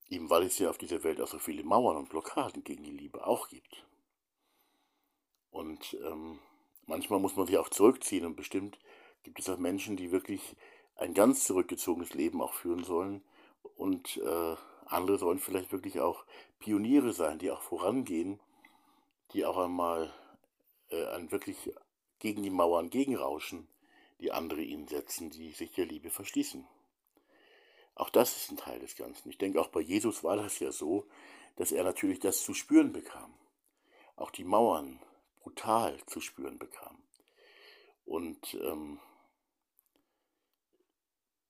Eben 0.09 0.30
weil 0.30 0.45
es 0.45 0.61
ja 0.61 0.70
auf 0.70 0.78
dieser 0.78 1.03
Welt 1.03 1.20
auch 1.20 1.26
so 1.28 1.41
viele 1.41 1.64
Mauern 1.64 1.97
und 1.97 2.09
Blockaden 2.09 2.62
gegen 2.62 2.85
die 2.85 2.93
Liebe 2.93 3.26
auch 3.26 3.49
gibt. 3.49 3.85
Und 5.53 5.96
ähm, 6.05 6.40
manchmal 6.86 7.20
muss 7.20 7.36
man 7.36 7.46
sich 7.46 7.59
auch 7.59 7.68
zurückziehen 7.68 8.26
und 8.26 8.36
bestimmt 8.36 8.78
gibt 9.22 9.38
es 9.38 9.48
auch 9.48 9.59
Menschen, 9.59 9.96
die 9.96 10.11
wirklich 10.11 10.57
ein 10.96 11.14
ganz 11.14 11.44
zurückgezogenes 11.44 12.14
Leben 12.14 12.42
auch 12.42 12.55
führen 12.55 12.82
sollen 12.82 13.22
und 13.76 14.16
äh, 14.16 14.57
andere 14.86 15.18
sollen 15.18 15.38
vielleicht 15.38 15.70
wirklich 15.70 16.00
auch 16.00 16.24
Pioniere 16.59 17.12
sein, 17.12 17.38
die 17.38 17.50
auch 17.50 17.62
vorangehen, 17.62 18.40
die 19.32 19.44
auch 19.44 19.59
einmal 19.59 20.12
äh, 20.90 21.07
ein 21.09 21.30
wirklich 21.30 21.70
gegen 22.18 22.42
die 22.42 22.50
Mauern 22.50 22.90
gegenrauschen, 22.90 23.68
die 24.20 24.32
andere 24.32 24.62
ihnen 24.62 24.88
setzen, 24.88 25.30
die 25.30 25.53
sich 25.53 25.72
der 25.72 25.86
Liebe 25.86 26.11
verschließen. 26.11 26.66
Auch 27.94 28.11
das 28.11 28.36
ist 28.36 28.50
ein 28.50 28.57
Teil 28.57 28.78
des 28.78 28.96
Ganzen. 28.96 29.28
Ich 29.28 29.38
denke, 29.38 29.61
auch 29.61 29.68
bei 29.68 29.80
Jesus 29.80 30.24
war 30.24 30.36
das 30.36 30.59
ja 30.61 30.72
so, 30.72 31.07
dass 31.57 31.72
er 31.72 31.84
natürlich 31.84 32.20
das 32.20 32.42
zu 32.42 32.55
spüren 32.55 32.92
bekam. 32.92 33.34
Auch 34.16 34.30
die 34.30 34.44
Mauern 34.44 35.00
brutal 35.43 35.99
zu 36.07 36.20
spüren 36.20 36.59
bekam. 36.59 36.97
Und 38.05 38.55
ähm, 38.55 38.99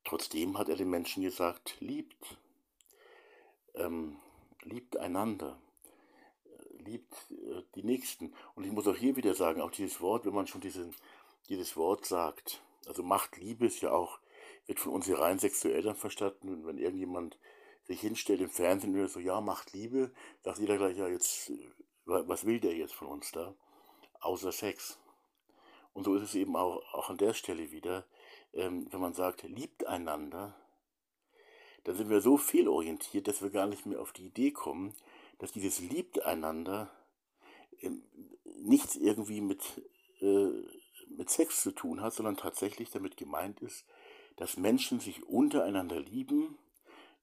trotzdem 0.05 0.59
hat 0.59 0.69
er 0.69 0.77
den 0.77 0.91
Menschen 0.91 1.23
gesagt, 1.23 1.77
liebt, 1.81 2.39
ähm, 3.75 4.17
liebt 4.63 4.97
einander, 4.97 5.59
liebt 6.79 7.15
äh, 7.31 7.63
die 7.75 7.85
Nächsten. 7.85 8.35
Und 8.55 8.65
ich 8.65 8.73
muss 8.73 8.87
auch 8.87 8.97
hier 8.97 9.17
wieder 9.17 9.35
sagen, 9.35 9.61
auch 9.61 9.71
dieses 9.71 10.01
Wort, 10.01 10.25
wenn 10.27 10.35
man 10.35 10.47
schon 10.47 10.61
diesen, 10.61 10.95
dieses 11.49 11.77
Wort 11.77 12.05
sagt, 12.07 12.63
also 12.87 13.03
Macht, 13.03 13.37
Liebe 13.37 13.67
ist 13.67 13.81
ja 13.81 13.93
auch 13.93 14.19
wird 14.67 14.81
von 14.81 14.93
uns 14.93 15.07
hier 15.07 15.19
rein 15.19 15.39
sexuell 15.39 15.83
dann 15.83 15.97
verstanden. 15.97 16.67
wenn 16.67 16.79
irgendjemand 16.79 17.39
sich 17.85 18.01
hinstellt 18.01 18.41
im 18.41 18.51
Fernsehen 18.51 18.99
und 18.99 19.11
so, 19.11 19.21
ja, 19.21 19.41
macht 19.41 19.73
Liebe, 19.73 20.13
sagt 20.43 20.59
jeder 20.59 20.77
gleich, 20.77 20.97
ja, 20.97 21.09
jetzt, 21.09 21.51
äh, 21.51 21.69
was 22.07 22.47
will 22.47 22.61
der 22.61 22.75
jetzt 22.77 22.95
von 22.95 23.09
uns 23.09 23.33
da? 23.33 23.55
Außer 24.23 24.53
Sex. 24.53 24.99
Und 25.93 26.05
so 26.05 26.15
ist 26.15 26.23
es 26.23 26.35
eben 26.35 26.57
auch, 26.57 26.83
auch 26.95 27.11
an 27.11 27.19
der 27.19 27.35
Stelle 27.35 27.71
wieder, 27.71 28.07
ähm, 28.55 28.87
wenn 28.91 29.01
man 29.01 29.15
sagt, 29.15 29.43
liebt 29.43 29.87
einander, 29.87 30.55
dann 31.85 31.97
sind 31.97 32.09
wir 32.09 32.21
so 32.21 32.37
fehlorientiert, 32.37 33.29
dass 33.29 33.43
wir 33.43 33.51
gar 33.51 33.67
nicht 33.67 33.87
mehr 33.87 34.01
auf 34.01 34.13
die 34.13 34.27
Idee 34.27 34.53
kommen, 34.53 34.95
dass 35.39 35.53
dieses 35.53 35.81
liebt 35.81 36.23
einander 36.23 36.91
ähm, 37.81 38.03
nichts 38.63 38.97
irgendwie 38.97 39.41
mit, 39.41 39.83
äh, 40.21 40.51
mit 41.09 41.29
Sex 41.29 41.63
zu 41.63 41.73
tun 41.73 42.01
hat, 42.01 42.15
sondern 42.15 42.37
tatsächlich 42.37 42.91
damit 42.91 43.17
gemeint 43.17 43.61
ist, 43.61 43.85
dass 44.37 44.57
Menschen 44.57 45.01
sich 45.01 45.25
untereinander 45.25 46.01
lieben, 46.01 46.59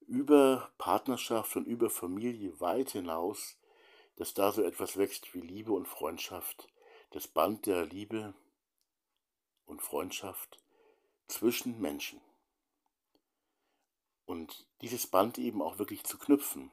über 0.06 0.70
Partnerschaft 0.76 1.56
und 1.56 1.66
über 1.66 1.88
Familie 1.88 2.60
weit 2.60 2.90
hinaus, 2.90 3.56
dass 4.16 4.34
da 4.34 4.52
so 4.52 4.62
etwas 4.62 4.96
wächst 4.96 5.34
wie 5.34 5.40
Liebe 5.40 5.72
und 5.72 5.86
Freundschaft, 5.86 6.68
das 7.10 7.26
Band 7.26 7.66
der 7.66 7.84
Liebe 7.86 8.34
und 9.66 9.82
Freundschaft 9.82 10.58
zwischen 11.28 11.80
Menschen. 11.80 12.20
Und 14.26 14.66
dieses 14.80 15.06
Band 15.06 15.38
eben 15.38 15.60
auch 15.60 15.78
wirklich 15.78 16.04
zu 16.04 16.18
knüpfen, 16.18 16.70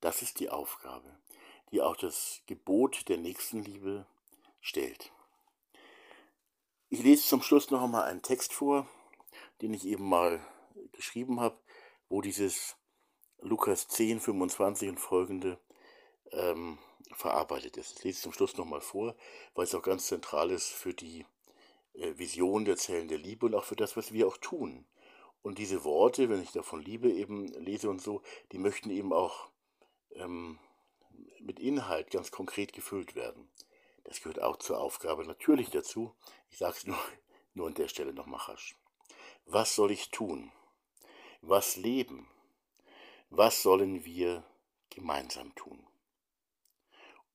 das 0.00 0.22
ist 0.22 0.40
die 0.40 0.50
Aufgabe, 0.50 1.18
die 1.70 1.80
auch 1.80 1.96
das 1.96 2.42
Gebot 2.46 3.08
der 3.08 3.18
Nächstenliebe 3.18 4.06
stellt. 4.60 5.12
Ich 6.88 7.02
lese 7.02 7.26
zum 7.26 7.42
Schluss 7.42 7.70
noch 7.70 7.82
einmal 7.82 8.04
einen 8.04 8.22
Text 8.22 8.52
vor, 8.52 8.88
den 9.62 9.72
ich 9.74 9.86
eben 9.86 10.08
mal 10.08 10.44
geschrieben 10.92 11.40
habe, 11.40 11.58
wo 12.08 12.20
dieses 12.20 12.76
Lukas 13.40 13.88
10, 13.88 14.20
25 14.20 14.90
und 14.90 15.00
folgende 15.00 15.58
ähm, 16.30 16.78
verarbeitet 17.14 17.76
ist. 17.76 17.98
Ich 17.98 18.04
lese 18.04 18.16
es 18.16 18.22
zum 18.22 18.32
Schluss 18.32 18.56
nochmal 18.56 18.80
vor, 18.80 19.14
weil 19.54 19.64
es 19.64 19.74
auch 19.74 19.82
ganz 19.82 20.06
zentral 20.06 20.50
ist 20.50 20.68
für 20.68 20.94
die 20.94 21.24
äh, 21.94 22.16
Vision 22.16 22.64
der 22.64 22.76
Zellen 22.76 23.08
der 23.08 23.18
Liebe 23.18 23.46
und 23.46 23.54
auch 23.54 23.64
für 23.64 23.76
das, 23.76 23.96
was 23.96 24.12
wir 24.12 24.26
auch 24.26 24.36
tun. 24.38 24.86
Und 25.42 25.58
diese 25.58 25.84
Worte, 25.84 26.28
wenn 26.28 26.42
ich 26.42 26.52
davon 26.52 26.80
Liebe 26.82 27.10
eben 27.10 27.48
lese 27.48 27.90
und 27.90 28.00
so, 28.00 28.22
die 28.52 28.58
möchten 28.58 28.90
eben 28.90 29.12
auch 29.12 29.48
ähm, 30.14 30.58
mit 31.40 31.58
Inhalt 31.58 32.10
ganz 32.10 32.30
konkret 32.30 32.72
gefüllt 32.72 33.14
werden. 33.14 33.48
Das 34.04 34.20
gehört 34.20 34.40
auch 34.40 34.56
zur 34.56 34.80
Aufgabe 34.80 35.24
natürlich 35.24 35.70
dazu. 35.70 36.14
Ich 36.50 36.58
sage 36.58 36.76
es 36.76 36.86
nur, 36.86 36.98
nur 37.54 37.66
an 37.66 37.74
der 37.74 37.88
Stelle 37.88 38.12
noch 38.12 38.26
mal 38.26 38.38
rasch. 38.38 38.76
Was 39.46 39.74
soll 39.74 39.90
ich 39.90 40.10
tun? 40.10 40.52
Was 41.40 41.76
leben? 41.76 42.28
Was 43.30 43.62
sollen 43.62 44.04
wir 44.04 44.44
gemeinsam 44.90 45.54
tun? 45.54 45.84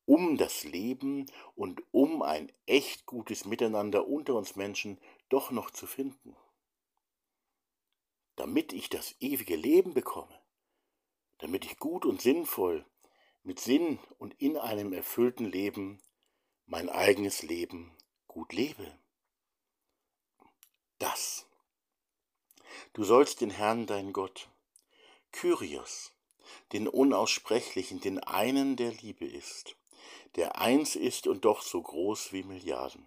Um 0.07 0.37
das 0.37 0.63
Leben 0.63 1.27
und 1.53 1.83
um 1.91 2.23
ein 2.23 2.51
echt 2.65 3.05
gutes 3.05 3.45
Miteinander 3.45 4.07
unter 4.07 4.33
uns 4.33 4.55
Menschen 4.55 4.99
doch 5.29 5.51
noch 5.51 5.69
zu 5.69 5.85
finden 5.85 6.35
damit 8.37 8.71
ich 8.71 8.89
das 8.89 9.15
ewige 9.19 9.55
Leben 9.55 9.93
bekomme, 9.93 10.39
damit 11.39 11.65
ich 11.65 11.77
gut 11.79 12.05
und 12.05 12.21
sinnvoll, 12.21 12.85
mit 13.43 13.59
Sinn 13.59 13.99
und 14.19 14.39
in 14.39 14.57
einem 14.57 14.93
erfüllten 14.93 15.45
Leben 15.45 16.01
mein 16.65 16.89
eigenes 16.89 17.41
Leben 17.41 17.95
gut 18.27 18.53
lebe. 18.53 18.97
Das. 20.99 21.47
Du 22.93 23.03
sollst 23.03 23.41
den 23.41 23.49
Herrn, 23.49 23.87
dein 23.87 24.13
Gott, 24.13 24.49
Kyrios, 25.31 26.11
den 26.73 26.87
Unaussprechlichen, 26.87 28.01
den 28.01 28.19
einen, 28.19 28.75
der 28.75 28.91
Liebe 28.91 29.25
ist, 29.25 29.76
der 30.35 30.59
eins 30.59 30.95
ist 30.95 31.27
und 31.27 31.45
doch 31.45 31.61
so 31.61 31.81
groß 31.81 32.33
wie 32.33 32.43
Milliarden, 32.43 33.05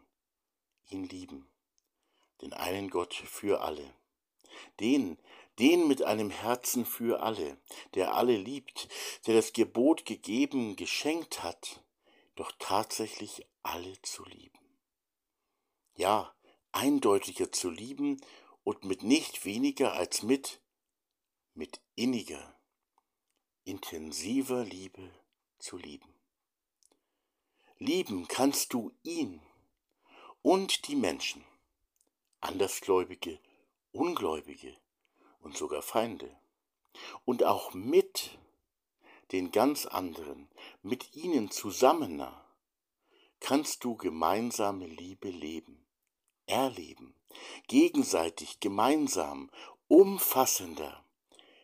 ihn 0.88 1.04
lieben, 1.04 1.48
den 2.40 2.52
einen 2.52 2.90
Gott 2.90 3.14
für 3.14 3.60
alle 3.60 3.94
den, 4.80 5.18
den 5.58 5.88
mit 5.88 6.02
einem 6.02 6.30
Herzen 6.30 6.86
für 6.86 7.22
alle, 7.22 7.58
der 7.94 8.14
alle 8.14 8.36
liebt, 8.36 8.88
der 9.26 9.34
das 9.34 9.52
Gebot 9.52 10.06
gegeben, 10.06 10.76
geschenkt 10.76 11.42
hat, 11.42 11.82
doch 12.36 12.52
tatsächlich 12.58 13.46
alle 13.62 14.00
zu 14.02 14.24
lieben. 14.24 14.58
Ja, 15.94 16.34
eindeutiger 16.72 17.52
zu 17.52 17.68
lieben 17.68 18.20
und 18.64 18.84
mit 18.84 19.02
nicht 19.02 19.44
weniger 19.44 19.92
als 19.92 20.22
mit, 20.22 20.60
mit 21.54 21.80
inniger, 21.94 22.58
intensiver 23.64 24.64
Liebe 24.64 25.10
zu 25.58 25.76
lieben. 25.76 26.14
Lieben 27.80 28.28
kannst 28.28 28.72
du 28.72 28.92
ihn 29.02 29.42
und 30.42 30.86
die 30.86 30.96
Menschen, 30.96 31.44
Andersgläubige 32.40 33.40
Ungläubige 33.92 34.76
und 35.40 35.56
sogar 35.56 35.82
Feinde. 35.82 36.36
Und 37.24 37.42
auch 37.42 37.74
mit 37.74 38.38
den 39.32 39.50
ganz 39.50 39.86
anderen, 39.86 40.48
mit 40.82 41.14
ihnen 41.14 41.50
zusammener, 41.50 42.44
kannst 43.40 43.84
du 43.84 43.96
gemeinsame 43.96 44.86
Liebe 44.86 45.30
leben, 45.30 45.86
erleben, 46.46 47.14
gegenseitig, 47.66 48.60
gemeinsam, 48.60 49.50
umfassender, 49.88 51.04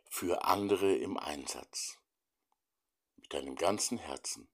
für 0.08 0.44
andere 0.44 0.94
im 0.96 1.16
Einsatz. 1.16 1.98
Mit 3.16 3.34
deinem 3.34 3.56
ganzen 3.56 3.98
Herzen, 3.98 4.48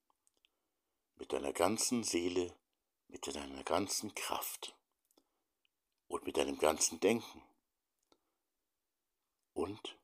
mit 1.23 1.33
deiner 1.33 1.53
ganzen 1.53 2.03
Seele, 2.03 2.53
mit 3.07 3.33
deiner 3.33 3.62
ganzen 3.62 4.12
Kraft 4.12 4.77
und 6.09 6.27
mit 6.27 6.37
deinem 6.37 6.59
ganzen 6.59 6.99
Denken 6.99 7.45
und 9.53 9.97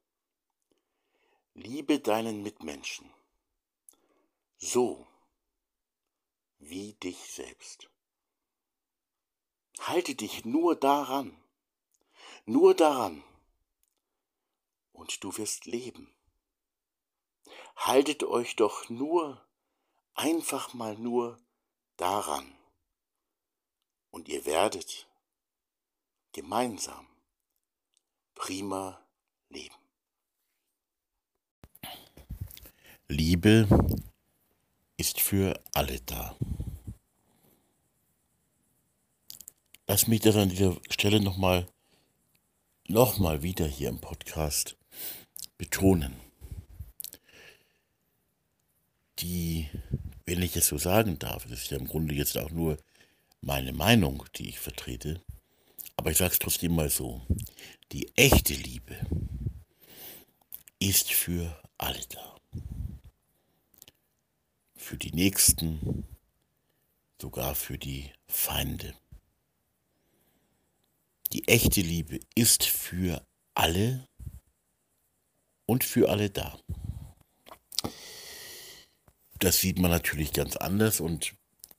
liebe 1.54 1.98
deinen 1.98 2.44
Mitmenschen 2.44 3.12
so 4.58 5.08
wie 6.60 6.92
dich 6.92 7.18
selbst. 7.32 7.90
Halte 9.80 10.14
dich 10.14 10.44
nur 10.44 10.76
daran, 10.76 11.36
nur 12.44 12.74
daran, 12.74 13.24
und 14.92 15.24
du 15.24 15.36
wirst 15.36 15.66
leben. 15.66 16.14
Haltet 17.74 18.22
euch 18.22 18.54
doch 18.54 18.88
nur, 18.88 19.47
einfach 20.18 20.74
mal 20.74 20.96
nur 20.98 21.38
daran, 21.96 22.52
und 24.10 24.28
ihr 24.28 24.44
werdet 24.46 25.06
gemeinsam 26.32 27.06
prima 28.34 29.00
leben. 29.48 29.74
Liebe 33.06 33.68
ist 34.96 35.20
für 35.20 35.62
alle 35.72 36.00
da. 36.00 36.36
Lass 39.86 40.08
mich 40.08 40.20
das 40.20 40.36
an 40.36 40.50
dieser 40.50 40.76
Stelle 40.90 41.20
nochmal 41.20 41.66
noch 42.88 43.18
mal 43.18 43.42
wieder 43.42 43.66
hier 43.66 43.88
im 43.88 44.00
Podcast 44.00 44.76
betonen. 45.58 46.18
Die, 49.20 49.68
wenn 50.28 50.42
ich 50.42 50.54
es 50.56 50.66
so 50.66 50.76
sagen 50.76 51.18
darf, 51.18 51.44
das 51.44 51.62
ist 51.62 51.70
ja 51.70 51.78
im 51.78 51.88
Grunde 51.88 52.14
jetzt 52.14 52.36
auch 52.36 52.50
nur 52.50 52.76
meine 53.40 53.72
Meinung, 53.72 54.26
die 54.36 54.50
ich 54.50 54.58
vertrete, 54.58 55.22
aber 55.96 56.10
ich 56.10 56.18
sage 56.18 56.32
es 56.32 56.38
trotzdem 56.38 56.74
mal 56.74 56.90
so, 56.90 57.22
die 57.92 58.14
echte 58.14 58.52
Liebe 58.52 58.94
ist 60.80 61.10
für 61.12 61.58
alle 61.78 62.00
da. 62.10 62.36
Für 64.76 64.98
die 64.98 65.12
Nächsten, 65.12 66.04
sogar 67.18 67.54
für 67.54 67.78
die 67.78 68.12
Feinde. 68.26 68.94
Die 71.32 71.48
echte 71.48 71.80
Liebe 71.80 72.20
ist 72.34 72.64
für 72.64 73.26
alle 73.54 74.06
und 75.64 75.84
für 75.84 76.10
alle 76.10 76.28
da. 76.28 76.60
Das 79.38 79.58
sieht 79.60 79.78
man 79.78 79.90
natürlich 79.90 80.32
ganz 80.32 80.56
anders 80.56 81.00
und 81.00 81.34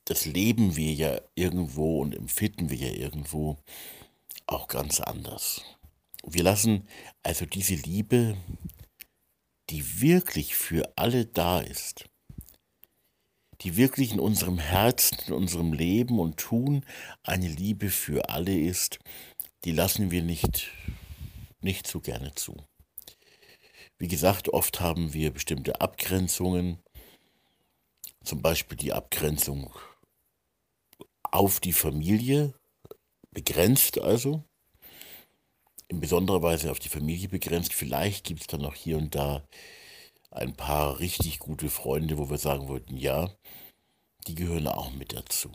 das 0.05 0.25
leben 0.25 0.75
wir 0.75 0.93
ja 0.93 1.21
irgendwo 1.35 2.01
und 2.01 2.15
empfinden 2.15 2.69
wir 2.69 2.77
ja 2.77 2.91
irgendwo 2.91 3.57
auch 4.47 4.67
ganz 4.67 4.99
anders. 4.99 5.61
Wir 6.25 6.43
lassen 6.43 6.87
also 7.23 7.45
diese 7.45 7.75
Liebe 7.75 8.37
die 9.69 10.01
wirklich 10.01 10.55
für 10.55 10.91
alle 10.95 11.25
da 11.25 11.59
ist, 11.59 12.05
die 13.61 13.77
wirklich 13.77 14.11
in 14.11 14.19
unserem 14.19 14.57
Herzen, 14.57 15.17
in 15.27 15.33
unserem 15.33 15.73
Leben 15.73 16.19
und 16.19 16.37
Tun 16.37 16.85
eine 17.23 17.47
Liebe 17.47 17.89
für 17.89 18.29
alle 18.29 18.57
ist, 18.57 18.99
die 19.65 19.71
lassen 19.71 20.11
wir 20.11 20.23
nicht, 20.23 20.71
nicht 21.61 21.85
so 21.85 21.99
gerne 21.99 22.33
zu. 22.33 22.55
Wie 23.97 24.07
gesagt, 24.07 24.49
oft 24.49 24.79
haben 24.79 25.13
wir 25.13 25.31
bestimmte 25.31 25.81
Abgrenzungen, 25.81 26.79
zum 28.23 28.41
Beispiel 28.41 28.77
die 28.77 28.93
Abgrenzung 28.93 29.73
auf 31.23 31.59
die 31.59 31.73
Familie, 31.73 32.53
begrenzt 33.31 33.99
also, 33.99 34.43
in 35.87 35.99
besonderer 35.99 36.41
Weise 36.41 36.71
auf 36.71 36.79
die 36.79 36.89
Familie 36.89 37.29
begrenzt. 37.29 37.73
Vielleicht 37.73 38.25
gibt 38.25 38.41
es 38.41 38.47
dann 38.47 38.65
auch 38.65 38.75
hier 38.75 38.97
und 38.97 39.15
da 39.15 39.43
ein 40.31 40.53
paar 40.53 40.99
richtig 40.99 41.39
gute 41.39 41.69
Freunde, 41.69 42.17
wo 42.17 42.29
wir 42.29 42.37
sagen 42.37 42.67
wollten, 42.67 42.97
ja, 42.97 43.33
die 44.27 44.35
gehören 44.35 44.67
auch 44.67 44.91
mit 44.91 45.13
dazu. 45.13 45.49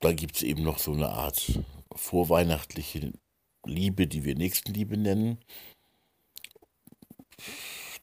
Dann 0.00 0.16
gibt 0.16 0.36
es 0.36 0.42
eben 0.42 0.62
noch 0.62 0.78
so 0.78 0.92
eine 0.92 1.10
Art 1.10 1.60
vorweihnachtliche 1.94 3.12
Liebe, 3.64 4.06
die 4.06 4.24
wir 4.24 4.34
Nächstenliebe 4.34 4.96
nennen, 4.96 5.38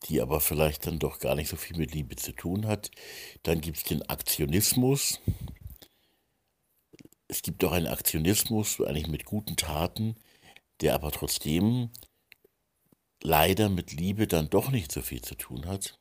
die 0.06 0.22
aber 0.22 0.40
vielleicht 0.40 0.88
dann 0.88 1.00
doch 1.00 1.20
gar 1.20 1.36
nicht 1.36 1.50
so 1.50 1.56
viel 1.56 1.78
mit 1.78 1.94
Liebe 1.94 2.16
zu 2.16 2.32
tun 2.32 2.68
hat. 2.68 2.92
Dann 3.44 3.62
gibt 3.62 3.78
es 3.78 3.84
den 3.84 4.08
Aktionismus. 4.10 5.20
Es 7.28 7.42
gibt 7.42 7.64
auch 7.64 7.72
einen 7.72 7.88
Aktionismus, 7.88 8.80
eigentlich 8.80 9.08
mit 9.08 9.26
guten 9.26 9.58
Taten, 9.58 10.16
der 10.82 10.94
aber 10.94 11.12
trotzdem 11.12 11.90
leider 13.22 13.70
mit 13.70 13.92
Liebe 13.92 14.28
dann 14.28 14.50
doch 14.50 14.72
nicht 14.72 14.92
so 14.92 15.02
viel 15.02 15.22
zu 15.22 15.36
tun 15.36 15.66
hat. 15.66 16.00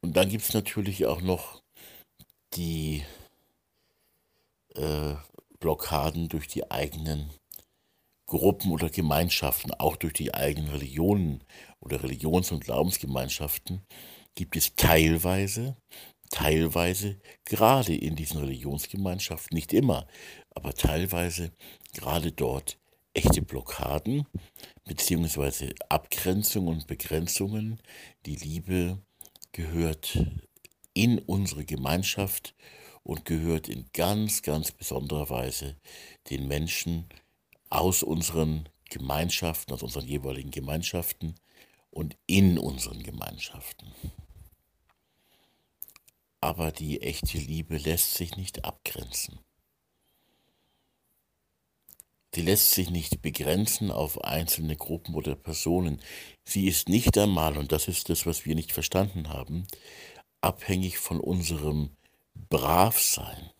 Und 0.00 0.16
dann 0.16 0.28
gibt 0.28 0.44
es 0.44 0.54
natürlich 0.54 1.06
auch 1.06 1.20
noch 1.20 1.62
die 2.54 3.04
äh, 4.74 5.14
Blockaden 5.58 6.28
durch 6.28 6.46
die 6.46 6.70
eigenen 6.70 7.30
Gruppen 8.28 8.70
oder 8.70 8.90
Gemeinschaften, 8.90 9.72
auch 9.72 9.96
durch 9.96 10.12
die 10.12 10.34
eigenen 10.34 10.70
Religionen 10.70 11.42
oder 11.80 12.02
Religions- 12.02 12.52
und 12.52 12.62
Glaubensgemeinschaften, 12.62 13.82
gibt 14.34 14.54
es 14.54 14.76
teilweise, 14.76 15.76
teilweise 16.30 17.18
gerade 17.46 17.96
in 17.96 18.16
diesen 18.16 18.38
Religionsgemeinschaften, 18.38 19.56
nicht 19.56 19.72
immer, 19.72 20.06
aber 20.50 20.74
teilweise 20.74 21.52
gerade 21.94 22.30
dort 22.30 22.78
echte 23.14 23.40
Blockaden 23.40 24.26
beziehungsweise 24.84 25.74
Abgrenzungen 25.88 26.68
und 26.68 26.86
Begrenzungen. 26.86 27.80
Die 28.26 28.36
Liebe 28.36 28.98
gehört 29.52 30.22
in 30.92 31.18
unsere 31.18 31.64
Gemeinschaft 31.64 32.54
und 33.02 33.24
gehört 33.24 33.68
in 33.68 33.86
ganz, 33.94 34.42
ganz 34.42 34.70
besonderer 34.70 35.30
Weise 35.30 35.76
den 36.28 36.46
Menschen 36.46 37.08
aus 37.70 38.02
unseren 38.02 38.68
Gemeinschaften, 38.90 39.74
aus 39.74 39.82
unseren 39.82 40.06
jeweiligen 40.06 40.50
Gemeinschaften 40.50 41.34
und 41.90 42.16
in 42.26 42.58
unseren 42.58 43.02
Gemeinschaften. 43.02 43.92
Aber 46.40 46.70
die 46.70 47.02
echte 47.02 47.38
Liebe 47.38 47.76
lässt 47.76 48.14
sich 48.14 48.36
nicht 48.36 48.64
abgrenzen. 48.64 49.40
Sie 52.34 52.42
lässt 52.42 52.72
sich 52.72 52.90
nicht 52.90 53.22
begrenzen 53.22 53.90
auf 53.90 54.22
einzelne 54.22 54.76
Gruppen 54.76 55.14
oder 55.14 55.34
Personen. 55.34 56.00
Sie 56.44 56.68
ist 56.68 56.88
nicht 56.88 57.16
einmal, 57.16 57.56
und 57.56 57.72
das 57.72 57.88
ist 57.88 58.10
das, 58.10 58.26
was 58.26 58.44
wir 58.44 58.54
nicht 58.54 58.72
verstanden 58.72 59.30
haben, 59.30 59.66
abhängig 60.40 60.98
von 60.98 61.20
unserem 61.20 61.96
brav 62.48 63.00
sein, 63.00 63.50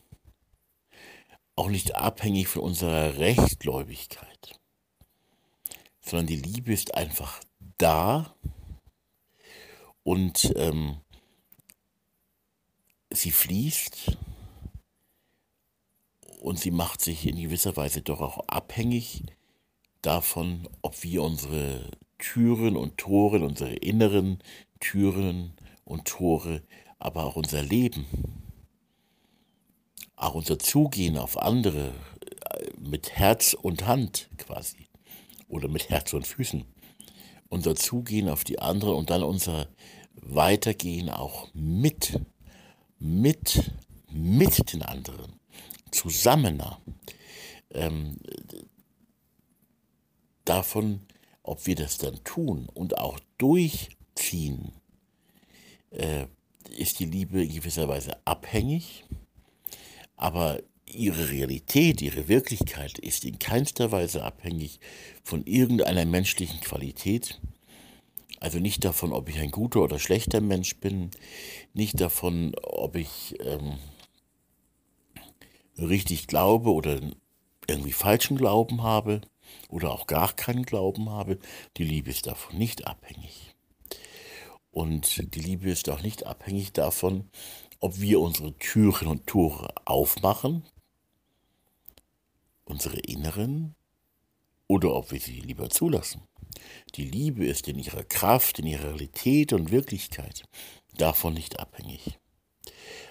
auch 1.59 1.69
nicht 1.69 1.97
abhängig 1.97 2.47
von 2.47 2.63
unserer 2.63 3.19
Rechtgläubigkeit, 3.19 4.61
sondern 6.01 6.29
die 6.29 6.37
Liebe 6.37 6.73
ist 6.73 6.95
einfach 6.95 7.41
da 7.79 8.33
und 10.05 10.53
ähm, 10.55 10.99
sie 13.11 13.33
fließt 13.33 14.17
und 16.39 16.61
sie 16.61 16.71
macht 16.71 17.01
sich 17.01 17.27
in 17.27 17.37
gewisser 17.37 17.77
Weise 17.77 18.03
doch 18.03 18.21
auch 18.21 18.39
abhängig 18.47 19.25
davon, 20.01 20.69
ob 20.83 21.03
wir 21.03 21.25
unsere 21.25 21.91
Türen 22.19 22.77
und 22.77 22.99
Tore, 22.99 23.45
unsere 23.45 23.75
inneren 23.75 24.39
Türen 24.79 25.57
und 25.85 26.07
Tore, 26.07 26.63
aber 27.01 27.25
auch 27.25 27.35
unser 27.35 27.65
Leben 27.65 28.07
auch 30.19 30.35
unser 30.35 30.59
Zugehen 30.59 31.17
auf 31.17 31.39
andere 31.39 31.95
äh, 32.51 32.71
mit 32.79 33.13
Herz 33.13 33.55
und 33.55 33.87
Hand 33.87 34.29
quasi 34.37 34.89
oder 35.49 35.69
mit 35.69 35.89
Herz 35.89 36.13
und 36.13 36.27
Füßen, 36.27 36.65
unser 37.49 37.75
Zugehen 37.75 38.29
auf 38.29 38.45
die 38.45 38.59
anderen 38.59 38.97
und 38.97 39.11
dann 39.11 39.23
unser 39.23 39.69
Weitergehen 40.15 41.09
auch 41.09 41.49
mit, 41.55 42.21
mit, 42.99 43.73
mit 44.11 44.73
den 44.73 44.83
anderen, 44.83 45.41
zusammener. 45.91 46.81
Ähm, 47.71 48.19
davon, 50.45 51.07
ob 51.43 51.67
wir 51.67 51.77
das 51.77 51.99
dann 51.99 52.23
tun 52.25 52.69
und 52.75 52.99
auch 52.99 53.21
durchziehen, 53.39 54.73
äh, 55.91 56.27
ist 56.77 56.99
die 56.99 57.07
Liebe 57.07 57.45
in 57.45 57.55
gewisser 57.55 57.89
Weise 57.89 58.17
abhängig 58.27 59.05
aber 60.19 60.61
ihre 60.85 61.31
Realität, 61.31 62.03
ihre 62.03 62.29
Wirklichkeit 62.29 62.99
ist 62.99 63.25
in 63.25 63.39
keinster 63.39 63.93
Weise 63.93 64.25
abhängig 64.25 64.81
von 65.23 65.47
irgendeiner 65.47 66.05
menschlichen 66.05 66.61
Qualität. 66.61 67.41
Also 68.41 68.59
nicht 68.59 68.85
davon, 68.85 69.13
ob 69.13 69.29
ich 69.29 69.39
ein 69.39 69.51
guter 69.51 69.81
oder 69.81 69.99
schlechter 69.99 70.41
Mensch 70.41 70.77
bin, 70.77 71.11
nicht 71.73 72.01
davon, 72.01 72.55
ob 72.63 72.97
ich 72.97 73.37
ähm, 73.41 73.79
richtig 75.79 76.27
glaube 76.27 76.73
oder 76.73 77.01
irgendwie 77.67 77.93
falschen 77.93 78.37
Glauben 78.37 78.83
habe 78.83 79.21
oder 79.69 79.93
auch 79.93 80.07
gar 80.07 80.33
keinen 80.33 80.65
Glauben 80.65 81.11
habe. 81.11 81.39
Die 81.77 81.85
Liebe 81.85 82.11
ist 82.11 82.27
davon 82.27 82.59
nicht 82.59 82.87
abhängig. 82.87 83.55
Und 84.71 85.35
die 85.35 85.41
Liebe 85.41 85.71
ist 85.71 85.89
auch 85.89 86.03
nicht 86.03 86.27
abhängig 86.27 86.73
davon, 86.73 87.29
ob 87.81 88.01
wir 88.01 88.21
unsere 88.21 88.57
Türen 88.59 89.09
und 89.09 89.27
Tore 89.27 89.73
aufmachen, 89.85 90.65
unsere 92.65 92.99
inneren, 92.99 93.75
oder 94.69 94.95
ob 94.95 95.11
wir 95.11 95.21
sie 95.21 95.41
lieber 95.41 95.71
zulassen. 95.71 96.23
Die 96.95 97.05
Liebe 97.05 97.47
ist 97.47 97.67
in 97.69 97.79
ihrer 97.79 98.05
Kraft, 98.05 98.59
in 98.59 98.67
ihrer 98.67 98.91
Realität 98.91 99.53
und 99.53 99.71
Wirklichkeit 99.71 100.45
davon 100.97 101.35
nicht 101.35 101.59
abhängig. 101.59 102.19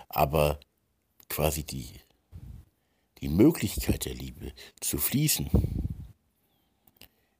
Aber 0.07 0.59
quasi 1.29 1.63
die, 1.63 1.89
die 3.21 3.29
Möglichkeit 3.29 4.05
der 4.05 4.13
Liebe 4.13 4.53
zu 4.79 4.97
fließen, 4.97 5.49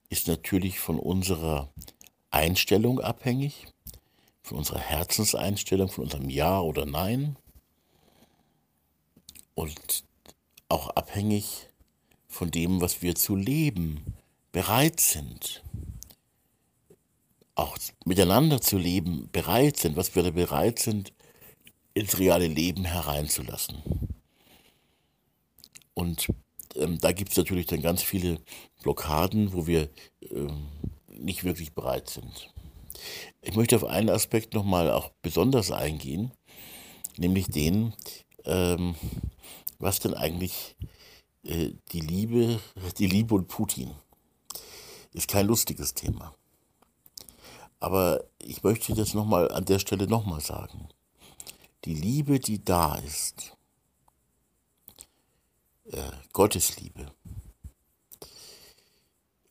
ist 0.09 0.27
natürlich 0.27 0.79
von 0.79 0.99
unserer 0.99 1.71
Einstellung 2.31 2.99
abhängig, 2.99 3.67
von 4.47 4.59
unserer 4.59 4.79
Herzenseinstellung, 4.79 5.89
von 5.89 6.05
unserem 6.05 6.29
Ja 6.29 6.61
oder 6.61 6.85
Nein 6.85 7.35
und 9.55 10.03
auch 10.69 10.89
abhängig 10.91 11.67
von 12.27 12.49
dem, 12.49 12.79
was 12.79 13.01
wir 13.01 13.15
zu 13.15 13.35
leben 13.35 14.13
bereit 14.51 14.99
sind. 14.99 15.63
Auch 17.55 17.77
miteinander 18.05 18.61
zu 18.61 18.77
leben 18.77 19.29
bereit 19.31 19.77
sind, 19.77 19.97
was 19.97 20.15
wir 20.15 20.23
da 20.23 20.31
bereit 20.31 20.79
sind, 20.79 21.11
ins 21.93 22.17
reale 22.17 22.47
Leben 22.47 22.85
hereinzulassen. 22.85 23.81
Und 25.93 26.27
ähm, 26.75 26.99
da 26.99 27.11
gibt 27.11 27.31
es 27.31 27.37
natürlich 27.37 27.65
dann 27.65 27.81
ganz 27.81 28.03
viele 28.03 28.39
Blockaden, 28.83 29.51
wo 29.53 29.67
wir 29.67 29.89
ähm, 30.21 30.67
nicht 31.09 31.43
wirklich 31.43 31.73
bereit 31.73 32.09
sind. 32.09 32.53
Ich 33.47 33.55
möchte 33.55 33.77
auf 33.77 33.85
einen 33.85 34.09
Aspekt 34.09 34.53
nochmal 34.53 34.91
auch 34.91 35.09
besonders 35.21 35.71
eingehen, 35.71 36.33
nämlich 37.15 37.47
den, 37.47 37.93
ähm, 38.43 38.95
was 39.79 40.01
denn 40.01 40.13
eigentlich 40.13 40.75
äh, 41.43 41.71
die 41.93 42.01
Liebe, 42.01 42.59
die 42.97 43.07
Liebe 43.07 43.33
und 43.35 43.47
Putin 43.47 43.95
ist 45.13 45.29
kein 45.29 45.47
lustiges 45.47 45.93
Thema. 45.93 46.35
Aber 47.79 48.25
ich 48.39 48.63
möchte 48.63 48.93
das 48.93 49.13
nochmal 49.13 49.49
an 49.49 49.63
der 49.63 49.79
Stelle 49.79 50.07
nochmal 50.07 50.41
sagen. 50.41 50.89
Die 51.85 51.93
Liebe, 51.93 52.41
die 52.41 52.65
da 52.65 52.95
ist, 52.95 53.55
äh, 55.85 56.11
Gottes 56.33 56.81
Liebe, 56.81 57.13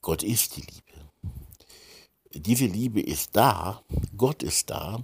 Gott 0.03 0.23
ist 0.23 0.57
die 0.59 0.61
Liebe 0.61 0.86
diese 2.39 2.67
Liebe 2.67 3.01
ist 3.01 3.37
da, 3.37 3.83
Gott 4.17 4.43
ist 4.43 4.71
da 4.71 5.03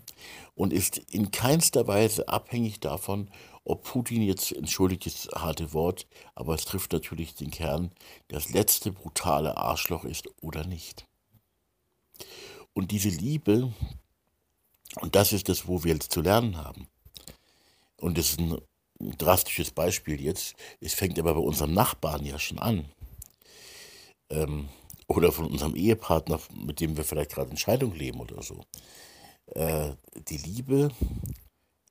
und 0.55 0.73
ist 0.73 0.99
in 0.99 1.31
keinster 1.31 1.87
Weise 1.87 2.29
abhängig 2.29 2.81
davon, 2.81 3.31
ob 3.65 3.85
Putin 3.85 4.23
jetzt, 4.23 4.53
entschuldigt 4.53 5.07
das 5.07 5.29
harte 5.35 5.73
Wort, 5.73 6.07
aber 6.35 6.55
es 6.55 6.65
trifft 6.65 6.93
natürlich 6.93 7.35
den 7.35 7.51
Kern, 7.51 7.93
das 8.29 8.51
letzte 8.51 8.91
brutale 8.91 9.57
Arschloch 9.57 10.05
ist 10.05 10.29
oder 10.41 10.67
nicht. 10.67 11.07
Und 12.73 12.91
diese 12.91 13.09
Liebe, 13.09 13.73
und 15.01 15.15
das 15.15 15.33
ist 15.33 15.49
das, 15.49 15.69
wo 15.69 15.85
wir 15.85 15.93
jetzt 15.93 16.13
zu 16.13 16.23
lernen 16.23 16.57
haben. 16.57 16.89
Und 17.97 18.19
das 18.19 18.31
ist 18.31 18.41
ein 18.41 18.59
drastisches 19.19 19.71
Beispiel 19.71 20.21
jetzt. 20.21 20.55
Es 20.81 20.95
fängt 20.95 21.19
aber 21.19 21.35
bei 21.35 21.41
unserem 21.41 21.75
Nachbarn 21.75 22.25
ja 22.25 22.39
schon 22.39 22.59
an. 22.59 22.87
Ähm, 24.31 24.69
oder 25.07 25.33
von 25.33 25.47
unserem 25.47 25.75
Ehepartner, 25.75 26.41
mit 26.55 26.81
dem 26.81 26.97
wir 26.97 27.05
vielleicht 27.05 27.33
gerade 27.33 27.51
in 27.51 27.57
Scheidung 27.57 27.95
leben 27.95 28.21
oder 28.21 28.43
so. 28.43 28.65
Äh, 29.47 29.93
die 30.29 30.39
Liebe 30.39 30.91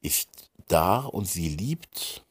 ist 0.02 0.50
da 0.68 1.00
und 1.02 1.26
sie 1.26 1.50
liebt 1.50 2.26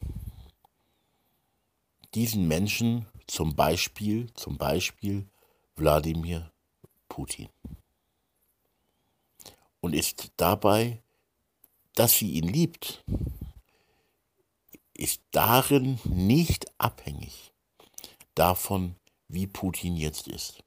diesen 2.14 2.48
Menschen 2.48 3.06
zum 3.26 3.54
Beispiel, 3.54 4.32
zum 4.34 4.58
Beispiel 4.58 5.28
Wladimir 5.76 6.50
Putin. 7.08 7.48
Und 9.80 9.94
ist 9.94 10.32
dabei, 10.36 11.02
dass 11.94 12.14
sie 12.14 12.32
ihn 12.32 12.48
liebt, 12.48 13.04
ist 14.94 15.22
darin 15.30 15.98
nicht 16.04 16.66
abhängig 16.78 17.52
davon, 18.34 18.96
wie 19.28 19.46
Putin 19.46 19.96
jetzt 19.96 20.28
ist. 20.28 20.62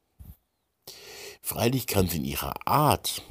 Freilich 1.46 1.88
kann 1.88 2.08
sie 2.08 2.18
in 2.18 2.24
ihrer 2.24 2.54
Art 2.66 3.22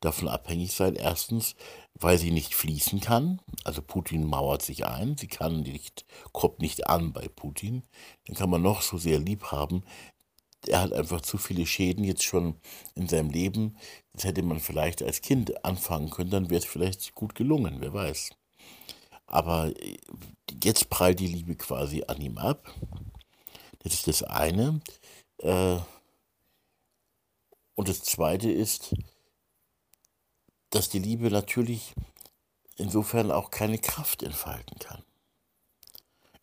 davon 0.00 0.26
abhängig 0.26 0.72
sein, 0.72 0.96
erstens, 0.96 1.54
weil 1.94 2.18
sie 2.18 2.32
nicht 2.32 2.56
fließen 2.56 2.98
kann, 2.98 3.40
also 3.62 3.82
Putin 3.82 4.26
mauert 4.26 4.62
sich 4.62 4.84
ein, 4.84 5.16
sie 5.16 5.28
kann 5.28 5.60
nicht, 5.60 6.04
kommt 6.32 6.58
nicht 6.58 6.88
an 6.88 7.12
bei 7.12 7.28
Putin, 7.28 7.84
dann 8.26 8.36
kann 8.36 8.50
man 8.50 8.62
noch 8.62 8.82
so 8.82 8.98
sehr 8.98 9.20
lieb 9.20 9.44
haben, 9.52 9.84
er 10.66 10.80
hat 10.80 10.92
einfach 10.92 11.20
zu 11.20 11.38
viele 11.38 11.66
Schäden 11.66 12.02
jetzt 12.02 12.24
schon 12.24 12.56
in 12.96 13.08
seinem 13.08 13.30
Leben, 13.30 13.76
das 14.12 14.24
hätte 14.24 14.42
man 14.42 14.58
vielleicht 14.58 15.00
als 15.00 15.22
Kind 15.22 15.64
anfangen 15.64 16.10
können, 16.10 16.30
dann 16.30 16.50
wäre 16.50 16.58
es 16.58 16.66
vielleicht 16.66 17.14
gut 17.14 17.36
gelungen, 17.36 17.76
wer 17.78 17.94
weiß. 17.94 18.30
Aber 19.26 19.68
äh, 19.80 19.98
jetzt 20.64 20.90
prallt 20.90 21.20
die 21.20 21.28
Liebe 21.28 21.54
quasi 21.54 22.02
an 22.08 22.20
ihm 22.20 22.38
ab. 22.38 22.74
Das 23.80 23.94
ist 23.94 24.08
das 24.08 24.22
eine. 24.22 24.80
Äh, 25.38 25.78
und 27.74 27.88
das 27.88 28.02
zweite 28.02 28.50
ist, 28.50 28.94
dass 30.70 30.88
die 30.88 30.98
Liebe 30.98 31.30
natürlich 31.30 31.94
insofern 32.76 33.30
auch 33.30 33.50
keine 33.50 33.78
Kraft 33.78 34.22
entfalten 34.22 34.78
kann. 34.78 35.02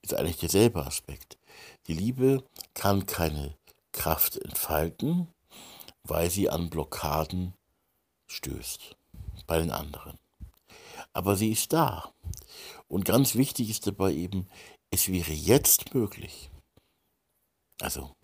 Ist 0.01 0.13
eigentlich 0.13 0.37
derselbe 0.37 0.85
Aspekt. 0.85 1.37
Die 1.87 1.93
Liebe 1.93 2.43
kann 2.73 3.05
keine 3.05 3.55
Kraft 3.91 4.37
entfalten, 4.37 5.27
weil 6.03 6.29
sie 6.29 6.49
an 6.49 6.69
Blockaden 6.69 7.53
stößt 8.27 8.95
bei 9.47 9.59
den 9.59 9.71
anderen. 9.71 10.17
Aber 11.13 11.35
sie 11.35 11.51
ist 11.51 11.73
da. 11.73 12.13
Und 12.87 13.05
ganz 13.05 13.35
wichtig 13.35 13.69
ist 13.69 13.87
dabei 13.87 14.13
eben, 14.13 14.47
es 14.91 15.09
wäre 15.09 15.33
jetzt 15.33 15.93
möglich. 15.93 16.49
Also, 17.79 18.15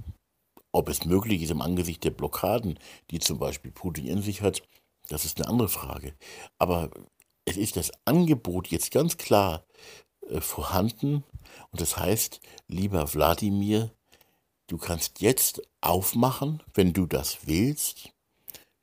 ob 0.77 0.89
es 0.89 1.05
möglich 1.05 1.41
ist 1.41 1.49
im 1.49 1.61
Angesicht 1.61 2.03
der 2.03 2.11
Blockaden, 2.11 2.77
die 3.09 3.17
zum 3.19 3.39
Beispiel 3.39 3.71
Putin 3.71 4.05
in 4.05 4.21
sich 4.21 4.41
hat, 4.41 4.61
das 5.09 5.25
ist 5.25 5.39
eine 5.39 5.49
andere 5.49 5.69
Frage. 5.69 6.13
Aber 6.59 6.91
es 7.45 7.57
ist 7.57 7.77
das 7.77 7.91
Angebot 8.05 8.67
jetzt 8.67 8.91
ganz 8.91 9.17
klar 9.17 9.65
äh, 10.29 10.39
vorhanden. 10.39 11.23
Und 11.71 11.81
das 11.81 11.97
heißt, 11.97 12.41
lieber 12.67 13.13
Wladimir, 13.13 13.91
du 14.67 14.77
kannst 14.77 15.21
jetzt 15.21 15.61
aufmachen, 15.81 16.61
wenn 16.75 16.93
du 16.93 17.07
das 17.07 17.47
willst, 17.47 18.09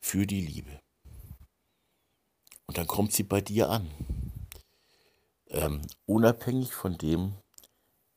für 0.01 0.26
die 0.26 0.40
Liebe. 0.40 0.80
Und 2.66 2.76
dann 2.76 2.88
kommt 2.88 3.12
sie 3.12 3.22
bei 3.22 3.40
dir 3.40 3.70
an. 3.70 3.88
Ähm, 5.49 5.82
unabhängig 6.07 6.72
von 6.72 6.99
dem, 6.99 7.34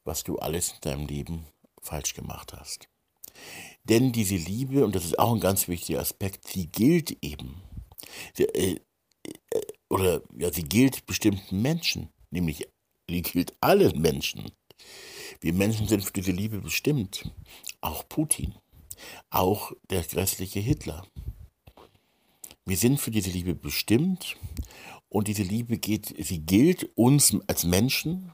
was 0.03 0.23
du 0.23 0.39
alles 0.39 0.71
in 0.71 0.82
deinem 0.82 1.05
Leben 1.05 1.45
falsch 1.82 2.15
gemacht 2.15 2.53
hast. 2.53 2.89
Denn 3.83 4.11
diese 4.11 4.35
Liebe, 4.35 4.83
und 4.83 4.95
das 4.95 5.05
ist 5.05 5.17
auch 5.17 5.33
ein 5.33 5.39
ganz 5.39 5.67
wichtiger 5.67 5.99
Aspekt, 5.99 6.47
sie 6.47 6.67
gilt 6.67 7.17
eben. 7.23 7.61
Sie, 8.33 8.43
äh, 8.43 8.79
äh, 9.23 9.61
oder 9.89 10.21
ja, 10.38 10.51
sie 10.51 10.63
gilt 10.63 11.05
bestimmten 11.05 11.61
Menschen, 11.61 12.09
nämlich 12.29 12.67
sie 13.09 13.21
gilt 13.21 13.53
allen 13.61 14.01
Menschen. 14.01 14.51
Wir 15.39 15.53
Menschen 15.53 15.88
sind 15.88 16.03
für 16.03 16.13
diese 16.13 16.31
Liebe 16.31 16.59
bestimmt. 16.59 17.31
Auch 17.81 18.07
Putin. 18.09 18.55
Auch 19.29 19.71
der 19.89 20.03
grässliche 20.03 20.59
Hitler. 20.59 21.05
Wir 22.65 22.77
sind 22.77 22.99
für 22.99 23.11
diese 23.11 23.29
Liebe 23.29 23.55
bestimmt 23.55 24.35
und 25.09 25.27
diese 25.27 25.43
Liebe 25.43 25.77
geht, 25.77 26.13
sie 26.19 26.39
gilt 26.39 26.89
uns 26.97 27.38
als 27.47 27.63
Menschen. 27.63 28.33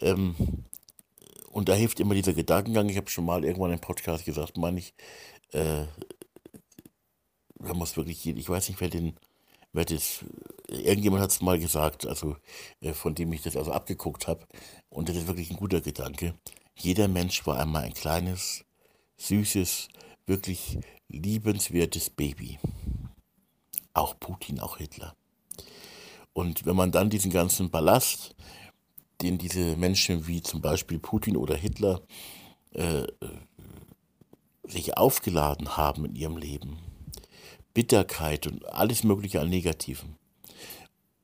Ähm, 0.00 0.34
und 1.54 1.68
da 1.68 1.74
hilft 1.74 2.00
immer 2.00 2.14
dieser 2.14 2.34
Gedankengang. 2.34 2.88
Ich 2.88 2.96
habe 2.96 3.08
schon 3.08 3.24
mal 3.24 3.44
irgendwann 3.44 3.72
im 3.72 3.78
Podcast 3.78 4.24
gesagt, 4.24 4.56
meine 4.56 4.80
ich, 4.80 4.92
äh, 5.52 5.84
man 7.60 7.76
muss 7.76 7.96
wirklich, 7.96 8.26
ich 8.26 8.48
weiß 8.48 8.68
nicht, 8.68 8.80
wer 8.80 8.88
den, 8.88 9.14
wer 9.72 9.84
das, 9.84 10.24
irgendjemand 10.66 11.22
hat 11.22 11.30
es 11.30 11.40
mal 11.40 11.60
gesagt, 11.60 12.06
also 12.06 12.36
äh, 12.80 12.92
von 12.92 13.14
dem 13.14 13.32
ich 13.32 13.42
das 13.42 13.56
also 13.56 13.70
abgeguckt 13.70 14.26
habe. 14.26 14.44
Und 14.88 15.08
das 15.08 15.16
ist 15.16 15.28
wirklich 15.28 15.48
ein 15.52 15.56
guter 15.56 15.80
Gedanke. 15.80 16.34
Jeder 16.74 17.06
Mensch 17.06 17.46
war 17.46 17.60
einmal 17.60 17.84
ein 17.84 17.94
kleines, 17.94 18.64
süßes, 19.18 19.88
wirklich 20.26 20.80
liebenswertes 21.08 22.10
Baby. 22.10 22.58
Auch 23.92 24.18
Putin, 24.18 24.58
auch 24.58 24.78
Hitler. 24.78 25.14
Und 26.32 26.66
wenn 26.66 26.74
man 26.74 26.90
dann 26.90 27.10
diesen 27.10 27.30
ganzen 27.30 27.70
Ballast, 27.70 28.34
den 29.22 29.38
diese 29.38 29.76
Menschen 29.76 30.26
wie 30.26 30.42
zum 30.42 30.60
Beispiel 30.60 30.98
Putin 30.98 31.36
oder 31.36 31.56
Hitler 31.56 32.02
äh, 32.72 33.04
sich 34.64 34.96
aufgeladen 34.96 35.76
haben 35.76 36.04
in 36.04 36.16
ihrem 36.16 36.36
Leben, 36.36 36.78
Bitterkeit 37.74 38.46
und 38.46 38.66
alles 38.66 39.04
Mögliche 39.04 39.40
an 39.40 39.50
Negativen, 39.50 40.16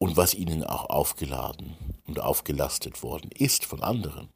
und 0.00 0.16
was 0.16 0.34
ihnen 0.34 0.64
auch 0.64 0.88
aufgeladen 0.88 1.76
und 2.06 2.20
aufgelastet 2.20 3.02
worden 3.02 3.30
ist 3.32 3.66
von 3.66 3.82
anderen, 3.82 4.30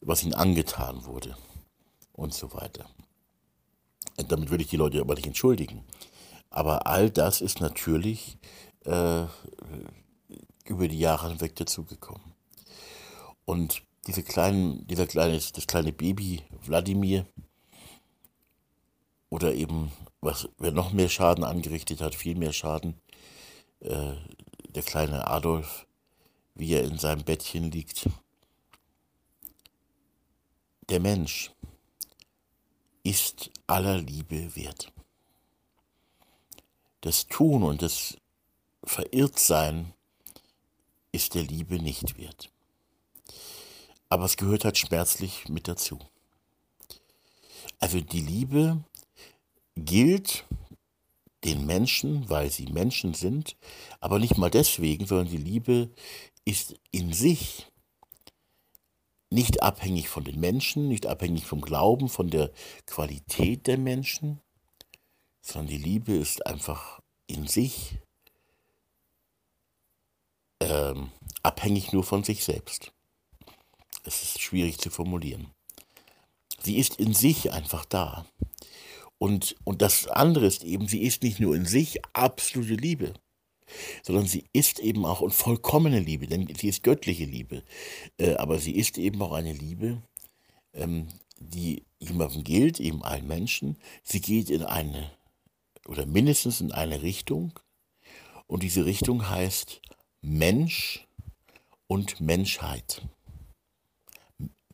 was 0.00 0.24
ihnen 0.24 0.32
angetan 0.32 1.04
wurde 1.04 1.36
und 2.14 2.32
so 2.32 2.52
weiter. 2.54 2.86
Und 4.16 4.32
damit 4.32 4.50
will 4.50 4.62
ich 4.62 4.68
die 4.68 4.78
Leute 4.78 5.00
aber 5.00 5.14
nicht 5.14 5.26
entschuldigen. 5.26 5.84
Aber 6.48 6.86
all 6.86 7.10
das 7.10 7.42
ist 7.42 7.60
natürlich 7.60 8.38
äh, 8.86 9.24
über 10.64 10.88
die 10.88 10.98
Jahre 10.98 11.28
hinweg 11.28 11.54
dazugekommen. 11.56 12.35
Und 13.46 13.82
diese 14.06 14.22
kleinen, 14.22 14.86
dieser 14.86 15.06
kleine, 15.06 15.38
das 15.38 15.66
kleine 15.66 15.92
Baby 15.92 16.42
Wladimir 16.64 17.26
oder 19.30 19.54
eben, 19.54 19.92
was 20.20 20.48
wer 20.58 20.72
noch 20.72 20.92
mehr 20.92 21.08
Schaden 21.08 21.44
angerichtet 21.44 22.00
hat, 22.00 22.14
viel 22.14 22.34
mehr 22.34 22.52
Schaden, 22.52 23.00
äh, 23.80 24.14
der 24.68 24.82
kleine 24.82 25.28
Adolf, 25.28 25.86
wie 26.54 26.74
er 26.74 26.84
in 26.84 26.98
seinem 26.98 27.24
Bettchen 27.24 27.70
liegt. 27.70 28.08
Der 30.88 31.00
Mensch 31.00 31.52
ist 33.04 33.50
aller 33.66 33.98
Liebe 33.98 34.56
wert. 34.56 34.92
Das 37.00 37.28
Tun 37.28 37.62
und 37.62 37.82
das 37.82 38.16
Verirrtsein 38.82 39.92
ist 41.12 41.34
der 41.34 41.44
Liebe 41.44 41.80
nicht 41.80 42.18
wert. 42.18 42.50
Aber 44.08 44.24
es 44.24 44.36
gehört 44.36 44.64
halt 44.64 44.78
schmerzlich 44.78 45.48
mit 45.48 45.68
dazu. 45.68 45.98
Also 47.78 48.00
die 48.00 48.20
Liebe 48.20 48.84
gilt 49.74 50.44
den 51.44 51.66
Menschen, 51.66 52.28
weil 52.28 52.50
sie 52.50 52.66
Menschen 52.66 53.14
sind, 53.14 53.56
aber 54.00 54.18
nicht 54.18 54.36
mal 54.36 54.50
deswegen, 54.50 55.06
sondern 55.06 55.28
die 55.28 55.36
Liebe 55.36 55.90
ist 56.44 56.74
in 56.90 57.12
sich 57.12 57.66
nicht 59.30 59.62
abhängig 59.62 60.08
von 60.08 60.24
den 60.24 60.40
Menschen, 60.40 60.88
nicht 60.88 61.06
abhängig 61.06 61.44
vom 61.44 61.60
Glauben, 61.60 62.08
von 62.08 62.30
der 62.30 62.52
Qualität 62.86 63.66
der 63.66 63.78
Menschen, 63.78 64.40
sondern 65.42 65.68
die 65.68 65.78
Liebe 65.78 66.12
ist 66.12 66.46
einfach 66.46 67.00
in 67.26 67.46
sich 67.46 67.98
ähm, 70.60 71.10
abhängig 71.42 71.92
nur 71.92 72.04
von 72.04 72.24
sich 72.24 72.44
selbst. 72.44 72.92
Es 74.06 74.22
ist 74.22 74.40
schwierig 74.40 74.78
zu 74.78 74.90
formulieren. 74.90 75.50
Sie 76.62 76.78
ist 76.78 76.96
in 76.96 77.14
sich 77.14 77.52
einfach 77.52 77.84
da. 77.84 78.26
Und, 79.18 79.56
und 79.64 79.82
das 79.82 80.06
andere 80.08 80.46
ist 80.46 80.64
eben, 80.64 80.88
sie 80.88 81.02
ist 81.02 81.22
nicht 81.22 81.40
nur 81.40 81.56
in 81.56 81.64
sich 81.64 82.04
absolute 82.12 82.74
Liebe. 82.74 83.14
sondern 84.02 84.26
sie 84.26 84.44
ist 84.52 84.78
eben 84.78 85.04
auch 85.04 85.20
und 85.20 85.32
vollkommene 85.34 86.00
Liebe, 86.00 86.26
denn 86.26 86.46
sie 86.54 86.68
ist 86.68 86.82
göttliche 86.82 87.24
Liebe. 87.24 87.62
Äh, 88.18 88.34
aber 88.34 88.58
sie 88.58 88.72
ist 88.72 88.98
eben 88.98 89.20
auch 89.22 89.32
eine 89.32 89.52
Liebe, 89.52 90.02
ähm, 90.72 91.08
die 91.38 91.84
jemandem 91.98 92.44
gilt, 92.44 92.80
eben 92.80 93.02
allen 93.02 93.26
Menschen. 93.26 93.76
Sie 94.02 94.20
geht 94.20 94.50
in 94.50 94.62
eine 94.62 95.10
oder 95.86 96.06
mindestens 96.06 96.60
in 96.60 96.72
eine 96.72 97.02
Richtung. 97.02 97.58
Und 98.46 98.62
diese 98.62 98.84
Richtung 98.84 99.28
heißt 99.28 99.80
Mensch 100.22 101.06
und 101.88 102.20
Menschheit. 102.20 103.02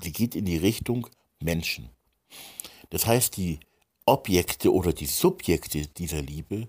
Sie 0.03 0.13
geht 0.13 0.35
in 0.35 0.45
die 0.45 0.57
Richtung 0.57 1.09
Menschen. 1.41 1.89
Das 2.91 3.07
heißt, 3.07 3.37
die 3.37 3.61
Objekte 4.05 4.73
oder 4.73 4.93
die 4.93 5.07
Subjekte 5.07 5.87
dieser 5.87 6.23
Liebe 6.23 6.69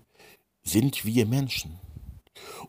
sind 0.62 1.04
wir 1.04 1.26
Menschen. 1.26 1.78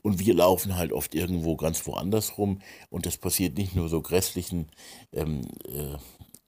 Und 0.01 0.19
wir 0.19 0.33
laufen 0.33 0.75
halt 0.75 0.91
oft 0.91 1.15
irgendwo 1.15 1.55
ganz 1.55 1.85
woanders 1.87 2.37
rum. 2.37 2.61
Und 2.89 3.05
das 3.05 3.17
passiert 3.17 3.57
nicht 3.57 3.75
nur 3.75 3.89
so 3.89 4.01
grässlichen, 4.01 4.69
ähm, 5.13 5.41
äh, 5.67 5.93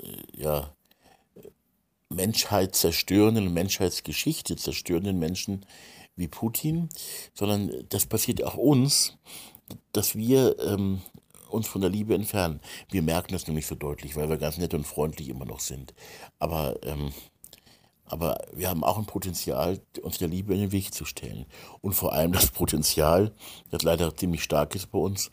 äh 0.05 0.23
ja, 0.35 0.73
Menschheit 2.09 2.75
zerstörenden, 2.75 3.53
Menschheitsgeschichte 3.53 4.55
zerstörenden 4.55 5.19
Menschen 5.19 5.65
wie 6.15 6.27
Putin, 6.27 6.89
sondern 7.33 7.71
das 7.89 8.05
passiert 8.05 8.43
auch 8.43 8.55
uns, 8.55 9.17
dass 9.91 10.15
wir 10.15 10.57
ähm, 10.59 11.01
uns 11.49 11.67
von 11.67 11.81
der 11.81 11.89
Liebe 11.89 12.13
entfernen. 12.13 12.59
Wir 12.89 13.01
merken 13.01 13.33
das 13.33 13.47
nur 13.47 13.55
nicht 13.55 13.67
so 13.67 13.75
deutlich, 13.75 14.15
weil 14.15 14.29
wir 14.29 14.37
ganz 14.37 14.57
nett 14.57 14.73
und 14.73 14.85
freundlich 14.85 15.29
immer 15.29 15.45
noch 15.45 15.59
sind. 15.59 15.93
Aber, 16.39 16.77
ähm, 16.83 17.11
aber 18.05 18.37
wir 18.53 18.69
haben 18.69 18.83
auch 18.83 18.97
ein 18.97 19.05
Potenzial, 19.05 19.81
uns 20.01 20.17
der 20.17 20.27
Liebe 20.27 20.53
in 20.53 20.61
den 20.61 20.71
Weg 20.71 20.93
zu 20.93 21.05
stellen. 21.05 21.45
Und 21.81 21.93
vor 21.93 22.13
allem 22.13 22.31
das 22.31 22.51
Potenzial, 22.51 23.33
das 23.69 23.83
leider 23.83 24.15
ziemlich 24.15 24.43
stark 24.43 24.75
ist 24.75 24.91
bei 24.91 24.99
uns, 24.99 25.31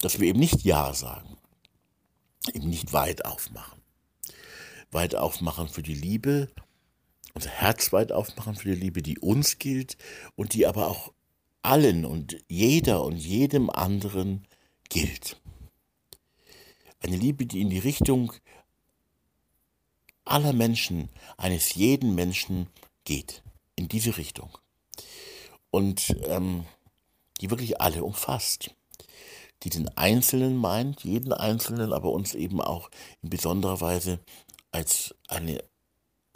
dass 0.00 0.18
wir 0.18 0.28
eben 0.28 0.40
nicht 0.40 0.62
Ja 0.62 0.94
sagen, 0.94 1.36
eben 2.52 2.68
nicht 2.68 2.92
weit 2.92 3.24
aufmachen. 3.24 3.80
Weit 4.90 5.14
aufmachen 5.14 5.68
für 5.68 5.82
die 5.82 5.94
Liebe, 5.94 6.48
unser 7.34 7.50
Herz 7.50 7.92
weit 7.92 8.12
aufmachen 8.12 8.56
für 8.56 8.74
die 8.74 8.80
Liebe, 8.80 9.02
die 9.02 9.18
uns 9.18 9.58
gilt 9.58 9.96
und 10.34 10.54
die 10.54 10.66
aber 10.66 10.88
auch 10.88 11.12
allen 11.62 12.04
und 12.04 12.38
jeder 12.48 13.04
und 13.04 13.16
jedem 13.16 13.70
anderen 13.70 14.46
gilt. 14.90 15.40
Eine 17.00 17.16
Liebe, 17.16 17.46
die 17.46 17.62
in 17.62 17.70
die 17.70 17.78
Richtung 17.78 18.34
aller 20.26 20.52
Menschen, 20.52 21.08
eines 21.38 21.74
jeden 21.74 22.14
Menschen 22.14 22.68
geht. 23.04 23.42
In 23.76 23.88
diese 23.88 24.18
Richtung. 24.18 24.58
Und 25.70 26.14
ähm, 26.24 26.66
die 27.40 27.48
wirklich 27.50 27.80
alle 27.80 28.04
umfasst. 28.04 28.74
Die 29.62 29.70
den 29.70 29.88
Einzelnen 29.96 30.56
meint, 30.56 31.04
jeden 31.04 31.32
Einzelnen, 31.32 31.92
aber 31.92 32.12
uns 32.12 32.34
eben 32.34 32.60
auch 32.60 32.90
in 33.22 33.30
besonderer 33.30 33.80
Weise 33.80 34.20
als 34.70 35.14
eine 35.28 35.62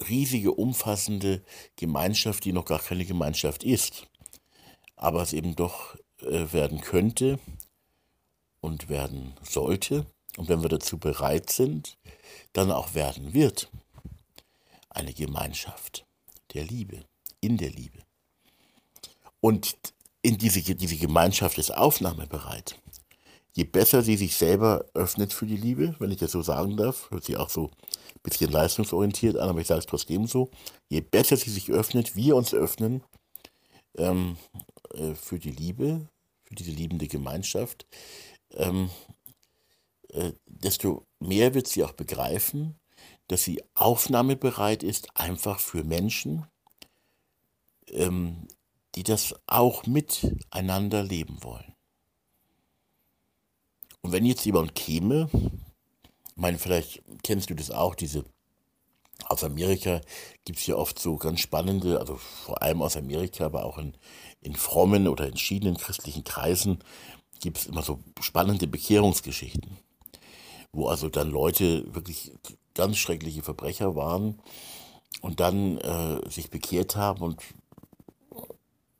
riesige, 0.09 0.53
umfassende 0.53 1.43
Gemeinschaft, 1.77 2.45
die 2.45 2.53
noch 2.53 2.65
gar 2.65 2.81
keine 2.81 3.05
Gemeinschaft 3.05 3.65
ist, 3.65 4.07
aber 4.97 5.23
es 5.23 5.33
eben 5.33 5.57
doch 5.57 5.97
äh, 6.21 6.53
werden 6.53 6.81
könnte 6.81 7.39
und 8.65 8.89
werden 8.89 9.35
sollte 9.43 10.07
und 10.37 10.49
wenn 10.49 10.63
wir 10.63 10.71
dazu 10.71 10.99
bereit 10.99 11.51
sind, 11.51 11.99
dann 12.55 12.71
auch 12.71 12.95
werden 12.95 13.35
wird. 13.35 13.71
Eine 14.89 15.13
Gemeinschaft 15.13 16.07
der 16.55 16.65
Liebe, 16.65 17.05
in 17.41 17.59
der 17.59 17.71
Liebe. 17.71 17.99
Und 19.41 19.77
in 20.23 20.39
diese, 20.39 20.63
diese 20.63 20.97
Gemeinschaft 20.97 21.59
ist 21.59 21.77
aufnahmebereit. 21.77 22.81
Je 23.53 23.65
besser 23.65 24.03
sie 24.03 24.17
sich 24.17 24.35
selber 24.35 24.87
öffnet 24.95 25.33
für 25.33 25.47
die 25.47 25.57
Liebe, 25.57 25.95
wenn 25.99 26.11
ich 26.11 26.19
das 26.19 26.33
so 26.33 26.43
sagen 26.43 26.77
darf, 26.77 27.11
hört 27.11 27.25
sie 27.25 27.37
auch 27.37 27.51
so 27.51 27.67
ein 27.67 28.23
bisschen 28.23 28.51
leistungsorientiert 28.51 29.37
an, 29.37 29.51
aber 29.51 29.61
ich 29.61 29.67
sage 29.67 29.81
es 29.81 29.87
trotzdem 29.87 30.27
so, 30.27 30.51
je 30.89 31.03
besser 31.03 31.37
sie 31.37 31.51
sich 31.51 31.71
öffnet, 31.71 32.17
wir 32.17 32.35
uns 32.35 32.55
öffnen 32.55 33.05
ähm, 33.97 34.37
äh, 34.95 35.15
für 35.15 35.39
die 35.39 35.53
Liebe, 35.53 36.09
für 36.43 36.55
diese 36.55 36.73
liebende 36.73 37.07
Gemeinschaft, 37.07 37.87
ähm, 38.55 38.91
äh, 40.09 40.33
desto 40.47 41.07
mehr 41.19 41.55
wird 41.55 41.69
sie 41.69 41.85
auch 41.85 41.93
begreifen, 41.93 42.79
dass 43.29 43.43
sie 43.43 43.63
aufnahmebereit 43.75 44.83
ist, 44.83 45.17
einfach 45.17 45.59
für 45.59 45.85
Menschen, 45.85 46.47
ähm, 47.89 48.49
die 48.95 49.03
das 49.03 49.35
auch 49.47 49.87
miteinander 49.87 51.03
leben 51.03 51.43
wollen. 51.43 51.75
Und 54.03 54.13
wenn 54.13 54.27
jetzt 54.27 54.45
jemand 54.45 54.75
käme, 54.75 55.29
ich 55.33 56.37
meine, 56.37 56.59
vielleicht 56.59 57.03
kennst 57.23 57.49
du 57.51 57.55
das 57.55 57.71
auch, 57.71 57.95
diese 57.95 58.25
aus 59.27 59.45
Amerika 59.45 60.01
gibt 60.45 60.59
es 60.59 60.67
ja 60.67 60.75
oft 60.75 60.99
so 60.99 61.17
ganz 61.17 61.41
spannende, 61.41 61.99
also 62.01 62.17
vor 62.17 62.63
allem 62.63 62.83
aus 62.83 62.97
Amerika, 62.97 63.47
aber 63.47 63.65
auch 63.65 63.79
in, 63.79 63.97
in 64.41 64.57
frommen 64.57 65.09
oder 65.09 65.27
entschiedenen 65.27 65.77
christlichen 65.77 66.25
Kreisen, 66.25 66.81
gibt 67.45 67.59
es 67.59 67.67
immer 67.67 67.83
so 67.83 68.01
spannende 68.21 68.67
Bekehrungsgeschichten, 68.67 69.77
wo 70.73 70.89
also 70.89 71.11
dann 71.11 71.31
Leute 71.31 71.95
wirklich 71.95 72.33
ganz 72.75 72.97
schreckliche 72.97 73.43
Verbrecher 73.43 73.95
waren 73.95 74.41
und 75.21 75.41
dann 75.41 75.77
äh, 75.77 76.31
sich 76.31 76.49
bekehrt 76.49 76.97
haben 76.97 77.23
und 77.23 77.43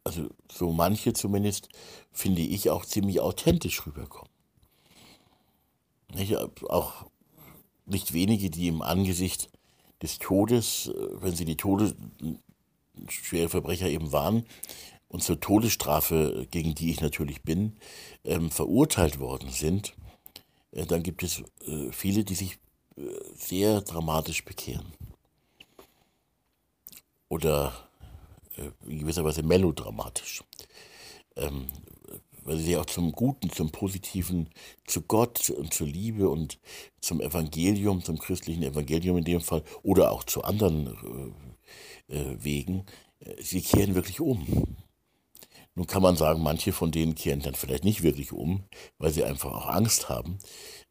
also 0.05 0.29
so 0.53 0.73
manche 0.73 1.15
zumindest, 1.15 1.71
finde 2.13 2.43
ich, 2.43 2.69
auch 2.69 2.85
ziemlich 2.85 3.21
authentisch 3.21 3.87
rüberkommen. 3.87 4.31
Nicht, 6.15 6.37
auch 6.69 7.07
nicht 7.87 8.13
wenige, 8.13 8.51
die 8.51 8.69
im 8.69 8.83
Angesicht 8.83 9.49
des 10.03 10.19
Todes, 10.19 10.89
äh, 10.89 11.23
wenn 11.23 11.35
sie 11.35 11.47
die 11.47 11.57
Todes 11.57 11.95
schwere 13.09 13.49
Verbrecher 13.49 13.89
eben 13.89 14.13
waren, 14.13 14.45
und 15.15 15.23
zur 15.23 15.39
Todesstrafe, 15.39 16.45
gegen 16.51 16.75
die 16.75 16.91
ich 16.91 17.01
natürlich 17.01 17.43
bin, 17.43 17.77
ähm, 18.25 18.51
verurteilt 18.51 19.21
worden 19.21 19.49
sind, 19.49 19.95
äh, 20.73 20.87
dann 20.87 21.05
gibt 21.05 21.23
es 21.23 21.45
äh, 21.69 21.93
viele, 21.93 22.25
die 22.25 22.35
sich 22.35 22.59
äh, 22.97 23.03
sehr 23.37 23.81
dramatisch 23.83 24.45
bekehren. 24.45 24.93
Oder 27.29 27.73
äh, 28.57 28.71
in 28.91 28.99
gewisser 28.99 29.25
Weise 29.25 29.45
melodramatisch. 29.45 30.43
Ähm, 31.37 31.69
weil 32.43 32.59
sie 32.59 32.77
auch 32.77 32.87
zum 32.87 33.13
Guten, 33.13 33.51
zum 33.51 33.71
Positiven, 33.71 34.51
zu 34.85 35.03
Gott 35.03 35.49
und 35.49 35.73
zur 35.73 35.87
Liebe 35.87 36.29
und 36.29 36.59
zum 37.01 37.21
Evangelium, 37.21 38.03
zum 38.03 38.19
christlichen 38.19 38.65
Evangelium 38.65 39.19
in 39.19 39.25
dem 39.25 39.41
Fall, 39.41 39.63
oder 39.85 40.11
auch 40.11 40.25
zu 40.25 40.43
anderen 40.43 41.35
äh, 42.09 42.17
äh, 42.17 42.37
Wegen, 42.43 42.85
sie 43.39 43.63
kehren 43.63 43.95
wirklich 43.95 44.21
um. 44.21 44.75
Nun 45.77 45.87
kann 45.87 46.03
man 46.03 46.17
sagen, 46.17 46.41
manche 46.43 46.73
von 46.73 46.93
denen 46.93 47.15
kehren 47.15 47.41
dann 47.41 47.55
vielleicht 47.55 47.85
nicht 47.85 48.03
wirklich 48.03 48.33
um, 48.33 48.65
weil 48.99 49.11
sie 49.11 49.25
einfach 49.25 49.53
auch 49.53 49.67
Angst 49.67 50.09
haben. 50.09 50.39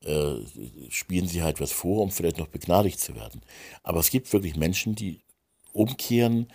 Äh, 0.04 0.42
spielen 0.90 1.28
sie 1.28 1.42
halt 1.42 1.62
was 1.62 1.72
vor, 1.72 2.02
um 2.02 2.12
vielleicht 2.12 2.38
noch 2.38 2.48
begnadigt 2.48 3.00
zu 3.00 3.16
werden. 3.16 3.42
Aber 3.84 4.00
es 4.00 4.10
gibt 4.10 4.32
wirklich 4.34 4.58
Menschen, 4.58 4.96
die 4.96 5.22
umkehren 5.72 6.52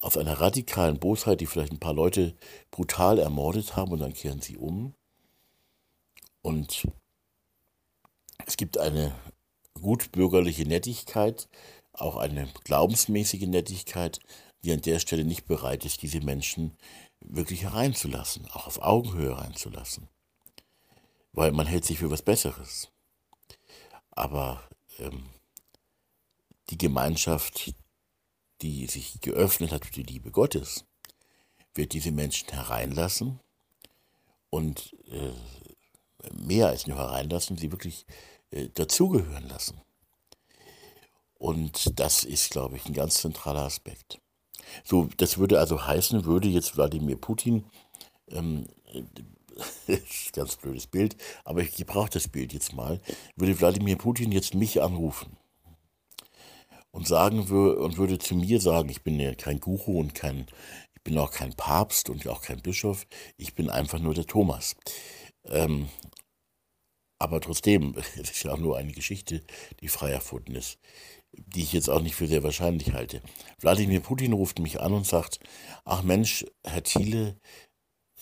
aus 0.00 0.16
einer 0.16 0.40
radikalen 0.40 0.98
Bosheit, 0.98 1.40
die 1.40 1.46
vielleicht 1.46 1.72
ein 1.72 1.80
paar 1.80 1.94
Leute 1.94 2.36
brutal 2.70 3.18
ermordet 3.18 3.76
haben 3.76 3.92
und 3.92 4.00
dann 4.00 4.12
kehren 4.12 4.40
sie 4.40 4.56
um. 4.58 4.94
Und 6.42 6.86
es 8.46 8.56
gibt 8.56 8.78
eine 8.78 9.14
gutbürgerliche 9.80 10.64
Nettigkeit, 10.64 11.48
auch 11.92 12.16
eine 12.16 12.48
glaubensmäßige 12.64 13.46
Nettigkeit, 13.46 14.20
die 14.64 14.72
an 14.72 14.82
der 14.82 14.98
Stelle 14.98 15.24
nicht 15.24 15.46
bereit 15.46 15.84
ist, 15.84 16.02
diese 16.02 16.20
Menschen 16.20 16.76
wirklich 17.20 17.62
hereinzulassen, 17.62 18.46
auch 18.50 18.66
auf 18.66 18.82
Augenhöhe 18.82 19.36
hereinzulassen. 19.36 20.08
Weil 21.32 21.52
man 21.52 21.66
hält 21.66 21.84
sich 21.84 21.98
für 21.98 22.10
was 22.10 22.22
Besseres. 22.22 22.88
Aber 24.10 24.62
ähm, 24.98 25.30
die 26.70 26.78
Gemeinschaft, 26.78 27.74
die 28.62 28.86
sich 28.86 29.20
geöffnet 29.20 29.72
hat 29.72 29.86
für 29.86 29.92
die 29.92 30.02
Liebe 30.02 30.30
Gottes, 30.30 30.84
wird 31.74 31.92
diese 31.92 32.12
Menschen 32.12 32.48
hereinlassen 32.48 33.40
und 34.50 34.94
äh, 35.10 35.32
mehr 36.32 36.68
als 36.68 36.86
nur 36.86 36.98
hereinlassen, 36.98 37.56
sie 37.56 37.70
wirklich 37.70 38.06
äh, 38.50 38.68
dazugehören 38.68 39.48
lassen. 39.48 39.80
Und 41.38 41.98
das 41.98 42.24
ist, 42.24 42.50
glaube 42.50 42.76
ich, 42.76 42.84
ein 42.84 42.92
ganz 42.92 43.14
zentraler 43.22 43.62
Aspekt. 43.62 44.20
So, 44.84 45.08
das 45.16 45.38
würde 45.38 45.58
also 45.58 45.86
heißen, 45.86 46.24
würde 46.24 46.48
jetzt 46.48 46.76
Wladimir 46.76 47.16
Putin, 47.16 47.64
ähm, 48.30 48.66
ganz 50.32 50.56
blödes 50.56 50.86
Bild, 50.86 51.16
aber 51.44 51.62
ich 51.62 51.74
gebrauche 51.74 52.10
das 52.10 52.28
Bild 52.28 52.52
jetzt 52.52 52.72
mal, 52.72 53.00
würde 53.36 53.58
Wladimir 53.58 53.96
Putin 53.96 54.32
jetzt 54.32 54.54
mich 54.54 54.82
anrufen 54.82 55.36
und 56.90 57.06
sagen 57.06 57.48
würde 57.48 57.80
und 57.80 57.98
würde 57.98 58.18
zu 58.18 58.34
mir 58.34 58.60
sagen, 58.60 58.88
ich 58.88 59.02
bin 59.02 59.18
ja 59.20 59.34
kein 59.34 59.60
Guru 59.60 60.00
und 60.00 60.14
kein, 60.14 60.46
Ich 60.94 61.02
bin 61.02 61.18
auch 61.18 61.30
kein 61.30 61.54
Papst 61.54 62.10
und 62.10 62.26
auch 62.28 62.42
kein 62.42 62.60
Bischof. 62.60 63.06
Ich 63.36 63.54
bin 63.54 63.70
einfach 63.70 63.98
nur 63.98 64.14
der 64.14 64.26
Thomas. 64.26 64.76
Ähm, 65.44 65.88
aber 67.18 67.40
trotzdem, 67.40 67.94
es 68.16 68.30
ist 68.30 68.42
ja 68.42 68.52
auch 68.52 68.58
nur 68.58 68.76
eine 68.76 68.92
Geschichte, 68.92 69.42
die 69.80 69.88
frei 69.88 70.10
erfunden 70.10 70.54
ist, 70.54 70.78
die 71.32 71.62
ich 71.62 71.72
jetzt 71.72 71.88
auch 71.88 72.00
nicht 72.00 72.14
für 72.14 72.26
sehr 72.26 72.42
wahrscheinlich 72.42 72.92
halte. 72.92 73.22
Wladimir 73.58 74.00
Putin 74.00 74.32
ruft 74.32 74.58
mich 74.58 74.80
an 74.80 74.92
und 74.92 75.06
sagt, 75.06 75.40
ach 75.84 76.02
Mensch, 76.02 76.44
Herr 76.64 76.82
Thiele, 76.82 77.40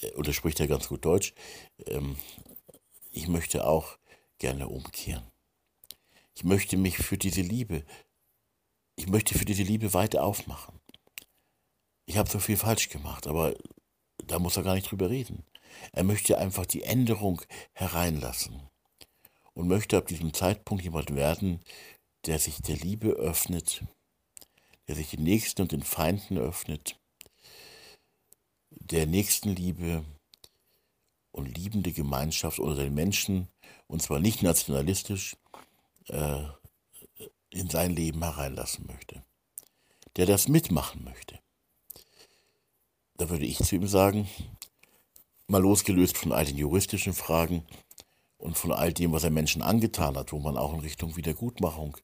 äh, 0.01 0.13
oder 0.15 0.33
spricht 0.33 0.61
er 0.61 0.69
ganz 0.69 0.89
gut 0.89 1.05
Deutsch, 1.05 1.35
ähm, 1.87 2.17
ich 3.11 3.29
möchte 3.29 3.67
auch 3.67 3.99
gerne 4.39 4.69
umkehren. 4.69 5.25
Ich 6.35 6.45
möchte 6.45 6.77
mich 6.77 6.99
für 6.99 7.19
diese 7.19 7.41
Liebe, 7.41 7.85
ich 8.97 9.09
möchte 9.09 9.37
für 9.37 9.45
diese 9.45 9.63
Liebe 9.63 9.95
weiter 9.95 10.23
aufmachen. 10.23 10.81
Ich 12.07 12.17
habe 12.17 12.31
so 12.31 12.39
viel 12.39 12.57
falsch 12.57 12.89
gemacht, 12.89 13.27
aber 13.27 13.55
da 14.25 14.39
muss 14.39 14.57
er 14.57 14.63
gar 14.63 14.75
nicht 14.75 14.91
drüber 14.91 15.11
reden. 15.11 15.45
Er 15.93 16.05
möchte 16.05 16.39
einfach 16.39 16.67
die 16.67 16.83
Änderung 16.83 17.43
hereinlassen 17.73 18.69
und 19.55 19.69
möchte 19.69 19.97
ab 19.97 20.07
diesem 20.07 20.33
Zeitpunkt 20.33 20.85
jemand 20.85 21.15
werden, 21.15 21.61
der 22.27 22.39
sich 22.39 22.61
der 22.63 22.77
Liebe 22.77 23.09
öffnet, 23.09 23.85
der 24.87 24.95
sich 24.95 25.11
den 25.11 25.23
Nächsten 25.23 25.63
und 25.63 25.73
den 25.73 25.83
Feinden 25.83 26.39
öffnet, 26.39 26.99
der 28.71 29.07
Nächstenliebe 29.07 30.05
und 31.33 31.57
liebende 31.57 31.93
Gemeinschaft 31.93 32.59
unter 32.59 32.83
den 32.83 32.95
Menschen, 32.95 33.49
und 33.87 34.03
zwar 34.03 34.19
nicht 34.19 34.43
nationalistisch, 34.43 35.37
äh, 36.09 36.45
in 37.51 37.71
sein 37.71 37.95
Leben 37.95 38.23
hereinlassen 38.23 38.87
möchte, 38.87 39.25
der 40.17 40.27
das 40.27 40.49
mitmachen 40.49 41.05
möchte. 41.05 41.39
Da 43.17 43.31
würde 43.31 43.47
ich 43.47 43.59
zu 43.59 43.77
ihm 43.77 43.89
sagen, 43.89 44.29
mal 45.47 45.63
losgelöst 45.63 46.17
von 46.17 46.33
all 46.33 46.45
den 46.45 46.59
juristischen 46.59 47.15
Fragen 47.15 47.67
und 48.39 48.57
von 48.57 48.73
all 48.73 48.93
dem, 48.93 49.13
was 49.13 49.25
er 49.25 49.31
Menschen 49.31 49.63
angetan 49.63 50.17
hat, 50.17 50.33
wo 50.33 50.39
man 50.39 50.57
auch 50.57 50.73
in 50.73 50.81
Richtung 50.81 51.17
Wiedergutmachung, 51.17 51.97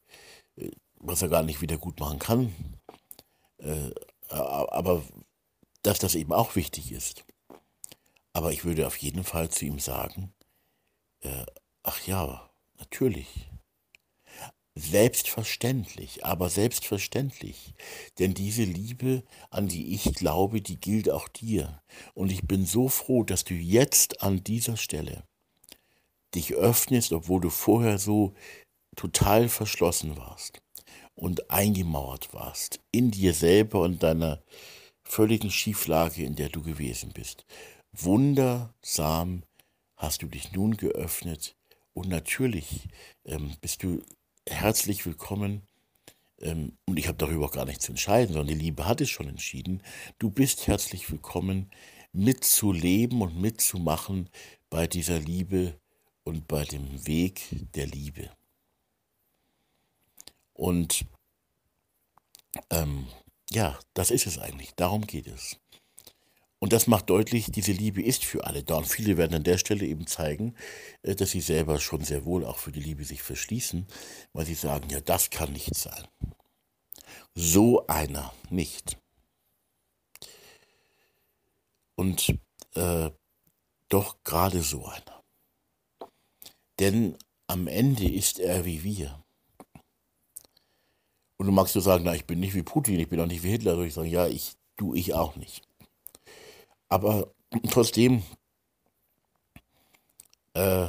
äh, 0.56 0.70
was 0.96 1.22
er 1.22 1.28
gar 1.28 1.42
nicht 1.42 1.60
wiedergutmachen 1.60 2.18
kann, 2.18 2.54
äh, 3.58 3.90
aber 4.28 5.02
dass 5.82 5.98
das 5.98 6.14
eben 6.14 6.32
auch 6.32 6.56
wichtig 6.56 6.92
ist. 6.92 7.24
Aber 8.32 8.52
ich 8.52 8.64
würde 8.64 8.86
auf 8.86 8.96
jeden 8.96 9.22
Fall 9.22 9.50
zu 9.50 9.64
ihm 9.64 9.78
sagen, 9.78 10.32
äh, 11.20 11.46
ach 11.82 12.06
ja, 12.06 12.50
natürlich, 12.78 13.48
Selbstverständlich, 14.76 16.24
aber 16.24 16.50
selbstverständlich. 16.50 17.74
Denn 18.18 18.34
diese 18.34 18.64
Liebe, 18.64 19.22
an 19.50 19.68
die 19.68 19.94
ich 19.94 20.14
glaube, 20.14 20.60
die 20.60 20.80
gilt 20.80 21.08
auch 21.08 21.28
dir. 21.28 21.80
Und 22.14 22.32
ich 22.32 22.42
bin 22.42 22.66
so 22.66 22.88
froh, 22.88 23.22
dass 23.22 23.44
du 23.44 23.54
jetzt 23.54 24.20
an 24.22 24.42
dieser 24.42 24.76
Stelle 24.76 25.22
dich 26.34 26.54
öffnest, 26.54 27.12
obwohl 27.12 27.40
du 27.40 27.50
vorher 27.50 27.98
so 27.98 28.34
total 28.96 29.48
verschlossen 29.48 30.16
warst 30.16 30.60
und 31.14 31.50
eingemauert 31.50 32.32
warst 32.32 32.80
in 32.92 33.10
dir 33.10 33.34
selber 33.34 33.80
und 33.80 34.02
deiner 34.02 34.42
völligen 35.02 35.50
Schieflage, 35.50 36.24
in 36.24 36.36
der 36.36 36.48
du 36.48 36.62
gewesen 36.62 37.12
bist. 37.12 37.44
Wundersam 37.92 39.44
hast 39.96 40.22
du 40.22 40.26
dich 40.26 40.52
nun 40.52 40.76
geöffnet 40.76 41.56
und 41.92 42.08
natürlich 42.08 42.88
ähm, 43.24 43.54
bist 43.60 43.82
du 43.82 44.02
herzlich 44.48 45.06
willkommen. 45.06 45.62
Ähm, 46.40 46.76
und 46.86 46.98
ich 46.98 47.06
habe 47.06 47.18
darüber 47.18 47.50
gar 47.50 47.64
nicht 47.64 47.82
zu 47.82 47.92
entscheiden, 47.92 48.34
sondern 48.34 48.58
die 48.58 48.64
Liebe 48.64 48.86
hat 48.86 49.00
es 49.00 49.10
schon 49.10 49.28
entschieden. 49.28 49.82
Du 50.18 50.30
bist 50.30 50.66
herzlich 50.66 51.10
willkommen, 51.10 51.70
mitzuleben 52.12 53.22
und 53.22 53.40
mitzumachen 53.40 54.28
bei 54.70 54.86
dieser 54.86 55.20
Liebe 55.20 55.78
und 56.24 56.48
bei 56.48 56.64
dem 56.64 57.06
Weg 57.06 57.48
der 57.74 57.86
Liebe. 57.86 58.30
Und 60.54 61.04
ähm, 62.70 63.06
ja, 63.50 63.78
das 63.94 64.10
ist 64.10 64.26
es 64.26 64.38
eigentlich. 64.38 64.74
Darum 64.74 65.06
geht 65.06 65.26
es. 65.26 65.58
Und 66.58 66.72
das 66.72 66.86
macht 66.86 67.10
deutlich, 67.10 67.50
diese 67.50 67.72
Liebe 67.72 68.02
ist 68.02 68.24
für 68.24 68.44
alle 68.44 68.62
da. 68.62 68.76
Und 68.76 68.86
viele 68.86 69.18
werden 69.18 69.34
an 69.34 69.44
der 69.44 69.58
Stelle 69.58 69.84
eben 69.84 70.06
zeigen, 70.06 70.54
äh, 71.02 71.14
dass 71.14 71.32
sie 71.32 71.42
selber 71.42 71.78
schon 71.78 72.02
sehr 72.02 72.24
wohl 72.24 72.44
auch 72.44 72.56
für 72.56 72.72
die 72.72 72.80
Liebe 72.80 73.04
sich 73.04 73.22
verschließen, 73.22 73.86
weil 74.32 74.46
sie 74.46 74.54
sagen, 74.54 74.88
ja, 74.88 75.00
das 75.00 75.28
kann 75.28 75.52
nicht 75.52 75.74
sein. 75.74 76.06
So 77.34 77.86
einer 77.86 78.32
nicht. 78.48 78.96
Und 81.96 82.34
äh, 82.74 83.10
doch 83.88 84.16
gerade 84.24 84.62
so 84.62 84.86
einer. 84.86 85.13
Denn 86.78 87.16
am 87.46 87.66
Ende 87.66 88.10
ist 88.10 88.38
er 88.38 88.64
wie 88.64 88.82
wir. 88.82 89.22
Und 91.36 91.46
du 91.46 91.52
magst 91.52 91.74
du 91.74 91.80
sagen, 91.80 92.04
na, 92.04 92.14
ich 92.14 92.26
bin 92.26 92.40
nicht 92.40 92.54
wie 92.54 92.62
Putin, 92.62 92.98
ich 93.00 93.08
bin 93.08 93.20
auch 93.20 93.26
nicht 93.26 93.42
wie 93.42 93.50
Hitler. 93.50 93.74
Soll 93.74 93.86
ich 93.86 93.94
sagen, 93.94 94.10
ja, 94.10 94.26
ich, 94.26 94.54
du, 94.76 94.94
ich 94.94 95.14
auch 95.14 95.36
nicht. 95.36 95.62
Aber 96.88 97.34
trotzdem 97.70 98.22
äh, 100.54 100.88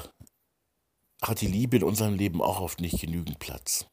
hat 1.22 1.42
die 1.42 1.48
Liebe 1.48 1.78
in 1.78 1.84
unserem 1.84 2.16
Leben 2.16 2.42
auch 2.42 2.62
oft 2.62 2.80
nicht 2.80 3.00
genügend 3.00 3.40
Platz. 3.40 3.88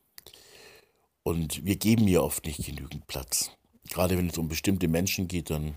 Und 1.23 1.65
wir 1.65 1.77
geben 1.77 2.09
ihr 2.09 2.23
oft 2.23 2.45
nicht 2.45 2.65
genügend 2.65 3.07
Platz. 3.07 3.51
Gerade 3.89 4.17
wenn 4.19 4.29
es 4.29 4.39
um 4.39 4.49
bestimmte 4.49 4.89
Menschen 4.89 5.29
geht, 5.29 5.51
dann 5.51 5.77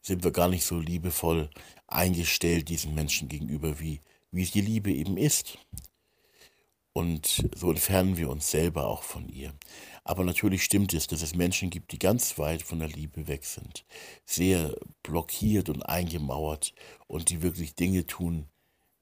sind 0.00 0.24
wir 0.24 0.30
gar 0.30 0.48
nicht 0.48 0.64
so 0.64 0.78
liebevoll 0.78 1.50
eingestellt 1.86 2.68
diesen 2.68 2.94
Menschen 2.94 3.28
gegenüber, 3.28 3.80
wie, 3.80 4.00
wie 4.30 4.44
die 4.44 4.60
Liebe 4.60 4.92
eben 4.92 5.16
ist. 5.16 5.58
Und 6.92 7.48
so 7.54 7.70
entfernen 7.70 8.16
wir 8.16 8.28
uns 8.28 8.50
selber 8.50 8.88
auch 8.88 9.02
von 9.02 9.28
ihr. 9.28 9.54
Aber 10.04 10.24
natürlich 10.24 10.64
stimmt 10.64 10.94
es, 10.94 11.06
dass 11.06 11.22
es 11.22 11.34
Menschen 11.34 11.70
gibt, 11.70 11.92
die 11.92 11.98
ganz 11.98 12.38
weit 12.38 12.62
von 12.62 12.80
der 12.80 12.88
Liebe 12.88 13.28
weg 13.28 13.44
sind, 13.44 13.84
sehr 14.24 14.74
blockiert 15.02 15.68
und 15.68 15.82
eingemauert 15.82 16.74
und 17.06 17.30
die 17.30 17.42
wirklich 17.42 17.74
Dinge 17.74 18.06
tun, 18.06 18.48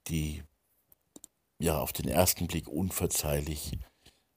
die 0.09 0.43
ja 1.59 1.79
auf 1.79 1.93
den 1.93 2.09
ersten 2.09 2.49
Blick 2.49 2.69
unverzeihlich 2.69 3.79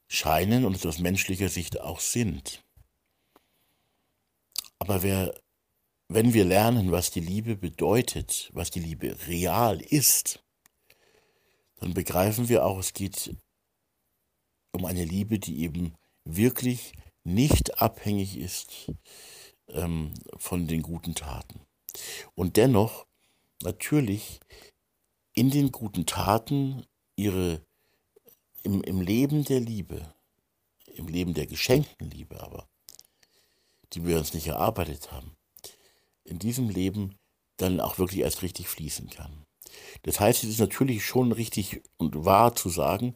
scheinen 0.08 0.64
und 0.64 0.76
es 0.76 0.86
aus 0.86 1.00
menschlicher 1.00 1.50
Sicht 1.50 1.82
auch 1.82 2.00
sind. 2.00 2.64
Aber 4.80 5.04
wer, 5.04 5.34
wenn 6.08 6.34
wir 6.34 6.46
lernen, 6.46 6.92
was 6.92 7.12
die 7.12 7.20
Liebe 7.20 7.56
bedeutet, 7.56 8.50
was 8.54 8.72
die 8.72 8.80
Liebe 8.80 9.28
real 9.28 9.82
ist, 9.82 10.44
dann 11.80 11.94
begreifen 11.94 12.50
wir 12.50 12.66
auch, 12.66 12.80
es 12.80 12.94
geht 12.94 13.36
um 14.72 14.86
eine 14.86 15.06
Liebe, 15.06 15.40
die 15.40 15.62
eben 15.64 15.96
wirklich 16.26 16.94
nicht 17.24 17.82
abhängig 17.82 18.38
ist 18.38 18.92
ähm, 19.70 20.14
von 20.38 20.68
den 20.68 20.82
guten 20.82 21.16
Taten. 21.16 21.62
Und 22.36 22.58
dennoch 22.58 23.06
natürlich 23.64 24.40
in 25.34 25.50
den 25.50 25.72
guten 25.72 26.06
Taten 26.06 26.86
ihre 27.16 27.62
im, 28.64 28.82
im 28.84 29.02
Leben 29.02 29.46
der 29.46 29.60
Liebe, 29.60 30.14
im 30.86 31.08
Leben 31.08 31.34
der 31.34 31.48
geschenkten 31.48 32.10
Liebe 32.10 32.42
aber, 32.42 32.68
die 33.94 34.06
wir 34.06 34.18
uns 34.18 34.34
nicht 34.34 34.48
erarbeitet 34.48 35.12
haben, 35.12 35.36
in 36.24 36.40
diesem 36.40 36.70
Leben 36.70 37.18
dann 37.58 37.80
auch 37.80 37.98
wirklich 38.00 38.22
erst 38.22 38.42
richtig 38.42 38.68
fließen 38.68 39.10
kann. 39.10 39.46
Das 40.04 40.20
heißt, 40.20 40.44
es 40.44 40.50
ist 40.52 40.60
natürlich 40.60 41.06
schon 41.06 41.32
richtig 41.32 41.82
und 41.98 42.26
wahr 42.26 42.56
zu 42.56 42.70
sagen, 42.70 43.16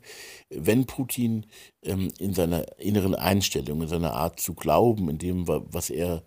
wenn 0.49 0.85
Putin 0.85 1.45
ähm, 1.81 2.11
in 2.19 2.33
seiner 2.33 2.79
inneren 2.79 3.15
Einstellung, 3.15 3.81
in 3.81 3.87
seiner 3.87 4.13
Art 4.13 4.39
zu 4.39 4.53
glauben, 4.53 5.09
in 5.09 5.17
dem, 5.17 5.47
was 5.47 5.89
er, 5.89 6.23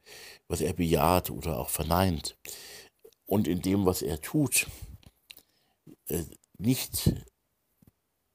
was 0.48 0.60
er 0.60 0.72
bejaht 0.72 1.30
oder 1.30 1.58
auch 1.58 1.70
verneint, 1.70 2.36
und 3.26 3.48
in 3.48 3.60
dem, 3.60 3.86
was 3.86 4.02
er 4.02 4.20
tut, 4.20 4.68
äh, 6.08 6.24
nicht 6.58 7.12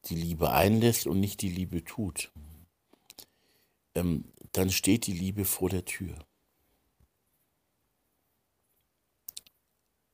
die 0.06 0.16
Liebe 0.16 0.52
einlässt 0.52 1.08
und 1.08 1.20
nicht 1.20 1.42
die 1.42 1.50
Liebe 1.50 1.84
tut, 1.84 2.32
ähm, 3.96 4.26
dann 4.52 4.70
steht 4.70 5.08
die 5.08 5.14
Liebe 5.14 5.46
vor 5.46 5.70
der 5.70 5.86
Tür. 5.86 6.18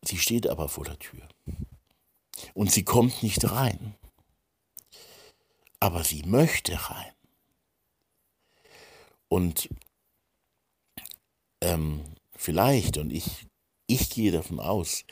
Sie 0.08 0.18
steht 0.18 0.48
aber 0.48 0.70
vor 0.70 0.86
der 0.86 0.98
Tür. 1.00 1.28
Und 2.54 2.72
sie 2.72 2.84
kommt 2.84 3.24
nicht 3.24 3.50
rein. 3.52 3.96
Aber 5.80 6.04
sie 6.04 6.24
möchte 6.24 6.90
rein. 6.90 7.12
Und 9.28 9.70
ähm, 11.62 12.04
vielleicht, 12.36 12.98
und 12.98 13.12
ich, 13.12 13.48
ich 13.88 14.10
gehe 14.10 14.32
davon 14.32 14.62
aus, 14.62 15.04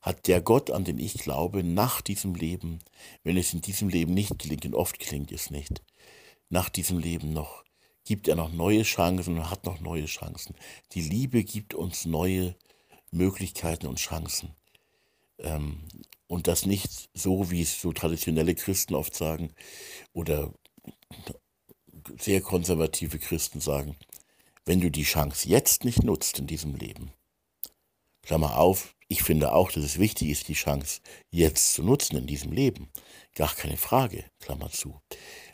hat 0.00 0.26
der 0.26 0.40
Gott, 0.40 0.70
an 0.70 0.84
den 0.84 0.98
ich 0.98 1.14
glaube, 1.14 1.62
nach 1.62 2.00
diesem 2.00 2.34
Leben, 2.34 2.80
wenn 3.22 3.36
es 3.36 3.54
in 3.54 3.60
diesem 3.60 3.88
Leben 3.88 4.14
nicht 4.14 4.38
gelingt, 4.38 4.64
und 4.64 4.74
oft 4.74 4.98
gelingt 4.98 5.30
es 5.30 5.50
nicht, 5.50 5.82
nach 6.48 6.68
diesem 6.68 6.98
Leben 6.98 7.32
noch 7.32 7.64
gibt 8.04 8.26
er 8.26 8.34
noch 8.34 8.50
neue 8.50 8.82
Chancen 8.82 9.38
und 9.38 9.50
hat 9.50 9.64
noch 9.64 9.78
neue 9.80 10.06
Chancen. 10.06 10.56
Die 10.92 11.02
Liebe 11.02 11.44
gibt 11.44 11.74
uns 11.74 12.06
neue 12.06 12.56
Möglichkeiten 13.10 13.86
und 13.86 13.98
Chancen. 13.98 14.54
Ähm, 15.38 15.80
und 16.26 16.46
das 16.46 16.66
nicht 16.66 17.10
so, 17.14 17.50
wie 17.50 17.62
es 17.62 17.80
so 17.80 17.92
traditionelle 17.92 18.54
Christen 18.54 18.94
oft 18.94 19.14
sagen 19.14 19.52
oder 20.12 20.52
sehr 22.18 22.40
konservative 22.40 23.18
Christen 23.18 23.60
sagen, 23.60 23.96
wenn 24.64 24.80
du 24.80 24.90
die 24.90 25.02
Chance 25.02 25.48
jetzt 25.48 25.84
nicht 25.84 26.04
nutzt 26.04 26.38
in 26.38 26.46
diesem 26.46 26.74
Leben, 26.76 27.12
Klammer 28.22 28.58
auf, 28.58 28.94
ich 29.08 29.24
finde 29.24 29.52
auch, 29.52 29.72
dass 29.72 29.82
es 29.82 29.98
wichtig 29.98 30.28
ist, 30.28 30.46
die 30.46 30.54
Chance 30.54 31.00
jetzt 31.30 31.72
zu 31.74 31.82
nutzen 31.82 32.16
in 32.16 32.28
diesem 32.28 32.52
Leben. 32.52 32.90
Gar 33.34 33.52
keine 33.54 33.76
Frage, 33.76 34.24
Klammer 34.38 34.70
zu. 34.70 35.00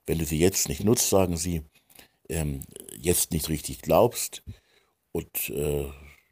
Wenn 0.05 0.19
du 0.19 0.27
sie 0.27 0.39
jetzt 0.39 0.69
nicht 0.69 0.85
nutzt, 0.85 1.09
sagen 1.09 1.39
sie, 1.39 1.63
ähm, 2.29 2.61
jetzt 2.99 3.33
nicht 3.33 3.49
richtig 3.49 3.81
glaubst 3.81 4.43
und 5.13 5.49
äh, 5.49 5.87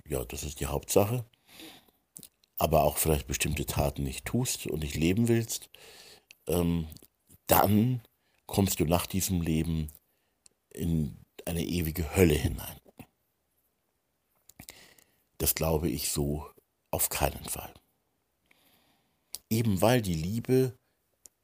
ja, 0.09 0.25
das 0.25 0.43
ist 0.43 0.61
die 0.61 0.67
Hauptsache, 0.67 1.25
aber 2.57 2.85
auch 2.85 2.99
vielleicht 2.99 3.27
bestimmte 3.27 3.67
Taten 3.67 4.05
nicht 4.05 4.25
tust 4.25 4.67
und 4.67 4.81
nicht 4.81 4.97
leben 4.97 5.29
willst, 5.29 5.71
ähm, 6.47 6.89
dann 7.47 8.03
kommst 8.47 8.81
du 8.81 8.85
nach 8.85 9.07
diesem 9.07 9.41
Leben 9.41 9.93
in 10.71 11.17
eine 11.45 11.65
ewige 11.65 12.15
Hölle 12.17 12.35
hinein. 12.35 12.79
Das 15.39 15.55
glaube 15.55 15.89
ich 15.89 16.11
so 16.11 16.49
auf 16.91 17.09
keinen 17.09 17.45
Fall. 17.45 17.75
Eben 19.51 19.81
weil 19.83 20.01
die 20.01 20.15
Liebe 20.15 20.77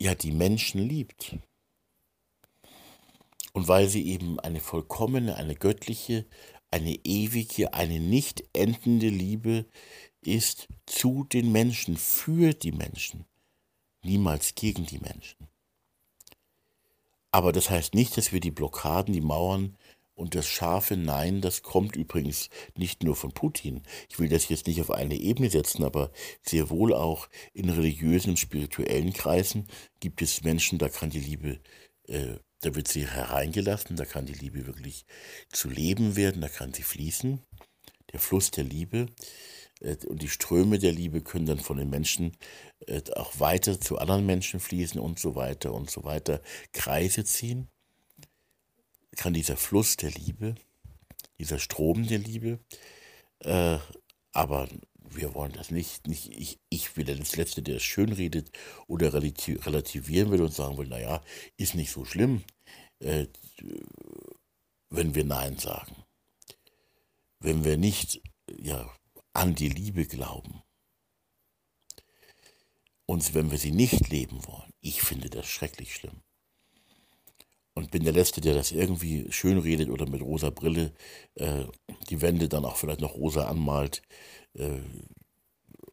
ja 0.00 0.14
die 0.14 0.32
Menschen 0.32 0.80
liebt. 0.80 1.36
Und 3.52 3.68
weil 3.68 3.88
sie 3.88 4.06
eben 4.06 4.38
eine 4.40 4.60
vollkommene, 4.60 5.34
eine 5.36 5.56
göttliche, 5.56 6.24
eine 6.70 6.94
ewige, 7.04 7.74
eine 7.74 8.00
nicht 8.00 8.44
endende 8.52 9.08
Liebe 9.08 9.66
ist 10.22 10.68
zu 10.86 11.24
den 11.24 11.50
Menschen, 11.52 11.96
für 11.96 12.52
die 12.52 12.72
Menschen, 12.72 13.24
niemals 14.02 14.54
gegen 14.54 14.86
die 14.86 14.98
Menschen. 14.98 15.48
Aber 17.30 17.52
das 17.52 17.70
heißt 17.70 17.94
nicht, 17.94 18.16
dass 18.16 18.32
wir 18.32 18.40
die 18.40 18.50
Blockaden, 18.50 19.14
die 19.14 19.20
Mauern 19.20 19.76
und 20.14 20.34
das 20.34 20.46
scharfe 20.46 20.96
Nein, 20.96 21.40
das 21.40 21.62
kommt 21.62 21.96
übrigens 21.96 22.50
nicht 22.76 23.02
nur 23.02 23.16
von 23.16 23.32
Putin. 23.32 23.82
Ich 24.10 24.18
will 24.18 24.28
das 24.28 24.48
jetzt 24.48 24.66
nicht 24.66 24.80
auf 24.80 24.90
eine 24.90 25.16
Ebene 25.16 25.48
setzen, 25.48 25.84
aber 25.84 26.10
sehr 26.42 26.68
wohl 26.70 26.92
auch 26.92 27.28
in 27.54 27.70
religiösen 27.70 28.30
und 28.30 28.38
spirituellen 28.38 29.12
Kreisen 29.12 29.66
gibt 30.00 30.20
es 30.20 30.44
Menschen, 30.44 30.78
da 30.78 30.88
kann 30.88 31.10
die 31.10 31.20
Liebe, 31.20 31.60
äh, 32.08 32.36
da 32.60 32.74
wird 32.74 32.88
sie 32.88 33.06
hereingelassen, 33.06 33.96
da 33.96 34.04
kann 34.04 34.26
die 34.26 34.34
Liebe 34.34 34.66
wirklich 34.66 35.06
zu 35.50 35.68
leben 35.68 36.16
werden, 36.16 36.42
da 36.42 36.48
kann 36.48 36.72
sie 36.72 36.82
fließen. 36.82 37.40
Der 38.12 38.20
Fluss 38.20 38.50
der 38.50 38.64
Liebe. 38.64 39.06
Äh, 39.80 39.96
und 40.06 40.22
die 40.22 40.28
Ströme 40.28 40.78
der 40.78 40.92
Liebe 40.92 41.22
können 41.22 41.46
dann 41.46 41.60
von 41.60 41.78
den 41.78 41.90
Menschen 41.90 42.36
äh, 42.86 43.02
auch 43.14 43.40
weiter 43.40 43.80
zu 43.80 43.98
anderen 43.98 44.26
Menschen 44.26 44.60
fließen 44.60 45.00
und 45.00 45.18
so 45.18 45.34
weiter 45.34 45.72
und 45.72 45.90
so 45.90 46.04
weiter, 46.04 46.42
Kreise 46.72 47.24
ziehen. 47.24 47.68
Kann 49.16 49.34
dieser 49.34 49.56
Fluss 49.56 49.96
der 49.96 50.10
Liebe, 50.10 50.54
dieser 51.38 51.58
Strom 51.58 52.06
der 52.06 52.18
Liebe, 52.18 52.60
äh, 53.40 53.78
aber 54.32 54.68
wir 55.14 55.34
wollen 55.34 55.52
das 55.52 55.70
nicht, 55.70 56.06
nicht 56.06 56.28
ich, 56.28 56.58
ich 56.68 56.96
will 56.96 57.04
das 57.04 57.36
Letzte, 57.36 57.62
der 57.62 57.76
es 57.76 57.82
schön 57.82 58.12
redet 58.12 58.50
oder 58.86 59.12
relativieren 59.12 60.30
will 60.30 60.42
und 60.42 60.54
sagen 60.54 60.78
will, 60.78 60.88
naja, 60.88 61.22
ist 61.56 61.74
nicht 61.74 61.90
so 61.90 62.04
schlimm, 62.04 62.44
äh, 63.00 63.26
wenn 64.90 65.14
wir 65.14 65.24
Nein 65.24 65.58
sagen. 65.58 66.04
Wenn 67.40 67.64
wir 67.64 67.76
nicht, 67.76 68.22
ja, 68.58 68.92
an 69.32 69.54
die 69.54 69.68
Liebe 69.68 70.06
glauben. 70.06 70.62
Und 73.06 73.34
wenn 73.34 73.50
wir 73.50 73.58
sie 73.58 73.72
nicht 73.72 74.08
leben 74.08 74.46
wollen, 74.46 74.70
ich 74.80 75.02
finde 75.02 75.30
das 75.30 75.46
schrecklich 75.46 75.94
schlimm. 75.94 76.22
Und 77.74 77.90
bin 77.90 78.04
der 78.04 78.12
Letzte, 78.12 78.40
der 78.40 78.54
das 78.54 78.72
irgendwie 78.72 79.30
schön 79.30 79.58
redet 79.58 79.90
oder 79.90 80.08
mit 80.08 80.22
rosa 80.22 80.50
Brille 80.50 80.92
äh, 81.36 81.64
die 82.08 82.20
Wände 82.20 82.48
dann 82.48 82.64
auch 82.64 82.76
vielleicht 82.76 83.00
noch 83.00 83.14
rosa 83.14 83.46
anmalt, 83.46 84.02
äh, 84.54 84.80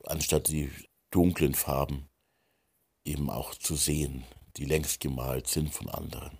anstatt 0.04 0.48
die 0.48 0.72
dunklen 1.12 1.54
Farben 1.54 2.10
eben 3.06 3.30
auch 3.30 3.56
zu 3.56 3.76
sehen, 3.76 4.24
die 4.58 4.66
längst 4.66 5.00
gemalt 5.00 5.48
sind 5.48 5.74
von 5.74 5.90
anderen. 5.90 6.38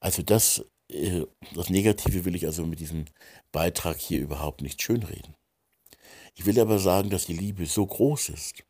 Also 0.00 0.22
das, 0.22 0.64
äh, 0.90 1.22
das 1.54 1.70
Negative 1.70 2.24
will 2.24 2.34
ich 2.34 2.46
also 2.46 2.66
mit 2.66 2.80
diesem 2.80 3.06
Beitrag 3.52 3.98
hier 3.98 4.20
überhaupt 4.20 4.60
nicht 4.60 4.82
schönreden. 4.82 5.34
Ich 6.34 6.46
will 6.46 6.58
aber 6.60 6.78
sagen, 6.78 7.10
dass 7.10 7.26
die 7.26 7.36
Liebe 7.36 7.66
so 7.66 7.86
groß 7.86 8.28
ist, 8.30 8.64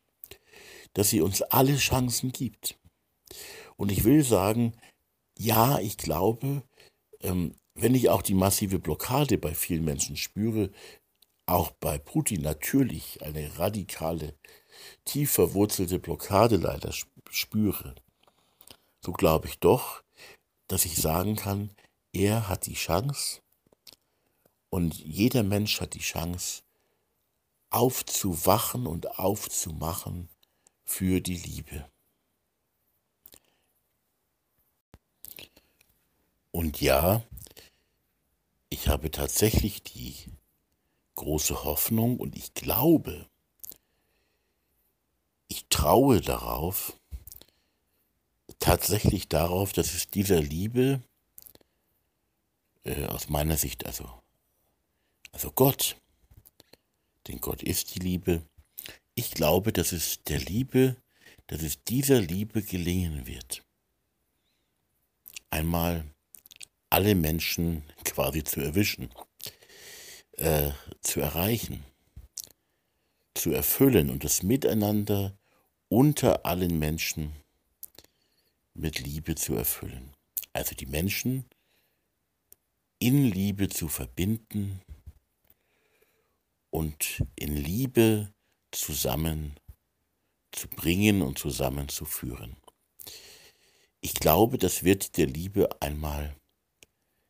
dass 0.93 1.09
sie 1.09 1.21
uns 1.21 1.41
alle 1.41 1.75
Chancen 1.77 2.31
gibt. 2.31 2.77
Und 3.75 3.91
ich 3.91 4.03
will 4.03 4.23
sagen, 4.23 4.73
ja, 5.37 5.79
ich 5.79 5.97
glaube, 5.97 6.63
ähm, 7.21 7.55
wenn 7.73 7.95
ich 7.95 8.09
auch 8.09 8.21
die 8.21 8.33
massive 8.33 8.79
Blockade 8.79 9.37
bei 9.37 9.53
vielen 9.53 9.83
Menschen 9.83 10.15
spüre, 10.15 10.71
auch 11.45 11.71
bei 11.71 11.97
Putin 11.97 12.41
natürlich 12.41 13.21
eine 13.21 13.57
radikale, 13.59 14.33
tief 15.03 15.31
verwurzelte 15.31 15.99
Blockade 15.99 16.57
leider 16.57 16.91
spüre, 17.29 17.95
so 19.01 19.11
glaube 19.11 19.47
ich 19.47 19.59
doch, 19.59 20.03
dass 20.67 20.85
ich 20.85 20.95
sagen 20.95 21.35
kann, 21.35 21.69
er 22.13 22.47
hat 22.47 22.65
die 22.65 22.73
Chance 22.73 23.41
und 24.69 24.95
jeder 24.95 25.43
Mensch 25.43 25.79
hat 25.81 25.93
die 25.93 25.99
Chance, 25.99 26.63
aufzuwachen 27.69 28.87
und 28.87 29.19
aufzumachen 29.19 30.29
für 30.85 31.19
die 31.19 31.37
Liebe. 31.37 31.89
Und 36.55 36.79
ja, 36.79 37.21
ich 38.69 38.87
habe 38.87 39.11
tatsächlich 39.11 39.83
die 39.83 40.15
große 41.15 41.65
Hoffnung 41.65 42.17
und 42.17 42.37
ich 42.37 42.53
glaube, 42.53 43.27
ich 45.49 45.65
traue 45.67 46.21
darauf, 46.21 46.97
tatsächlich 48.59 49.27
darauf, 49.27 49.73
dass 49.73 49.93
es 49.95 50.09
dieser 50.09 50.39
Liebe, 50.39 51.01
äh, 52.85 53.03
aus 53.07 53.27
meiner 53.27 53.57
Sicht 53.57 53.85
also, 53.85 54.09
also 55.33 55.51
Gott, 55.51 55.97
denn 57.27 57.41
Gott 57.41 57.63
ist 57.63 57.95
die 57.95 57.99
Liebe. 57.99 58.41
Ich 59.13 59.31
glaube, 59.31 59.73
dass 59.73 59.91
es 59.91 60.23
der 60.23 60.39
Liebe, 60.39 60.95
dass 61.47 61.61
es 61.61 61.83
dieser 61.83 62.21
Liebe 62.21 62.63
gelingen 62.63 63.27
wird, 63.27 63.61
einmal 65.49 66.14
alle 66.89 67.15
Menschen 67.15 67.83
quasi 68.03 68.43
zu 68.43 68.61
erwischen, 68.61 69.09
äh, 70.33 70.71
zu 71.01 71.19
erreichen, 71.19 71.83
zu 73.33 73.51
erfüllen 73.51 74.09
und 74.09 74.23
das 74.23 74.43
Miteinander 74.43 75.37
unter 75.89 76.45
allen 76.45 76.79
Menschen 76.79 77.33
mit 78.73 78.99
Liebe 78.99 79.35
zu 79.35 79.55
erfüllen. 79.55 80.13
Also 80.53 80.75
die 80.75 80.85
Menschen 80.85 81.45
in 82.99 83.25
Liebe 83.25 83.69
zu 83.69 83.87
verbinden, 83.87 84.81
und 86.75 87.23
in 87.37 87.55
Liebe 87.55 88.33
zusammen 88.71 89.55
zu 90.51 90.67
bringen 90.67 91.21
und 91.21 91.39
zusammenzuführen. 91.39 92.57
Ich 94.01 94.13
glaube, 94.13 94.57
das 94.57 94.83
wird 94.83 95.15
der 95.15 95.27
Liebe 95.27 95.69
einmal, 95.81 96.35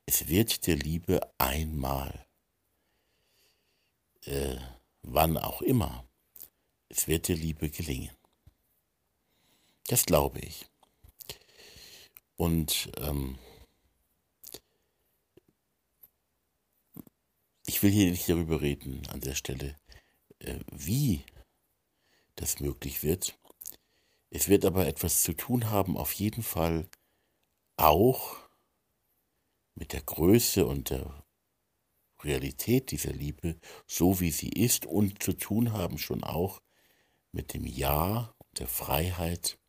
es 0.06 0.28
wird 0.28 0.68
der 0.68 0.76
Liebe 0.76 1.20
einmal, 1.38 2.26
äh, 4.26 4.58
wann 5.02 5.38
auch 5.38 5.62
immer, 5.62 6.08
es 6.90 7.08
wird 7.08 7.28
der 7.28 7.36
Liebe 7.36 7.70
gelingen. 7.70 8.16
Das 9.88 10.06
glaube 10.06 10.40
ich. 10.40 10.66
Und 12.38 12.92
ähm, 12.98 13.38
ich 17.66 17.82
will 17.82 17.92
hier 17.92 18.12
nicht 18.12 18.28
darüber 18.28 18.62
reden 18.62 19.08
an 19.08 19.22
der 19.22 19.36
Stelle, 19.36 19.76
äh, 20.40 20.60
wie 20.72 21.24
das 22.36 22.60
möglich 22.60 23.04
wird. 23.04 23.38
Es 24.30 24.50
wird 24.50 24.66
aber 24.66 24.88
etwas 24.88 25.24
zu 25.24 25.34
tun 25.34 25.70
haben, 25.70 25.98
auf 25.98 26.12
jeden 26.14 26.44
Fall 26.44 26.90
auch 27.78 28.45
mit 29.76 29.94
der 29.94 30.02
Größe 30.02 30.66
und 30.66 30.90
der 30.90 31.24
Realität 32.24 32.92
dieser 32.92 33.14
Liebe, 33.14 33.58
so 33.86 34.20
wie 34.20 34.32
sie 34.32 34.50
ist, 34.50 34.86
und 34.86 35.22
zu 35.22 35.34
tun 35.34 35.74
haben 35.74 35.98
schon 35.98 36.24
auch 36.24 36.62
mit 37.32 37.54
dem 37.54 37.66
Ja 37.66 38.34
und 38.38 38.60
der 38.60 38.68
Freiheit 38.68 39.60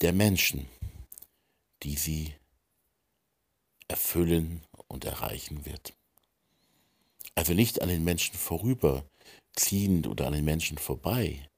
der 0.00 0.12
Menschen, 0.12 0.68
die 1.82 1.96
sie 1.96 2.34
erfüllen 3.88 4.64
und 4.86 5.04
erreichen 5.04 5.66
wird. 5.66 5.94
Also 7.34 7.52
nicht 7.54 7.82
an 7.82 7.88
den 7.88 8.04
Menschen 8.04 8.34
vorüberziehend 8.36 10.06
oder 10.06 10.26
an 10.26 10.34
den 10.34 10.44
Menschen 10.44 10.78
vorbei, 10.78 11.48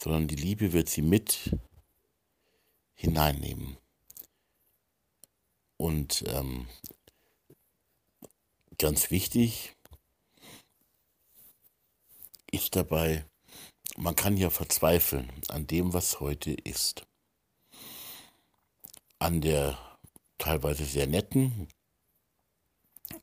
sondern 0.00 0.28
die 0.28 0.36
Liebe 0.36 0.72
wird 0.72 0.88
sie 0.88 1.02
mit 1.02 1.56
hineinnehmen. 2.94 3.76
Und 5.82 6.22
ähm, 6.28 6.68
ganz 8.78 9.10
wichtig 9.10 9.74
ist 12.52 12.76
dabei, 12.76 13.26
man 13.96 14.14
kann 14.14 14.36
ja 14.36 14.48
verzweifeln 14.50 15.28
an 15.48 15.66
dem, 15.66 15.92
was 15.92 16.20
heute 16.20 16.52
ist. 16.52 17.04
An 19.18 19.40
der 19.40 19.76
teilweise 20.38 20.84
sehr 20.84 21.08
netten, 21.08 21.66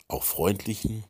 auch 0.09 0.23
freundlichen, 0.25 1.05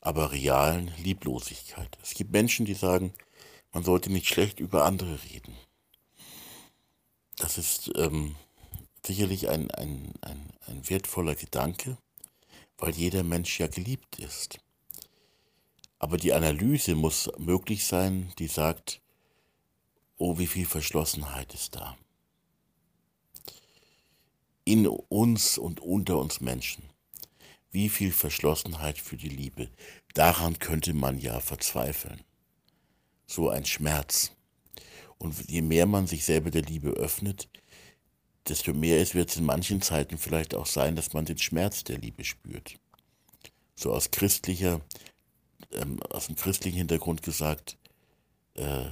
aber 0.00 0.32
realen 0.32 0.92
Lieblosigkeit. 0.96 1.96
Es 2.02 2.14
gibt 2.14 2.32
Menschen, 2.32 2.66
die 2.66 2.74
sagen, 2.74 3.14
man 3.70 3.84
sollte 3.84 4.10
nicht 4.10 4.26
schlecht 4.26 4.58
über 4.58 4.86
andere 4.86 5.22
reden. 5.22 5.56
Das 7.36 7.58
ist 7.58 7.92
ähm, 7.94 8.34
sicherlich 9.06 9.48
ein, 9.48 9.70
ein, 9.70 10.12
ein, 10.20 10.50
ein 10.66 10.88
wertvoller 10.88 11.34
Gedanke, 11.34 11.96
weil 12.78 12.92
jeder 12.94 13.22
Mensch 13.22 13.58
ja 13.58 13.66
geliebt 13.68 14.18
ist. 14.18 14.58
Aber 15.98 16.18
die 16.18 16.32
Analyse 16.32 16.94
muss 16.94 17.30
möglich 17.38 17.86
sein, 17.86 18.32
die 18.38 18.48
sagt, 18.48 19.00
oh, 20.18 20.38
wie 20.38 20.46
viel 20.46 20.66
Verschlossenheit 20.66 21.54
ist 21.54 21.74
da. 21.74 21.96
In 24.64 24.86
uns 24.86 25.58
und 25.58 25.80
unter 25.80 26.18
uns 26.18 26.40
Menschen. 26.40 26.84
Wie 27.70 27.88
viel 27.88 28.12
Verschlossenheit 28.12 28.98
für 28.98 29.16
die 29.16 29.28
Liebe. 29.28 29.70
Daran 30.14 30.58
könnte 30.58 30.92
man 30.92 31.18
ja 31.18 31.40
verzweifeln. 31.40 32.22
So 33.26 33.48
ein 33.48 33.64
Schmerz. 33.64 34.32
Und 35.18 35.48
je 35.48 35.62
mehr 35.62 35.86
man 35.86 36.06
sich 36.06 36.24
selber 36.24 36.50
der 36.50 36.62
Liebe 36.62 36.90
öffnet, 36.90 37.48
desto 38.48 38.72
mehr 38.72 39.00
es 39.00 39.14
wird 39.14 39.30
es 39.30 39.36
in 39.36 39.44
manchen 39.44 39.82
Zeiten 39.82 40.18
vielleicht 40.18 40.54
auch 40.54 40.66
sein, 40.66 40.96
dass 40.96 41.12
man 41.12 41.24
den 41.24 41.38
Schmerz 41.38 41.84
der 41.84 41.98
Liebe 41.98 42.24
spürt. 42.24 42.76
So 43.74 43.92
aus 43.92 44.10
christlicher 44.10 44.80
ähm, 45.72 46.02
aus 46.10 46.26
dem 46.26 46.36
christlichen 46.36 46.78
Hintergrund 46.78 47.22
gesagt, 47.22 47.76
äh, 48.54 48.86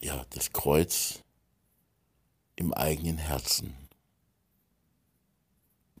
ja, 0.00 0.24
das 0.30 0.52
Kreuz 0.52 1.22
im 2.56 2.72
eigenen 2.72 3.18
Herzen 3.18 3.74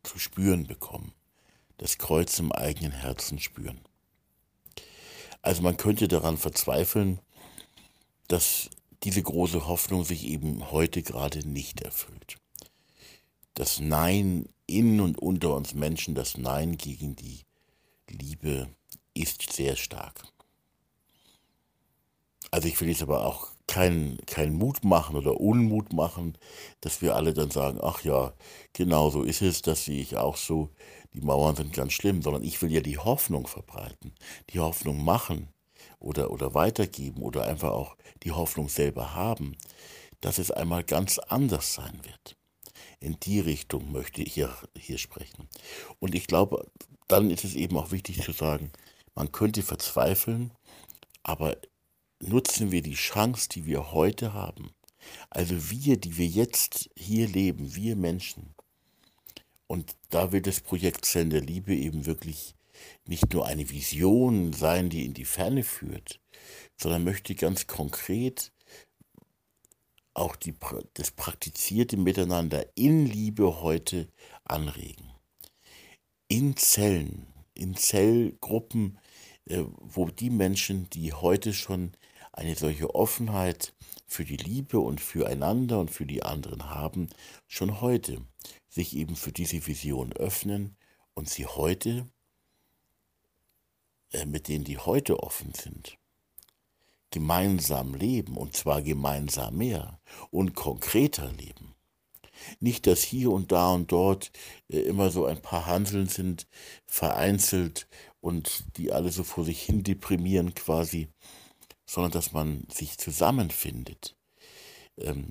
zu 0.02 0.18
spüren 0.18 0.66
bekommen. 0.66 1.12
Das 1.76 1.98
Kreuz 1.98 2.38
im 2.38 2.50
eigenen 2.50 2.92
Herzen 2.92 3.38
spüren. 3.38 3.80
Also 5.42 5.62
man 5.62 5.76
könnte 5.76 6.08
daran 6.08 6.36
verzweifeln, 6.36 7.20
dass 8.26 8.70
diese 9.04 9.22
große 9.22 9.68
Hoffnung 9.68 10.04
sich 10.04 10.24
eben 10.24 10.72
heute 10.72 11.02
gerade 11.02 11.46
nicht 11.46 11.80
erfüllt. 11.82 12.36
Das 13.58 13.80
Nein 13.80 14.48
in 14.68 15.00
und 15.00 15.18
unter 15.18 15.56
uns 15.56 15.74
Menschen, 15.74 16.14
das 16.14 16.38
Nein 16.38 16.78
gegen 16.78 17.16
die 17.16 17.40
Liebe 18.08 18.68
ist 19.14 19.52
sehr 19.52 19.74
stark. 19.74 20.22
Also 22.52 22.68
ich 22.68 22.80
will 22.80 22.88
jetzt 22.88 23.02
aber 23.02 23.26
auch 23.26 23.48
keinen 23.66 24.18
kein 24.26 24.54
Mut 24.54 24.84
machen 24.84 25.16
oder 25.16 25.40
Unmut 25.40 25.92
machen, 25.92 26.38
dass 26.82 27.02
wir 27.02 27.16
alle 27.16 27.34
dann 27.34 27.50
sagen, 27.50 27.80
ach 27.82 28.04
ja, 28.04 28.32
genau 28.74 29.10
so 29.10 29.24
ist 29.24 29.42
es, 29.42 29.60
das 29.60 29.86
sehe 29.86 30.00
ich 30.00 30.16
auch 30.16 30.36
so, 30.36 30.68
die 31.12 31.20
Mauern 31.20 31.56
sind 31.56 31.72
ganz 31.72 31.94
schlimm, 31.94 32.22
sondern 32.22 32.44
ich 32.44 32.62
will 32.62 32.70
ja 32.70 32.80
die 32.80 32.98
Hoffnung 32.98 33.48
verbreiten, 33.48 34.14
die 34.50 34.60
Hoffnung 34.60 35.02
machen 35.02 35.48
oder, 35.98 36.30
oder 36.30 36.54
weitergeben 36.54 37.22
oder 37.22 37.48
einfach 37.48 37.72
auch 37.72 37.96
die 38.22 38.30
Hoffnung 38.30 38.68
selber 38.68 39.16
haben, 39.16 39.56
dass 40.20 40.38
es 40.38 40.52
einmal 40.52 40.84
ganz 40.84 41.18
anders 41.18 41.74
sein 41.74 41.98
wird. 42.04 42.37
In 43.00 43.18
die 43.20 43.40
Richtung 43.40 43.92
möchte 43.92 44.22
ich 44.22 44.34
hier, 44.34 44.56
hier 44.76 44.98
sprechen. 44.98 45.48
Und 46.00 46.14
ich 46.14 46.26
glaube, 46.26 46.70
dann 47.06 47.30
ist 47.30 47.44
es 47.44 47.54
eben 47.54 47.76
auch 47.76 47.92
wichtig 47.92 48.22
zu 48.22 48.32
sagen, 48.32 48.72
man 49.14 49.32
könnte 49.32 49.62
verzweifeln, 49.62 50.52
aber 51.22 51.56
nutzen 52.20 52.70
wir 52.72 52.82
die 52.82 52.94
Chance, 52.94 53.48
die 53.48 53.66
wir 53.66 53.92
heute 53.92 54.32
haben. 54.32 54.70
Also 55.30 55.70
wir, 55.70 55.96
die 55.96 56.16
wir 56.16 56.26
jetzt 56.26 56.90
hier 56.96 57.28
leben, 57.28 57.74
wir 57.74 57.96
Menschen. 57.96 58.54
Und 59.66 59.94
da 60.10 60.32
wird 60.32 60.46
das 60.46 60.60
Projekt 60.60 61.04
Zellen 61.04 61.30
der 61.30 61.40
Liebe 61.40 61.74
eben 61.74 62.06
wirklich 62.06 62.54
nicht 63.04 63.32
nur 63.32 63.46
eine 63.46 63.68
Vision 63.70 64.52
sein, 64.52 64.88
die 64.88 65.04
in 65.04 65.14
die 65.14 65.24
Ferne 65.24 65.62
führt, 65.62 66.20
sondern 66.76 67.04
möchte 67.04 67.34
ganz 67.34 67.66
konkret 67.66 68.52
auch 70.18 70.36
die, 70.36 70.54
das 70.94 71.10
praktizierte 71.10 71.96
Miteinander 71.96 72.66
in 72.74 73.06
Liebe 73.06 73.60
heute 73.60 74.08
anregen. 74.44 75.10
In 76.28 76.56
Zellen, 76.56 77.26
in 77.54 77.74
Zellgruppen, 77.74 78.98
äh, 79.46 79.64
wo 79.78 80.06
die 80.06 80.30
Menschen, 80.30 80.90
die 80.90 81.12
heute 81.12 81.54
schon 81.54 81.92
eine 82.32 82.54
solche 82.54 82.94
Offenheit 82.94 83.74
für 84.06 84.24
die 84.24 84.36
Liebe 84.36 84.78
und 84.78 85.00
füreinander 85.00 85.80
und 85.80 85.90
für 85.90 86.06
die 86.06 86.22
anderen 86.22 86.70
haben, 86.70 87.08
schon 87.46 87.80
heute 87.80 88.22
sich 88.68 88.96
eben 88.96 89.16
für 89.16 89.32
diese 89.32 89.66
Vision 89.66 90.12
öffnen 90.12 90.76
und 91.14 91.28
sie 91.28 91.46
heute, 91.46 92.08
äh, 94.12 94.26
mit 94.26 94.48
denen 94.48 94.64
die 94.64 94.78
heute 94.78 95.22
offen 95.22 95.52
sind, 95.54 95.98
gemeinsam 97.10 97.94
leben 97.94 98.36
und 98.36 98.56
zwar 98.56 98.82
gemeinsam 98.82 99.56
mehr 99.56 100.00
und 100.30 100.54
konkreter 100.54 101.30
leben. 101.32 101.74
Nicht, 102.60 102.86
dass 102.86 103.02
hier 103.02 103.30
und 103.30 103.52
da 103.52 103.72
und 103.72 103.90
dort 103.90 104.30
äh, 104.68 104.80
immer 104.80 105.10
so 105.10 105.26
ein 105.26 105.42
paar 105.42 105.66
Hanseln 105.66 106.06
sind, 106.06 106.46
vereinzelt 106.86 107.88
und 108.20 108.64
die 108.76 108.92
alle 108.92 109.10
so 109.10 109.24
vor 109.24 109.44
sich 109.44 109.62
hin 109.62 109.82
deprimieren 109.82 110.54
quasi, 110.54 111.08
sondern 111.86 112.12
dass 112.12 112.32
man 112.32 112.66
sich 112.72 112.98
zusammenfindet. 112.98 114.16
Ähm, 114.98 115.30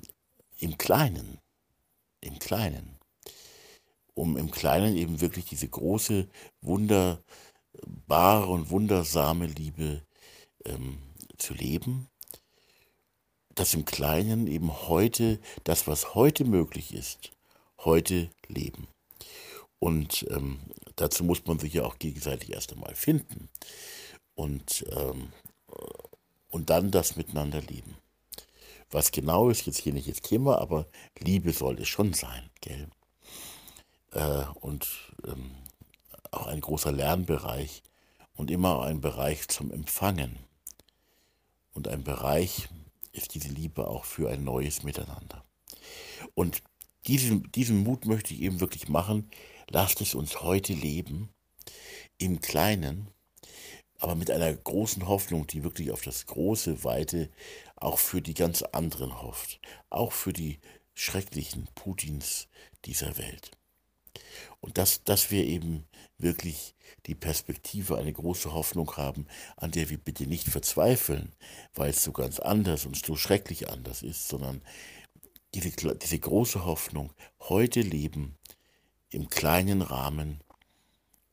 Im 0.58 0.76
Kleinen. 0.76 1.38
Im 2.20 2.38
Kleinen. 2.38 2.98
Um 4.14 4.36
im 4.36 4.50
Kleinen 4.50 4.96
eben 4.96 5.20
wirklich 5.20 5.44
diese 5.44 5.68
große, 5.68 6.28
wunderbare 6.60 7.22
und 8.48 8.70
wundersame 8.70 9.46
Liebe 9.46 10.02
ähm, 10.64 10.98
zu 11.38 11.54
leben. 11.54 12.08
Dass 13.54 13.74
im 13.74 13.84
Kleinen 13.84 14.46
eben 14.46 14.72
heute, 14.88 15.40
das, 15.64 15.86
was 15.86 16.14
heute 16.14 16.44
möglich 16.44 16.94
ist, 16.94 17.32
heute 17.78 18.30
leben. 18.46 18.86
Und 19.80 20.26
ähm, 20.30 20.60
dazu 20.96 21.24
muss 21.24 21.46
man 21.46 21.58
sich 21.58 21.74
ja 21.74 21.84
auch 21.84 21.98
gegenseitig 21.98 22.52
erst 22.52 22.72
einmal 22.72 22.94
finden 22.94 23.48
und, 24.34 24.84
ähm, 24.92 25.32
und 26.48 26.70
dann 26.70 26.90
das 26.90 27.16
miteinander 27.16 27.60
lieben. 27.60 27.96
Was 28.90 29.12
genau 29.12 29.50
ist 29.50 29.66
jetzt 29.66 29.78
hier 29.78 29.92
nicht 29.92 30.08
das 30.08 30.22
Thema, 30.22 30.58
aber 30.58 30.86
Liebe 31.18 31.52
soll 31.52 31.80
es 31.80 31.88
schon 31.88 32.14
sein, 32.14 32.48
gell? 32.60 32.88
Äh, 34.12 34.44
und 34.60 34.88
ähm, 35.26 35.50
auch 36.30 36.46
ein 36.46 36.60
großer 36.60 36.92
Lernbereich 36.92 37.82
und 38.34 38.50
immer 38.50 38.82
ein 38.82 39.00
Bereich 39.00 39.48
zum 39.48 39.70
Empfangen. 39.70 40.38
Und 41.78 41.86
ein 41.86 42.02
Bereich 42.02 42.66
ist 43.12 43.36
diese 43.36 43.50
Liebe 43.50 43.86
auch 43.86 44.04
für 44.04 44.28
ein 44.30 44.42
neues 44.42 44.82
Miteinander. 44.82 45.44
Und 46.34 46.64
diesen, 47.06 47.52
diesen 47.52 47.84
Mut 47.84 48.04
möchte 48.04 48.34
ich 48.34 48.40
eben 48.40 48.58
wirklich 48.58 48.88
machen, 48.88 49.30
lasst 49.70 50.00
es 50.00 50.16
uns 50.16 50.42
heute 50.42 50.72
leben, 50.72 51.28
im 52.18 52.40
Kleinen, 52.40 53.12
aber 54.00 54.16
mit 54.16 54.28
einer 54.28 54.52
großen 54.52 55.06
Hoffnung, 55.06 55.46
die 55.46 55.62
wirklich 55.62 55.92
auf 55.92 56.02
das 56.02 56.26
große, 56.26 56.82
weite, 56.82 57.30
auch 57.76 58.00
für 58.00 58.20
die 58.20 58.34
ganz 58.34 58.62
anderen 58.62 59.22
hofft, 59.22 59.60
auch 59.88 60.10
für 60.10 60.32
die 60.32 60.58
schrecklichen 60.94 61.68
Putins 61.76 62.48
dieser 62.86 63.16
Welt. 63.18 63.52
Und 64.58 64.78
dass, 64.78 65.04
dass 65.04 65.30
wir 65.30 65.44
eben 65.44 65.86
wirklich 66.18 66.74
die 67.06 67.14
Perspektive, 67.14 67.96
eine 67.96 68.12
große 68.12 68.52
Hoffnung 68.52 68.96
haben, 68.96 69.26
an 69.56 69.70
der 69.70 69.88
wir 69.88 69.98
bitte 69.98 70.26
nicht 70.26 70.48
verzweifeln, 70.48 71.32
weil 71.74 71.90
es 71.90 72.02
so 72.02 72.12
ganz 72.12 72.38
anders 72.40 72.86
und 72.86 73.04
so 73.04 73.16
schrecklich 73.16 73.70
anders 73.70 74.02
ist, 74.02 74.28
sondern 74.28 74.60
diese, 75.54 75.70
diese 75.70 76.18
große 76.18 76.64
Hoffnung, 76.64 77.12
heute 77.40 77.80
leben 77.80 78.36
im 79.10 79.28
kleinen 79.28 79.80
Rahmen 79.82 80.40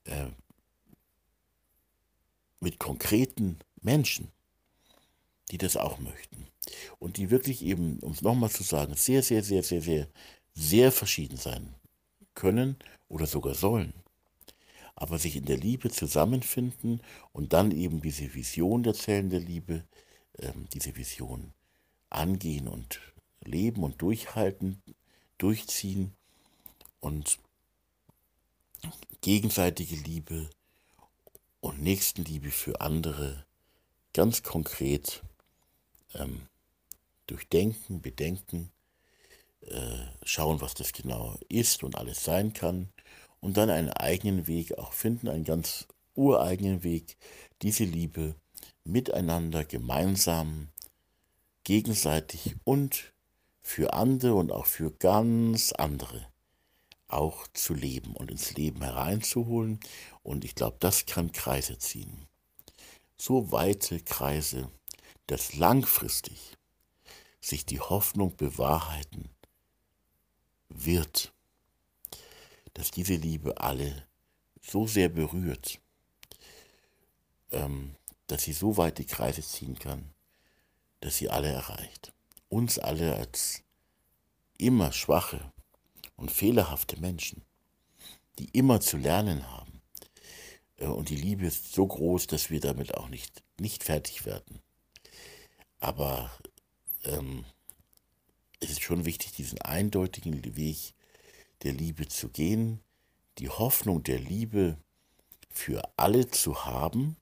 äh, 0.05 0.27
mit 2.59 2.79
konkreten 2.79 3.59
Menschen, 3.81 4.31
die 5.51 5.57
das 5.57 5.77
auch 5.77 5.99
möchten. 5.99 6.47
Und 6.99 7.17
die 7.17 7.29
wirklich 7.29 7.61
eben, 7.63 7.99
um 7.99 8.11
es 8.11 8.21
nochmal 8.21 8.49
zu 8.49 8.63
sagen, 8.63 8.95
sehr, 8.95 9.21
sehr, 9.21 9.43
sehr, 9.43 9.61
sehr, 9.61 9.81
sehr, 9.81 10.07
sehr 10.53 10.91
verschieden 10.91 11.37
sein 11.37 11.75
können 12.33 12.77
oder 13.07 13.27
sogar 13.27 13.53
sollen. 13.53 13.93
Aber 14.95 15.19
sich 15.19 15.35
in 15.35 15.45
der 15.45 15.57
Liebe 15.57 15.89
zusammenfinden 15.89 17.01
und 17.33 17.53
dann 17.53 17.71
eben 17.71 18.01
diese 18.01 18.33
Vision 18.33 18.83
der 18.83 18.93
Zellen 18.93 19.29
der 19.29 19.41
Liebe, 19.41 19.83
ähm, 20.39 20.67
diese 20.73 20.95
Vision 20.95 21.53
angehen 22.09 22.67
und 22.67 23.01
leben 23.41 23.83
und 23.83 24.01
durchhalten, 24.01 24.81
durchziehen 25.37 26.13
und 27.01 27.39
gegenseitige 29.21 29.95
Liebe 29.95 30.49
und 31.59 31.81
Nächstenliebe 31.81 32.51
für 32.51 32.79
andere 32.79 33.45
ganz 34.13 34.43
konkret 34.43 35.23
ähm, 36.13 36.47
durchdenken, 37.27 38.01
bedenken, 38.01 38.71
äh, 39.61 40.05
schauen, 40.23 40.61
was 40.61 40.73
das 40.73 40.93
genau 40.93 41.37
ist 41.49 41.83
und 41.83 41.95
alles 41.95 42.23
sein 42.23 42.53
kann 42.53 42.89
und 43.45 43.57
dann 43.57 43.69
einen 43.69 43.91
eigenen 43.91 44.47
Weg 44.47 44.75
auch 44.79 44.91
finden, 44.91 45.27
einen 45.27 45.43
ganz 45.43 45.85
ureigenen 46.15 46.81
Weg, 46.81 47.15
diese 47.61 47.83
Liebe 47.83 48.33
miteinander 48.83 49.63
gemeinsam, 49.63 50.69
gegenseitig 51.63 52.55
und 52.63 53.13
für 53.61 53.93
andere 53.93 54.33
und 54.33 54.51
auch 54.51 54.65
für 54.65 54.89
ganz 54.89 55.73
andere 55.73 56.25
auch 57.07 57.45
zu 57.53 57.75
leben 57.75 58.15
und 58.15 58.31
ins 58.31 58.55
Leben 58.55 58.81
hereinzuholen. 58.81 59.79
Und 60.23 60.43
ich 60.43 60.55
glaube, 60.55 60.77
das 60.79 61.05
kann 61.05 61.31
Kreise 61.31 61.77
ziehen. 61.77 62.25
So 63.15 63.51
weite 63.51 63.99
Kreise, 63.99 64.71
dass 65.27 65.53
langfristig 65.55 66.57
sich 67.41 67.63
die 67.63 67.79
Hoffnung 67.79 68.35
bewahrheiten 68.35 69.29
wird, 70.69 71.34
dass 72.75 72.91
diese 72.91 73.15
Liebe 73.15 73.59
alle 73.59 74.05
so 74.61 74.85
sehr 74.85 75.09
berührt, 75.09 75.79
ähm, 77.51 77.95
dass 78.27 78.43
sie 78.43 78.53
so 78.53 78.77
weit 78.77 78.99
die 78.99 79.05
Kreise 79.05 79.41
ziehen 79.41 79.79
kann, 79.79 80.13
dass 80.99 81.17
sie 81.17 81.29
alle 81.29 81.49
erreicht. 81.49 82.13
Uns 82.49 82.77
alle 82.77 83.15
als 83.15 83.63
immer 84.57 84.91
schwache 84.91 85.51
und 86.15 86.31
fehlerhafte 86.31 86.99
Menschen, 86.99 87.43
die 88.39 88.49
immer 88.49 88.81
zu 88.81 88.97
lernen 88.97 89.49
haben. 89.51 89.81
Äh, 90.77 90.87
und 90.87 91.09
die 91.09 91.15
Liebe 91.15 91.45
ist 91.45 91.73
so 91.73 91.87
groß, 91.87 92.27
dass 92.27 92.49
wir 92.49 92.59
damit 92.59 92.95
auch 92.95 93.09
nicht, 93.09 93.43
nicht 93.57 93.83
fertig 93.83 94.25
werden. 94.25 94.61
Aber 95.79 96.29
ähm, 97.03 97.45
es 98.59 98.71
ist 98.71 98.81
schon 98.81 99.05
wichtig, 99.05 99.31
diesen 99.33 99.61
eindeutigen 99.61 100.55
Weg 100.55 100.93
der 101.63 101.73
Liebe 101.73 102.07
zu 102.07 102.29
gehen, 102.29 102.81
die 103.37 103.49
Hoffnung 103.49 104.03
der 104.03 104.19
Liebe 104.19 104.77
für 105.49 105.81
alle 105.97 106.27
zu 106.27 106.65
haben. 106.65 107.17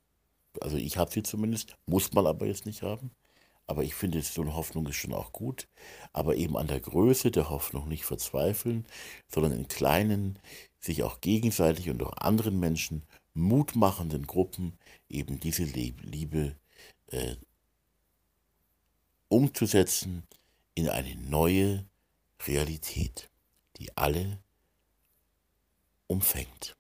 Also 0.62 0.78
ich 0.78 0.98
habe 0.98 1.12
sie 1.12 1.24
zumindest, 1.24 1.76
muss 1.86 2.14
man 2.14 2.28
aber 2.28 2.46
jetzt 2.46 2.66
nicht 2.66 2.82
haben. 2.82 3.12
Aber 3.66 3.84
ich 3.84 3.96
finde, 3.96 4.22
so 4.22 4.42
eine 4.42 4.56
Hoffnung 4.56 4.86
ist 4.88 4.98
schon 4.98 5.14
auch 5.14 5.32
gut. 5.32 5.68
Aber 6.12 6.36
eben 6.36 6.58
an 6.58 6.68
der 6.68 6.80
Größe 6.80 7.32
der 7.32 7.50
Hoffnung 7.50 7.88
nicht 7.88 8.06
verzweifeln, 8.06 8.86
sondern 9.28 9.54
in 9.54 9.68
kleinen, 9.68 10.40
sich 10.80 11.04
auch 11.04 11.22
gegenseitig 11.22 11.90
und 11.90 12.04
auch 12.04 12.14
anderen 12.18 12.60
Menschen 12.60 13.04
mutmachenden 13.34 14.28
Gruppen 14.28 14.78
eben 15.10 15.40
diese 15.40 15.64
Liebe 15.64 16.56
äh, 17.08 17.36
umzusetzen 19.30 20.24
in 20.76 20.90
eine 20.90 21.16
neue 21.16 21.86
Realität, 22.46 23.30
die 23.78 23.96
alle 23.98 24.40
umfängt. 26.08 26.76